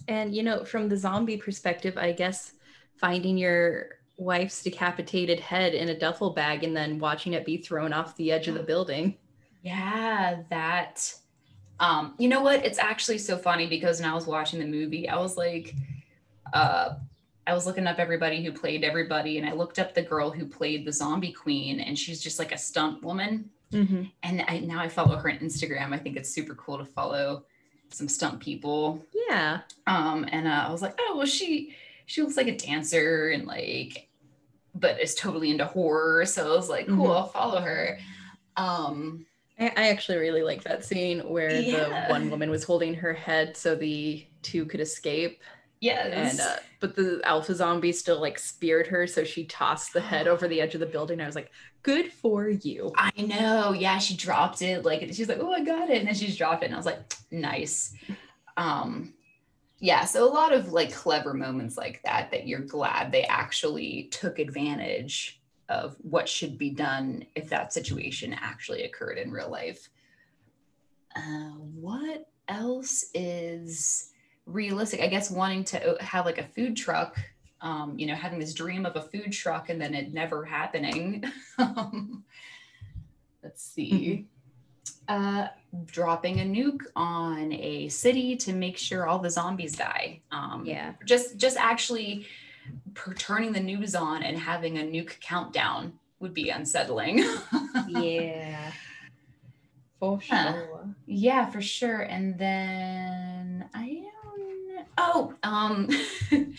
And, 0.07 0.35
you 0.35 0.43
know, 0.43 0.63
from 0.63 0.87
the 0.87 0.97
zombie 0.97 1.37
perspective, 1.37 1.97
I 1.97 2.11
guess 2.11 2.53
finding 2.97 3.37
your 3.37 3.89
wife's 4.17 4.63
decapitated 4.63 5.39
head 5.39 5.73
in 5.73 5.89
a 5.89 5.97
duffel 5.97 6.31
bag 6.31 6.63
and 6.63 6.75
then 6.75 6.99
watching 6.99 7.33
it 7.33 7.45
be 7.45 7.57
thrown 7.57 7.91
off 7.91 8.15
the 8.15 8.31
edge 8.31 8.47
of 8.47 8.55
the 8.55 8.63
building. 8.63 9.17
Yeah, 9.61 10.43
that 10.49 11.13
um, 11.79 12.15
you 12.17 12.27
know 12.27 12.41
what? 12.41 12.65
It's 12.65 12.79
actually 12.79 13.17
so 13.17 13.37
funny 13.37 13.67
because 13.67 13.99
when 13.99 14.09
I 14.09 14.13
was 14.13 14.27
watching 14.27 14.59
the 14.59 14.65
movie, 14.65 15.09
I 15.09 15.17
was 15.17 15.37
like, 15.37 15.75
uh, 16.53 16.95
I 17.47 17.53
was 17.53 17.65
looking 17.65 17.85
up 17.85 17.99
everybody 17.99 18.43
who 18.43 18.51
played 18.51 18.83
everybody, 18.83 19.37
and 19.37 19.47
I 19.47 19.53
looked 19.53 19.77
up 19.77 19.93
the 19.93 20.01
girl 20.01 20.31
who 20.31 20.45
played 20.45 20.85
the 20.85 20.93
zombie 20.93 21.31
queen, 21.31 21.79
and 21.79 21.97
she's 21.97 22.21
just 22.21 22.39
like 22.39 22.51
a 22.51 22.57
stunt 22.57 23.03
woman. 23.03 23.49
Mm-hmm. 23.71 24.03
And 24.23 24.45
I, 24.47 24.59
now 24.59 24.79
I 24.79 24.87
follow 24.87 25.17
her 25.17 25.29
on 25.29 25.39
Instagram. 25.39 25.93
I 25.93 25.97
think 25.97 26.15
it's 26.15 26.29
super 26.29 26.55
cool 26.55 26.77
to 26.77 26.85
follow 26.85 27.45
some 27.89 28.07
stunt 28.07 28.39
people. 28.39 29.05
Yeah. 29.29 29.59
Um, 29.87 30.25
and 30.31 30.47
uh, 30.47 30.65
I 30.67 30.71
was 30.71 30.81
like, 30.81 30.95
oh 30.99 31.15
well, 31.17 31.27
she 31.27 31.75
she 32.05 32.21
looks 32.21 32.37
like 32.37 32.47
a 32.47 32.57
dancer 32.57 33.29
and 33.29 33.45
like, 33.45 34.07
but 34.73 35.01
is 35.01 35.15
totally 35.15 35.51
into 35.51 35.65
horror. 35.65 36.25
So 36.25 36.53
I 36.53 36.55
was 36.55 36.69
like, 36.69 36.87
cool, 36.87 36.95
mm-hmm. 36.95 37.11
I'll 37.11 37.27
follow 37.27 37.61
her. 37.61 37.99
Um, 38.57 39.25
I, 39.57 39.89
actually 39.89 40.17
really 40.17 40.43
like 40.43 40.63
that 40.63 40.83
scene 40.83 41.19
where 41.21 41.55
yeah. 41.55 42.07
the 42.07 42.13
one 42.13 42.29
woman 42.29 42.49
was 42.49 42.63
holding 42.63 42.93
her 42.95 43.13
head 43.13 43.55
so 43.55 43.75
the 43.75 44.25
two 44.41 44.65
could 44.65 44.81
escape. 44.81 45.41
Yes. 45.79 46.31
And 46.31 46.41
uh, 46.41 46.55
but 46.79 46.95
the 46.95 47.21
alpha 47.23 47.53
zombie 47.53 47.91
still 47.91 48.19
like 48.19 48.39
speared 48.39 48.87
her, 48.87 49.07
so 49.07 49.23
she 49.23 49.45
tossed 49.45 49.93
the 49.93 50.01
head 50.01 50.27
over 50.27 50.47
the 50.47 50.61
edge 50.61 50.73
of 50.73 50.79
the 50.79 50.85
building. 50.85 51.21
I 51.21 51.25
was 51.25 51.35
like, 51.35 51.51
"Good 51.83 52.11
for 52.11 52.49
you." 52.49 52.91
I 52.95 53.11
know. 53.17 53.73
Yeah, 53.73 53.99
she 53.99 54.15
dropped 54.15 54.61
it. 54.61 54.83
Like 54.83 55.01
she's 55.13 55.29
like, 55.29 55.39
"Oh, 55.39 55.51
I 55.51 55.63
got 55.63 55.89
it," 55.89 55.99
and 55.99 56.07
then 56.07 56.15
she's 56.15 56.37
dropped 56.37 56.63
it, 56.63 56.67
and 56.67 56.75
I 56.75 56.77
was 56.77 56.85
like, 56.85 57.13
"Nice." 57.29 57.93
Um, 58.57 59.13
yeah. 59.79 60.05
So 60.05 60.27
a 60.27 60.33
lot 60.33 60.53
of 60.53 60.71
like 60.71 60.93
clever 60.93 61.33
moments 61.33 61.77
like 61.77 62.01
that 62.03 62.31
that 62.31 62.47
you're 62.47 62.61
glad 62.61 63.11
they 63.11 63.23
actually 63.23 64.09
took 64.11 64.39
advantage 64.39 65.41
of 65.69 65.95
what 66.01 66.29
should 66.29 66.57
be 66.57 66.69
done 66.69 67.25
if 67.35 67.49
that 67.49 67.73
situation 67.73 68.35
actually 68.39 68.83
occurred 68.83 69.17
in 69.17 69.31
real 69.31 69.49
life. 69.49 69.89
Uh, 71.15 71.51
what 71.73 72.27
else 72.47 73.05
is 73.13 74.11
realistic? 74.45 75.01
I 75.01 75.07
guess 75.07 75.31
wanting 75.31 75.63
to 75.65 75.97
have 75.99 76.25
like 76.25 76.37
a 76.37 76.43
food 76.43 76.75
truck, 76.75 77.17
um, 77.61 77.97
you 77.97 78.05
know, 78.05 78.15
having 78.15 78.39
this 78.39 78.53
dream 78.53 78.85
of 78.85 78.95
a 78.95 79.01
food 79.01 79.31
truck 79.31 79.69
and 79.69 79.81
then 79.81 79.93
it 79.93 80.13
never 80.13 80.45
happening. 80.45 81.23
Let's 83.43 83.63
see. 83.63 84.27
Uh, 85.07 85.47
dropping 85.85 86.41
a 86.41 86.43
nuke 86.43 86.81
on 86.95 87.53
a 87.53 87.87
city 87.89 88.35
to 88.35 88.53
make 88.53 88.77
sure 88.77 89.07
all 89.07 89.19
the 89.19 89.29
zombies 89.29 89.75
die. 89.75 90.21
Um, 90.31 90.63
yeah. 90.65 90.93
Just, 91.05 91.37
just 91.37 91.57
actually 91.57 92.27
turning 93.17 93.51
the 93.51 93.59
news 93.59 93.95
on 93.95 94.23
and 94.23 94.37
having 94.37 94.77
a 94.77 94.81
nuke 94.81 95.19
countdown 95.19 95.93
would 96.19 96.33
be 96.33 96.49
unsettling. 96.49 97.23
yeah. 97.87 98.71
For 99.99 100.19
sure. 100.21 100.37
Uh, 100.37 100.87
yeah, 101.05 101.49
for 101.49 101.61
sure. 101.61 102.01
And 102.01 102.37
then 102.37 103.69
I 103.73 104.03
don't 104.23 104.87
oh, 104.97 105.33
um 105.43 105.89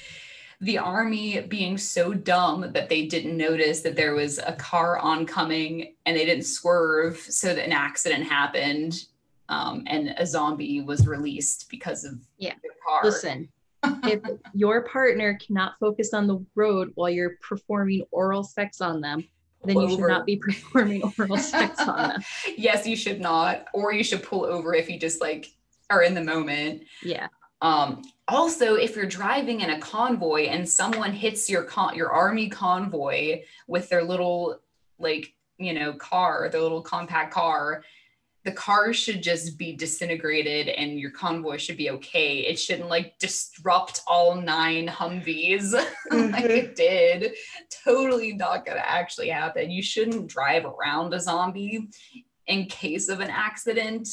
the 0.61 0.79
army 0.79 1.41
being 1.43 1.77
so 1.77 2.15
dumb 2.15 2.73
that 2.73 2.89
they 2.89 3.07
didn't 3.07 3.37
notice 3.37 3.81
that 3.83 3.97
there 3.97 4.15
was 4.15 4.39
a 4.39 4.53
car 4.53 4.99
oncoming 4.99 5.95
and 6.07 6.17
they 6.17 6.25
didn't 6.25 6.45
swerve 6.45 7.19
so 7.19 7.55
that 7.55 7.65
an 7.65 7.73
accident 7.73 8.25
happened 8.25 9.05
um, 9.49 9.85
and 9.87 10.15
a 10.19 10.27
zombie 10.27 10.81
was 10.81 11.07
released 11.07 11.69
because 11.71 12.05
of 12.05 12.15
yeah. 12.39 12.55
the 12.63 12.71
car. 12.87 13.01
Listen, 13.05 13.49
if 14.05 14.21
your 14.55 14.83
partner 14.83 15.39
cannot 15.45 15.75
focus 15.81 16.13
on 16.15 16.27
the 16.27 16.45
road 16.55 16.93
while 16.95 17.11
you're 17.11 17.37
performing 17.41 18.05
oral 18.11 18.45
sex 18.45 18.81
on 18.81 19.01
them, 19.01 19.25
then 19.65 19.81
you 19.81 19.91
should 19.91 20.01
not 20.01 20.27
be 20.27 20.37
performing 20.37 21.03
oral 21.19 21.39
sex 21.39 21.81
on 21.81 22.09
them. 22.09 22.23
Yes, 22.57 22.87
you 22.87 22.97
should 22.97 23.21
not. 23.21 23.67
Or 23.73 23.93
you 23.93 24.05
should 24.05 24.23
pull 24.23 24.45
over 24.45 24.75
if 24.75 24.89
you 24.89 24.99
just 24.99 25.21
like 25.21 25.47
are 25.91 26.03
in 26.03 26.15
the 26.15 26.23
moment. 26.23 26.83
Yeah. 27.03 27.29
Um, 27.63 28.03
also, 28.29 28.75
if 28.75 28.97
you're 28.97 29.07
driving 29.07 29.61
in 29.61 29.71
a 29.71 29.79
convoy 29.79 30.47
and 30.47 30.69
someone 30.69 31.13
hits 31.13 31.49
your 31.49 31.63
con- 31.63 31.95
your 31.97 32.11
army 32.11 32.49
convoy 32.49 33.43
with 33.67 33.89
their 33.89 34.05
little 34.05 34.61
like 34.99 35.33
you 35.59 35.73
know 35.73 35.93
car, 35.95 36.49
their 36.51 36.61
little 36.61 36.83
compact 36.83 37.33
car, 37.33 37.83
the 38.47 38.53
car 38.53 38.93
should 38.93 39.25
just 39.25 39.59
be 39.59 39.73
disintegrated 39.73 40.69
and 40.69 41.01
your 41.01 41.11
convoy 41.11 41.57
should 41.57 41.77
be 41.77 41.91
okay. 41.91 42.39
It 42.39 42.61
shouldn't 42.61 42.89
like 42.89 43.19
disrupt 43.19 44.03
all 44.07 44.37
nine 44.37 44.87
Humvees 44.87 45.75
mm-hmm. 46.13 46.33
like 46.33 46.45
it 46.45 46.77
did. 46.77 47.35
Totally 47.85 48.35
not 48.35 48.65
gonna 48.65 48.85
actually 48.85 49.31
happen. 49.31 49.73
You 49.73 49.83
shouldn't 49.83 50.29
drive 50.29 50.65
around 50.65 51.13
a 51.13 51.19
zombie 51.19 51.89
in 52.47 52.67
case 52.67 53.09
of 53.09 53.19
an 53.19 53.31
accident. 53.31 54.09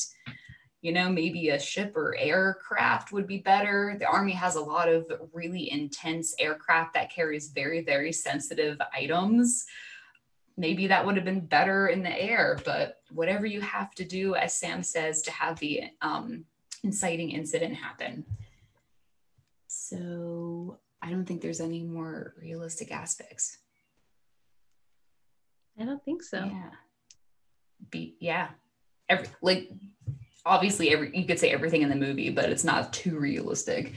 You 0.81 0.93
know, 0.93 1.09
maybe 1.09 1.49
a 1.49 1.59
ship 1.59 1.95
or 1.95 2.17
aircraft 2.17 3.11
would 3.11 3.27
be 3.27 3.37
better. 3.37 3.95
The 3.99 4.07
army 4.07 4.33
has 4.33 4.55
a 4.55 4.61
lot 4.61 4.89
of 4.89 5.05
really 5.31 5.71
intense 5.71 6.33
aircraft 6.39 6.95
that 6.95 7.13
carries 7.13 7.51
very, 7.51 7.83
very 7.83 8.11
sensitive 8.11 8.81
items 8.95 9.65
maybe 10.57 10.87
that 10.87 11.05
would 11.05 11.15
have 11.15 11.25
been 11.25 11.45
better 11.45 11.87
in 11.87 12.03
the 12.03 12.21
air 12.21 12.59
but 12.63 13.01
whatever 13.13 13.45
you 13.45 13.61
have 13.61 13.93
to 13.95 14.03
do 14.03 14.35
as 14.35 14.53
sam 14.53 14.83
says 14.83 15.21
to 15.21 15.31
have 15.31 15.59
the 15.59 15.83
um, 16.01 16.45
inciting 16.83 17.31
incident 17.31 17.75
happen 17.75 18.25
so 19.67 20.77
i 21.01 21.09
don't 21.09 21.25
think 21.25 21.41
there's 21.41 21.61
any 21.61 21.81
more 21.81 22.33
realistic 22.39 22.91
aspects 22.91 23.57
i 25.79 25.83
don't 25.83 26.03
think 26.03 26.21
so 26.23 26.37
yeah 26.37 26.69
be 27.89 28.15
yeah 28.19 28.49
every 29.09 29.27
like 29.41 29.69
obviously 30.45 30.91
every 30.91 31.15
you 31.17 31.25
could 31.25 31.39
say 31.39 31.51
everything 31.51 31.81
in 31.81 31.89
the 31.89 31.95
movie 31.95 32.29
but 32.29 32.49
it's 32.49 32.63
not 32.63 32.93
too 32.93 33.17
realistic 33.17 33.93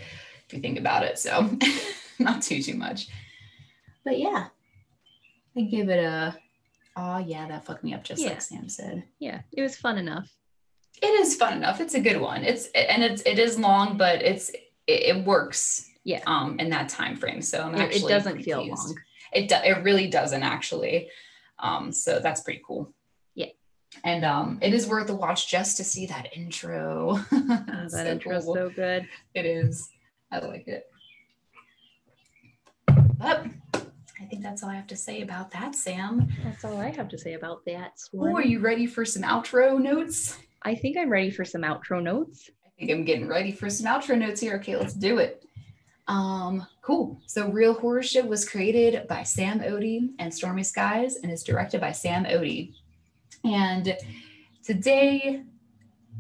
if 0.47 0.55
you 0.55 0.61
think 0.61 0.79
about 0.79 1.03
it. 1.03 1.19
So 1.19 1.51
not 2.19 2.43
too 2.43 2.63
too 2.63 2.75
much. 2.75 3.09
But 4.05 4.19
yeah, 4.19 4.47
I 5.57 5.61
give 5.63 5.89
it 5.89 6.03
a. 6.03 6.37
Oh 6.97 7.19
yeah, 7.19 7.47
that 7.49 7.65
fucked 7.65 7.85
me 7.85 7.93
up 7.95 8.03
just 8.05 8.23
Yeah. 8.23 8.31
like 8.31 8.41
Sam 8.43 8.69
said. 8.69 9.05
Yeah, 9.19 9.41
it 9.53 9.63
was 9.63 9.77
fun 9.77 9.99
enough. 9.99 10.29
It 11.03 11.09
is 11.21 11.37
fun 11.37 11.53
enough. 11.59 11.81
It's 11.81 11.95
a 11.95 12.01
good 12.01 12.21
one. 12.21 12.43
It's 12.43 12.69
and 12.69 13.03
it's 13.05 13.23
it 13.23 13.39
is 13.39 13.59
long, 13.59 13.99
but 13.99 14.23
it's 14.23 14.49
it, 14.51 15.17
it 15.17 15.25
works. 15.25 15.91
Yeah. 16.05 16.21
Um, 16.27 16.59
in 16.61 16.71
that 16.71 16.89
time 16.89 17.17
frame. 17.17 17.43
So 17.43 17.63
I'm 17.63 17.75
It, 17.75 17.97
it 17.97 18.09
doesn't 18.09 18.33
pretty 18.35 18.45
feel 18.45 18.65
long. 18.67 18.97
It 19.33 19.49
do, 19.49 19.57
it 19.57 19.83
really 19.83 20.07
doesn't 20.07 20.43
actually. 20.43 21.11
Um, 21.59 21.91
so 21.93 22.21
that's 22.21 22.43
pretty 22.43 22.63
cool. 22.65 22.95
Yeah. 23.35 23.47
And 24.05 24.25
um, 24.25 24.59
it 24.63 24.73
is 24.73 24.87
worth 24.87 25.11
a 25.11 25.15
watch 25.15 25.51
just 25.51 25.77
to 25.79 25.85
see 25.85 26.07
that 26.07 26.29
intro. 26.37 27.19
Oh, 27.19 27.27
that 27.49 27.91
so 27.91 28.07
intro's 28.07 28.45
cool. 28.45 28.55
so 28.55 28.71
good. 28.71 29.09
It 29.35 29.47
is. 29.47 29.91
I 30.31 30.39
like 30.39 30.69
it. 30.69 30.87
But 33.19 33.47
I 34.27 34.29
think 34.29 34.43
that's 34.43 34.65
all 34.65 34.71
I 34.71 34.75
have 34.75 34.89
to 34.89 34.97
say 34.97 35.23
about 35.23 35.53
that, 35.53 35.77
Sam. 35.77 36.27
That's 36.43 36.65
all 36.65 36.81
I 36.81 36.91
have 36.91 37.09
to 37.11 37.17
say 37.17 37.35
about 37.35 37.65
that. 37.67 37.93
Oh, 38.13 38.35
are 38.35 38.43
you 38.43 38.59
ready 38.59 38.85
for 38.85 39.05
some 39.05 39.23
outro 39.23 39.81
notes? 39.81 40.37
I 40.63 40.75
think 40.75 40.97
I'm 40.97 41.11
ready 41.11 41.31
for 41.31 41.45
some 41.45 41.63
outro 41.63 42.03
notes. 42.03 42.51
I 42.67 42.71
think 42.77 42.91
I'm 42.91 43.05
getting 43.05 43.29
ready 43.29 43.53
for 43.53 43.71
some 43.71 43.87
outro 43.87 44.19
notes 44.19 44.41
here. 44.41 44.57
Okay, 44.57 44.75
let's 44.75 44.95
do 44.95 45.19
it. 45.19 45.45
Um, 46.09 46.67
cool. 46.83 47.21
So 47.29 47.49
Real 47.49 47.75
Horror 47.75 48.03
Show 48.03 48.27
was 48.27 48.49
created 48.49 49.07
by 49.07 49.23
Sam 49.23 49.61
Odie 49.61 50.11
and 50.19 50.35
Stormy 50.35 50.65
Skies 50.65 51.19
and 51.23 51.31
is 51.31 51.45
directed 51.45 51.81
by 51.81 51.93
Sam 51.93 52.25
Odie. 52.25 52.73
And 53.45 53.97
today, 54.65 55.45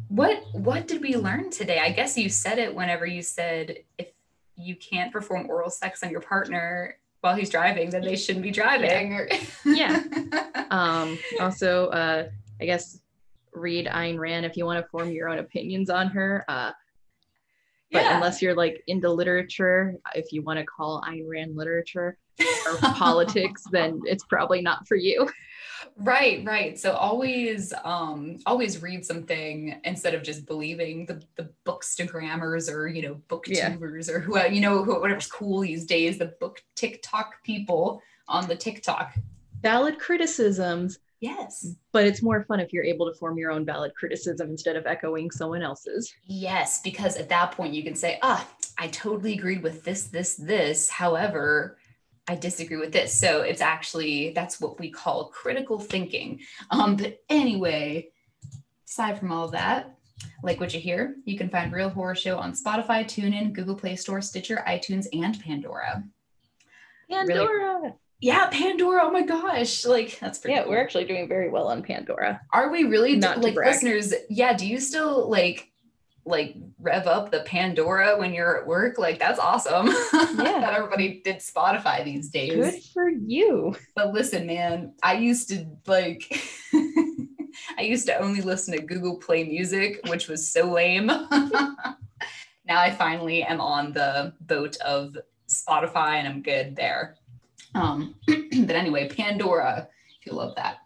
what 0.06 0.44
what 0.52 0.86
did 0.86 1.02
we 1.02 1.16
learn 1.16 1.50
today? 1.50 1.80
I 1.80 1.90
guess 1.90 2.16
you 2.16 2.28
said 2.28 2.60
it 2.60 2.72
whenever 2.72 3.04
you 3.04 3.22
said 3.22 3.78
if 3.98 4.12
you 4.54 4.76
can't 4.76 5.12
perform 5.12 5.50
oral 5.50 5.70
sex 5.70 6.04
on 6.04 6.10
your 6.10 6.20
partner 6.20 6.98
while 7.26 7.34
he's 7.34 7.50
driving, 7.50 7.90
then 7.90 8.02
they 8.02 8.14
shouldn't 8.16 8.44
be 8.44 8.50
driving. 8.52 9.12
or- 9.12 9.28
Yeah. 9.64 10.02
Um, 10.68 11.16
also, 11.40 11.86
uh, 11.90 12.28
I 12.60 12.64
guess 12.64 13.00
read 13.52 13.86
Ayn 13.86 14.18
Rand 14.18 14.44
if 14.44 14.56
you 14.56 14.64
want 14.66 14.84
to 14.84 14.90
form 14.90 15.10
your 15.12 15.28
own 15.28 15.38
opinions 15.38 15.90
on 15.90 16.08
her. 16.08 16.44
Uh, 16.48 16.72
but 17.92 18.02
Yeah. 18.02 18.16
unless 18.16 18.42
you're 18.42 18.54
like 18.56 18.82
into 18.88 19.08
literature, 19.10 19.94
if 20.16 20.32
you 20.32 20.42
want 20.42 20.58
to 20.58 20.64
call 20.64 21.02
Ayn 21.02 21.22
Rand 21.28 21.56
literature 21.56 22.18
or 22.66 22.76
politics, 22.78 23.62
then 23.70 24.00
it's 24.04 24.24
probably 24.24 24.60
not 24.62 24.86
for 24.86 24.96
you. 24.96 25.28
Right, 25.98 26.44
right. 26.44 26.78
So 26.78 26.92
always 26.92 27.72
um 27.84 28.38
always 28.44 28.82
read 28.82 29.04
something 29.06 29.80
instead 29.84 30.12
of 30.14 30.22
just 30.22 30.44
believing 30.46 31.06
the 31.06 31.22
the 31.36 31.48
bookstagrammers 31.64 32.70
or 32.70 32.86
you 32.88 33.02
know 33.02 33.20
Yeah. 33.46 33.70
booktubers 33.70 34.10
or 34.10 34.20
who 34.20 34.38
you 34.48 34.60
know 34.60 34.82
who, 34.82 35.00
whatever's 35.00 35.26
cool 35.26 35.60
these 35.60 35.86
days, 35.86 36.18
the 36.18 36.34
book 36.40 36.62
TikTok 36.74 37.42
people 37.44 38.02
on 38.28 38.46
the 38.46 38.56
TikTok. 38.56 39.14
Valid 39.62 39.98
criticisms, 39.98 40.98
Yes. 41.20 41.74
but 41.92 42.04
it's 42.04 42.22
more 42.22 42.44
fun 42.44 42.60
if 42.60 42.72
you're 42.72 42.84
able 42.84 43.10
to 43.10 43.16
form 43.18 43.38
your 43.38 43.50
own 43.50 43.64
valid 43.64 43.94
criticism 43.94 44.50
instead 44.50 44.76
of 44.76 44.86
echoing 44.86 45.30
someone 45.30 45.62
else's. 45.62 46.12
Yes, 46.24 46.80
because 46.82 47.16
at 47.16 47.28
that 47.30 47.52
point 47.52 47.72
you 47.72 47.82
can 47.82 47.94
say, 47.94 48.18
ah, 48.22 48.46
I 48.78 48.88
totally 48.88 49.32
agreed 49.34 49.62
with 49.62 49.82
this, 49.84 50.04
this, 50.04 50.36
this. 50.36 50.90
However, 50.90 51.78
I 52.28 52.34
disagree 52.34 52.76
with 52.76 52.92
this. 52.92 53.18
So 53.18 53.42
it's 53.42 53.60
actually 53.60 54.30
that's 54.30 54.60
what 54.60 54.78
we 54.78 54.90
call 54.90 55.26
critical 55.26 55.78
thinking. 55.78 56.40
Um, 56.70 56.96
but 56.96 57.20
anyway, 57.28 58.08
aside 58.86 59.18
from 59.18 59.30
all 59.30 59.48
that, 59.48 59.96
like 60.42 60.58
what 60.60 60.74
you 60.74 60.80
hear, 60.80 61.16
you 61.24 61.38
can 61.38 61.48
find 61.48 61.72
Real 61.72 61.88
Horror 61.88 62.14
Show 62.14 62.38
on 62.38 62.52
Spotify, 62.52 63.04
TuneIn, 63.04 63.52
Google 63.52 63.76
Play 63.76 63.96
Store, 63.96 64.20
Stitcher, 64.20 64.64
iTunes, 64.66 65.06
and 65.12 65.40
Pandora. 65.40 66.02
Pandora. 67.08 67.94
Yeah, 68.20 68.48
Pandora. 68.48 69.02
Oh 69.04 69.10
my 69.10 69.22
gosh, 69.22 69.84
like 69.84 70.18
that's 70.18 70.38
pretty. 70.38 70.54
Yeah, 70.54 70.62
cool. 70.62 70.72
we're 70.72 70.80
actually 70.80 71.04
doing 71.04 71.28
very 71.28 71.50
well 71.50 71.68
on 71.68 71.82
Pandora. 71.82 72.40
Are 72.52 72.70
we 72.70 72.84
really 72.84 73.16
Not 73.16 73.36
to 73.36 73.40
like 73.40 73.54
brag. 73.54 73.74
listeners? 73.74 74.14
Yeah. 74.30 74.54
Do 74.54 74.66
you 74.66 74.80
still 74.80 75.28
like 75.28 75.70
like 76.24 76.56
rev 76.78 77.06
up 77.06 77.30
the 77.30 77.40
Pandora 77.40 78.18
when 78.18 78.32
you're 78.32 78.58
at 78.60 78.66
work? 78.66 78.98
Like 78.98 79.18
that's 79.18 79.38
awesome. 79.38 79.88
Yeah. 80.36 80.60
that 80.60 80.74
everybody 80.74 81.22
did 81.24 81.36
Spotify 81.36 82.04
these 82.04 82.28
days. 82.28 82.54
Good 82.54 82.82
for 82.92 83.08
you. 83.08 83.74
But 83.94 84.12
listen, 84.12 84.46
man, 84.46 84.92
I 85.02 85.14
used 85.14 85.48
to 85.48 85.66
like. 85.86 86.24
I 87.78 87.82
used 87.82 88.06
to 88.06 88.18
only 88.18 88.40
listen 88.42 88.74
to 88.74 88.82
Google 88.82 89.16
Play 89.18 89.44
Music, 89.44 90.00
which 90.08 90.28
was 90.28 90.50
so 90.50 90.70
lame. 90.70 91.06
now 92.66 92.80
I 92.80 92.90
finally 92.90 93.42
am 93.42 93.60
on 93.60 93.92
the 93.92 94.34
boat 94.42 94.76
of 94.78 95.16
Spotify 95.48 96.14
and 96.14 96.28
I'm 96.28 96.42
good 96.42 96.76
there. 96.76 97.16
Um, 97.74 98.14
but 98.26 98.76
anyway, 98.76 99.08
Pandora, 99.08 99.88
if 100.20 100.26
you 100.26 100.32
love 100.32 100.54
that. 100.56 100.78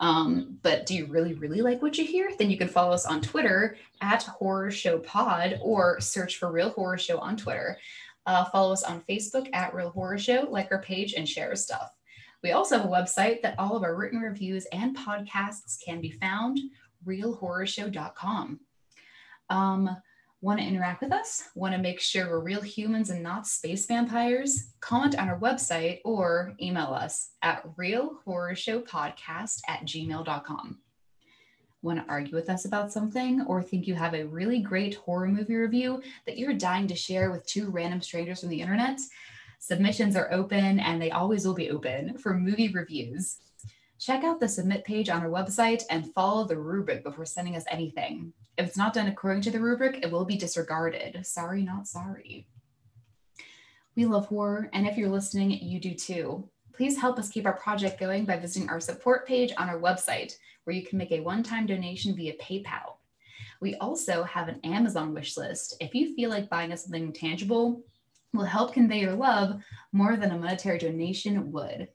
Um, 0.00 0.58
but 0.62 0.86
do 0.86 0.94
you 0.94 1.06
really, 1.06 1.34
really 1.34 1.60
like 1.60 1.80
what 1.80 1.96
you 1.96 2.04
hear? 2.04 2.30
Then 2.38 2.50
you 2.50 2.58
can 2.58 2.68
follow 2.68 2.92
us 2.92 3.06
on 3.06 3.20
Twitter 3.20 3.76
at 4.00 4.24
Horror 4.24 4.70
Show 4.70 4.98
Pod 4.98 5.58
or 5.62 6.00
search 6.00 6.36
for 6.36 6.50
Real 6.50 6.70
Horror 6.70 6.98
Show 6.98 7.18
on 7.18 7.36
Twitter. 7.36 7.78
Uh, 8.26 8.44
follow 8.46 8.72
us 8.72 8.82
on 8.82 9.02
Facebook 9.08 9.48
at 9.52 9.74
Real 9.74 9.90
Horror 9.90 10.18
Show, 10.18 10.46
like 10.50 10.72
our 10.72 10.82
page, 10.82 11.14
and 11.14 11.28
share 11.28 11.50
our 11.50 11.56
stuff. 11.56 11.94
We 12.42 12.52
also 12.52 12.76
have 12.76 12.86
a 12.86 12.90
website 12.90 13.42
that 13.42 13.58
all 13.58 13.76
of 13.76 13.82
our 13.82 13.94
written 13.94 14.20
reviews 14.20 14.66
and 14.66 14.96
podcasts 14.96 15.82
can 15.84 16.00
be 16.00 16.10
found, 16.10 16.58
realhorrorshow.com. 17.06 18.60
Um, 19.50 19.96
Want 20.44 20.60
to 20.60 20.66
interact 20.66 21.00
with 21.00 21.10
us? 21.10 21.48
Want 21.54 21.72
to 21.74 21.80
make 21.80 21.98
sure 21.98 22.28
we're 22.28 22.40
real 22.40 22.60
humans 22.60 23.08
and 23.08 23.22
not 23.22 23.46
space 23.46 23.86
vampires? 23.86 24.74
Comment 24.80 25.18
on 25.18 25.30
our 25.30 25.40
website 25.40 26.00
or 26.04 26.54
email 26.60 26.92
us 26.92 27.30
at 27.40 27.64
realhorrorshowpodcast 27.78 29.62
at 29.66 29.86
gmail.com. 29.86 30.78
Want 31.80 31.98
to 31.98 32.12
argue 32.12 32.34
with 32.34 32.50
us 32.50 32.66
about 32.66 32.92
something 32.92 33.40
or 33.46 33.62
think 33.62 33.86
you 33.86 33.94
have 33.94 34.12
a 34.12 34.26
really 34.26 34.58
great 34.58 34.96
horror 34.96 35.28
movie 35.28 35.54
review 35.54 36.02
that 36.26 36.36
you're 36.36 36.52
dying 36.52 36.88
to 36.88 36.94
share 36.94 37.30
with 37.30 37.46
two 37.46 37.70
random 37.70 38.02
strangers 38.02 38.40
from 38.40 38.50
the 38.50 38.60
internet? 38.60 39.00
Submissions 39.60 40.14
are 40.14 40.30
open 40.30 40.78
and 40.78 41.00
they 41.00 41.10
always 41.10 41.46
will 41.46 41.54
be 41.54 41.70
open 41.70 42.18
for 42.18 42.34
movie 42.34 42.68
reviews. 42.68 43.38
Check 43.98 44.24
out 44.24 44.40
the 44.40 44.48
submit 44.48 44.84
page 44.84 45.08
on 45.08 45.22
our 45.22 45.28
website 45.28 45.82
and 45.88 46.12
follow 46.12 46.44
the 46.44 46.58
rubric 46.58 47.04
before 47.04 47.24
sending 47.24 47.56
us 47.56 47.64
anything. 47.70 48.32
If 48.58 48.66
it's 48.66 48.76
not 48.76 48.92
done 48.92 49.06
according 49.06 49.42
to 49.42 49.50
the 49.50 49.60
rubric, 49.60 50.00
it 50.02 50.10
will 50.10 50.24
be 50.24 50.36
disregarded. 50.36 51.24
Sorry, 51.24 51.62
not 51.62 51.86
sorry. 51.86 52.46
We 53.96 54.04
love 54.04 54.26
horror, 54.26 54.68
and 54.72 54.86
if 54.86 54.96
you're 54.96 55.08
listening, 55.08 55.52
you 55.52 55.78
do 55.78 55.94
too. 55.94 56.48
Please 56.72 56.98
help 56.98 57.18
us 57.18 57.30
keep 57.30 57.46
our 57.46 57.56
project 57.56 58.00
going 58.00 58.24
by 58.24 58.36
visiting 58.36 58.68
our 58.68 58.80
support 58.80 59.26
page 59.26 59.52
on 59.56 59.68
our 59.68 59.78
website, 59.78 60.36
where 60.64 60.74
you 60.74 60.84
can 60.84 60.98
make 60.98 61.12
a 61.12 61.20
one 61.20 61.42
time 61.42 61.66
donation 61.66 62.16
via 62.16 62.34
PayPal. 62.38 62.96
We 63.60 63.76
also 63.76 64.24
have 64.24 64.48
an 64.48 64.60
Amazon 64.64 65.14
wish 65.14 65.36
list. 65.36 65.76
If 65.80 65.94
you 65.94 66.14
feel 66.14 66.30
like 66.30 66.50
buying 66.50 66.72
us 66.72 66.82
something 66.82 67.12
tangible 67.12 67.82
will 68.32 68.44
help 68.44 68.72
convey 68.72 69.00
your 69.00 69.14
love 69.14 69.62
more 69.92 70.16
than 70.16 70.32
a 70.32 70.38
monetary 70.38 70.78
donation 70.78 71.52
would. 71.52 71.88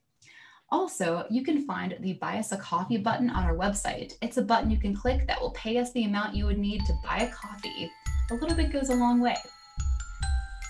Also, 0.71 1.25
you 1.31 1.43
can 1.43 1.65
find 1.65 1.97
the 2.01 2.13
Buy 2.13 2.37
Us 2.37 2.51
a 2.51 2.57
Coffee 2.57 2.97
button 2.97 3.29
on 3.29 3.43
our 3.43 3.55
website. 3.55 4.13
It's 4.21 4.37
a 4.37 4.41
button 4.43 4.69
you 4.69 4.79
can 4.79 4.95
click 4.95 5.25
that 5.25 5.41
will 5.41 5.51
pay 5.51 5.77
us 5.79 5.91
the 5.93 6.03
amount 6.03 6.35
you 6.35 6.45
would 6.45 6.59
need 6.59 6.85
to 6.85 6.93
buy 7.03 7.17
a 7.17 7.31
coffee. 7.31 7.91
A 8.29 8.35
little 8.35 8.55
bit 8.55 8.71
goes 8.71 8.89
a 8.89 8.95
long 8.95 9.19
way. 9.19 9.35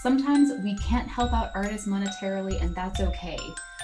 Sometimes 0.01 0.51
we 0.63 0.77
can't 0.77 1.09
help 1.09 1.33
out 1.33 1.51
artists 1.53 1.85
monetarily, 1.85 2.61
and 2.61 2.73
that's 2.73 3.01
okay. 3.01 3.37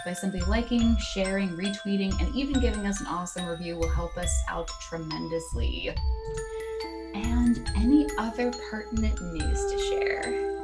By 0.05 0.13
simply 0.13 0.39
liking, 0.41 0.95
sharing, 0.97 1.49
retweeting, 1.49 2.17
and 2.21 2.33
even 2.33 2.61
giving 2.61 2.85
us 2.85 3.01
an 3.01 3.07
awesome 3.07 3.47
review 3.47 3.75
will 3.75 3.89
help 3.89 4.15
us 4.17 4.33
out 4.47 4.69
tremendously. 4.87 5.93
And 7.13 7.69
any 7.75 8.07
other 8.17 8.53
pertinent 8.69 9.21
news 9.21 9.71
to 9.71 9.79
share? 9.89 10.54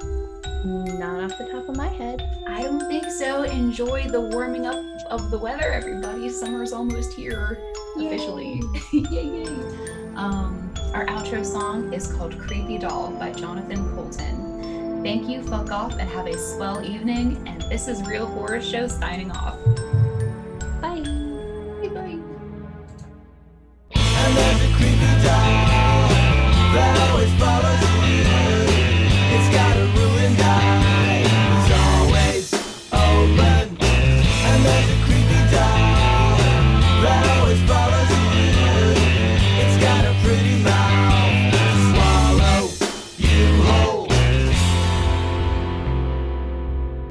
Not 0.63 1.23
off 1.23 1.37
the 1.39 1.45
top 1.45 1.67
of 1.69 1.75
my 1.75 1.87
head. 1.87 2.21
I 2.45 2.61
don't 2.61 2.87
think 2.87 3.05
so. 3.05 3.43
Enjoy 3.43 4.07
the 4.07 4.21
warming 4.21 4.67
up 4.67 4.83
of 5.09 5.31
the 5.31 5.37
weather, 5.37 5.71
everybody. 5.71 6.29
Summer's 6.29 6.71
almost 6.71 7.13
here 7.13 7.59
officially. 7.97 8.61
yay, 8.93 9.43
yay. 9.43 9.47
Um, 10.15 10.71
our 10.93 11.07
outro 11.07 11.43
song 11.43 11.91
is 11.91 12.13
called 12.13 12.37
Creepy 12.37 12.77
Doll 12.77 13.11
by 13.11 13.31
Jonathan 13.31 13.77
Coulton. 13.95 15.01
Thank 15.01 15.27
you, 15.27 15.41
fuck 15.41 15.71
off, 15.71 15.93
and 15.93 16.07
have 16.07 16.27
a 16.27 16.37
swell 16.37 16.85
evening. 16.85 17.43
And 17.47 17.63
this 17.63 17.87
is 17.87 18.03
Real 18.03 18.27
Horror 18.27 18.61
Show 18.61 18.87
signing 18.87 19.31
off. 19.31 19.57
Bye. 20.79 21.01
Bye 21.81 21.89
bye. 21.89 22.19
And 23.95 24.37
there's 24.37 24.61
a 24.61 24.75
creepy 24.75 25.23
doll 25.23 26.09
that 26.73 27.09
always 27.09 27.33
follows 27.39 27.90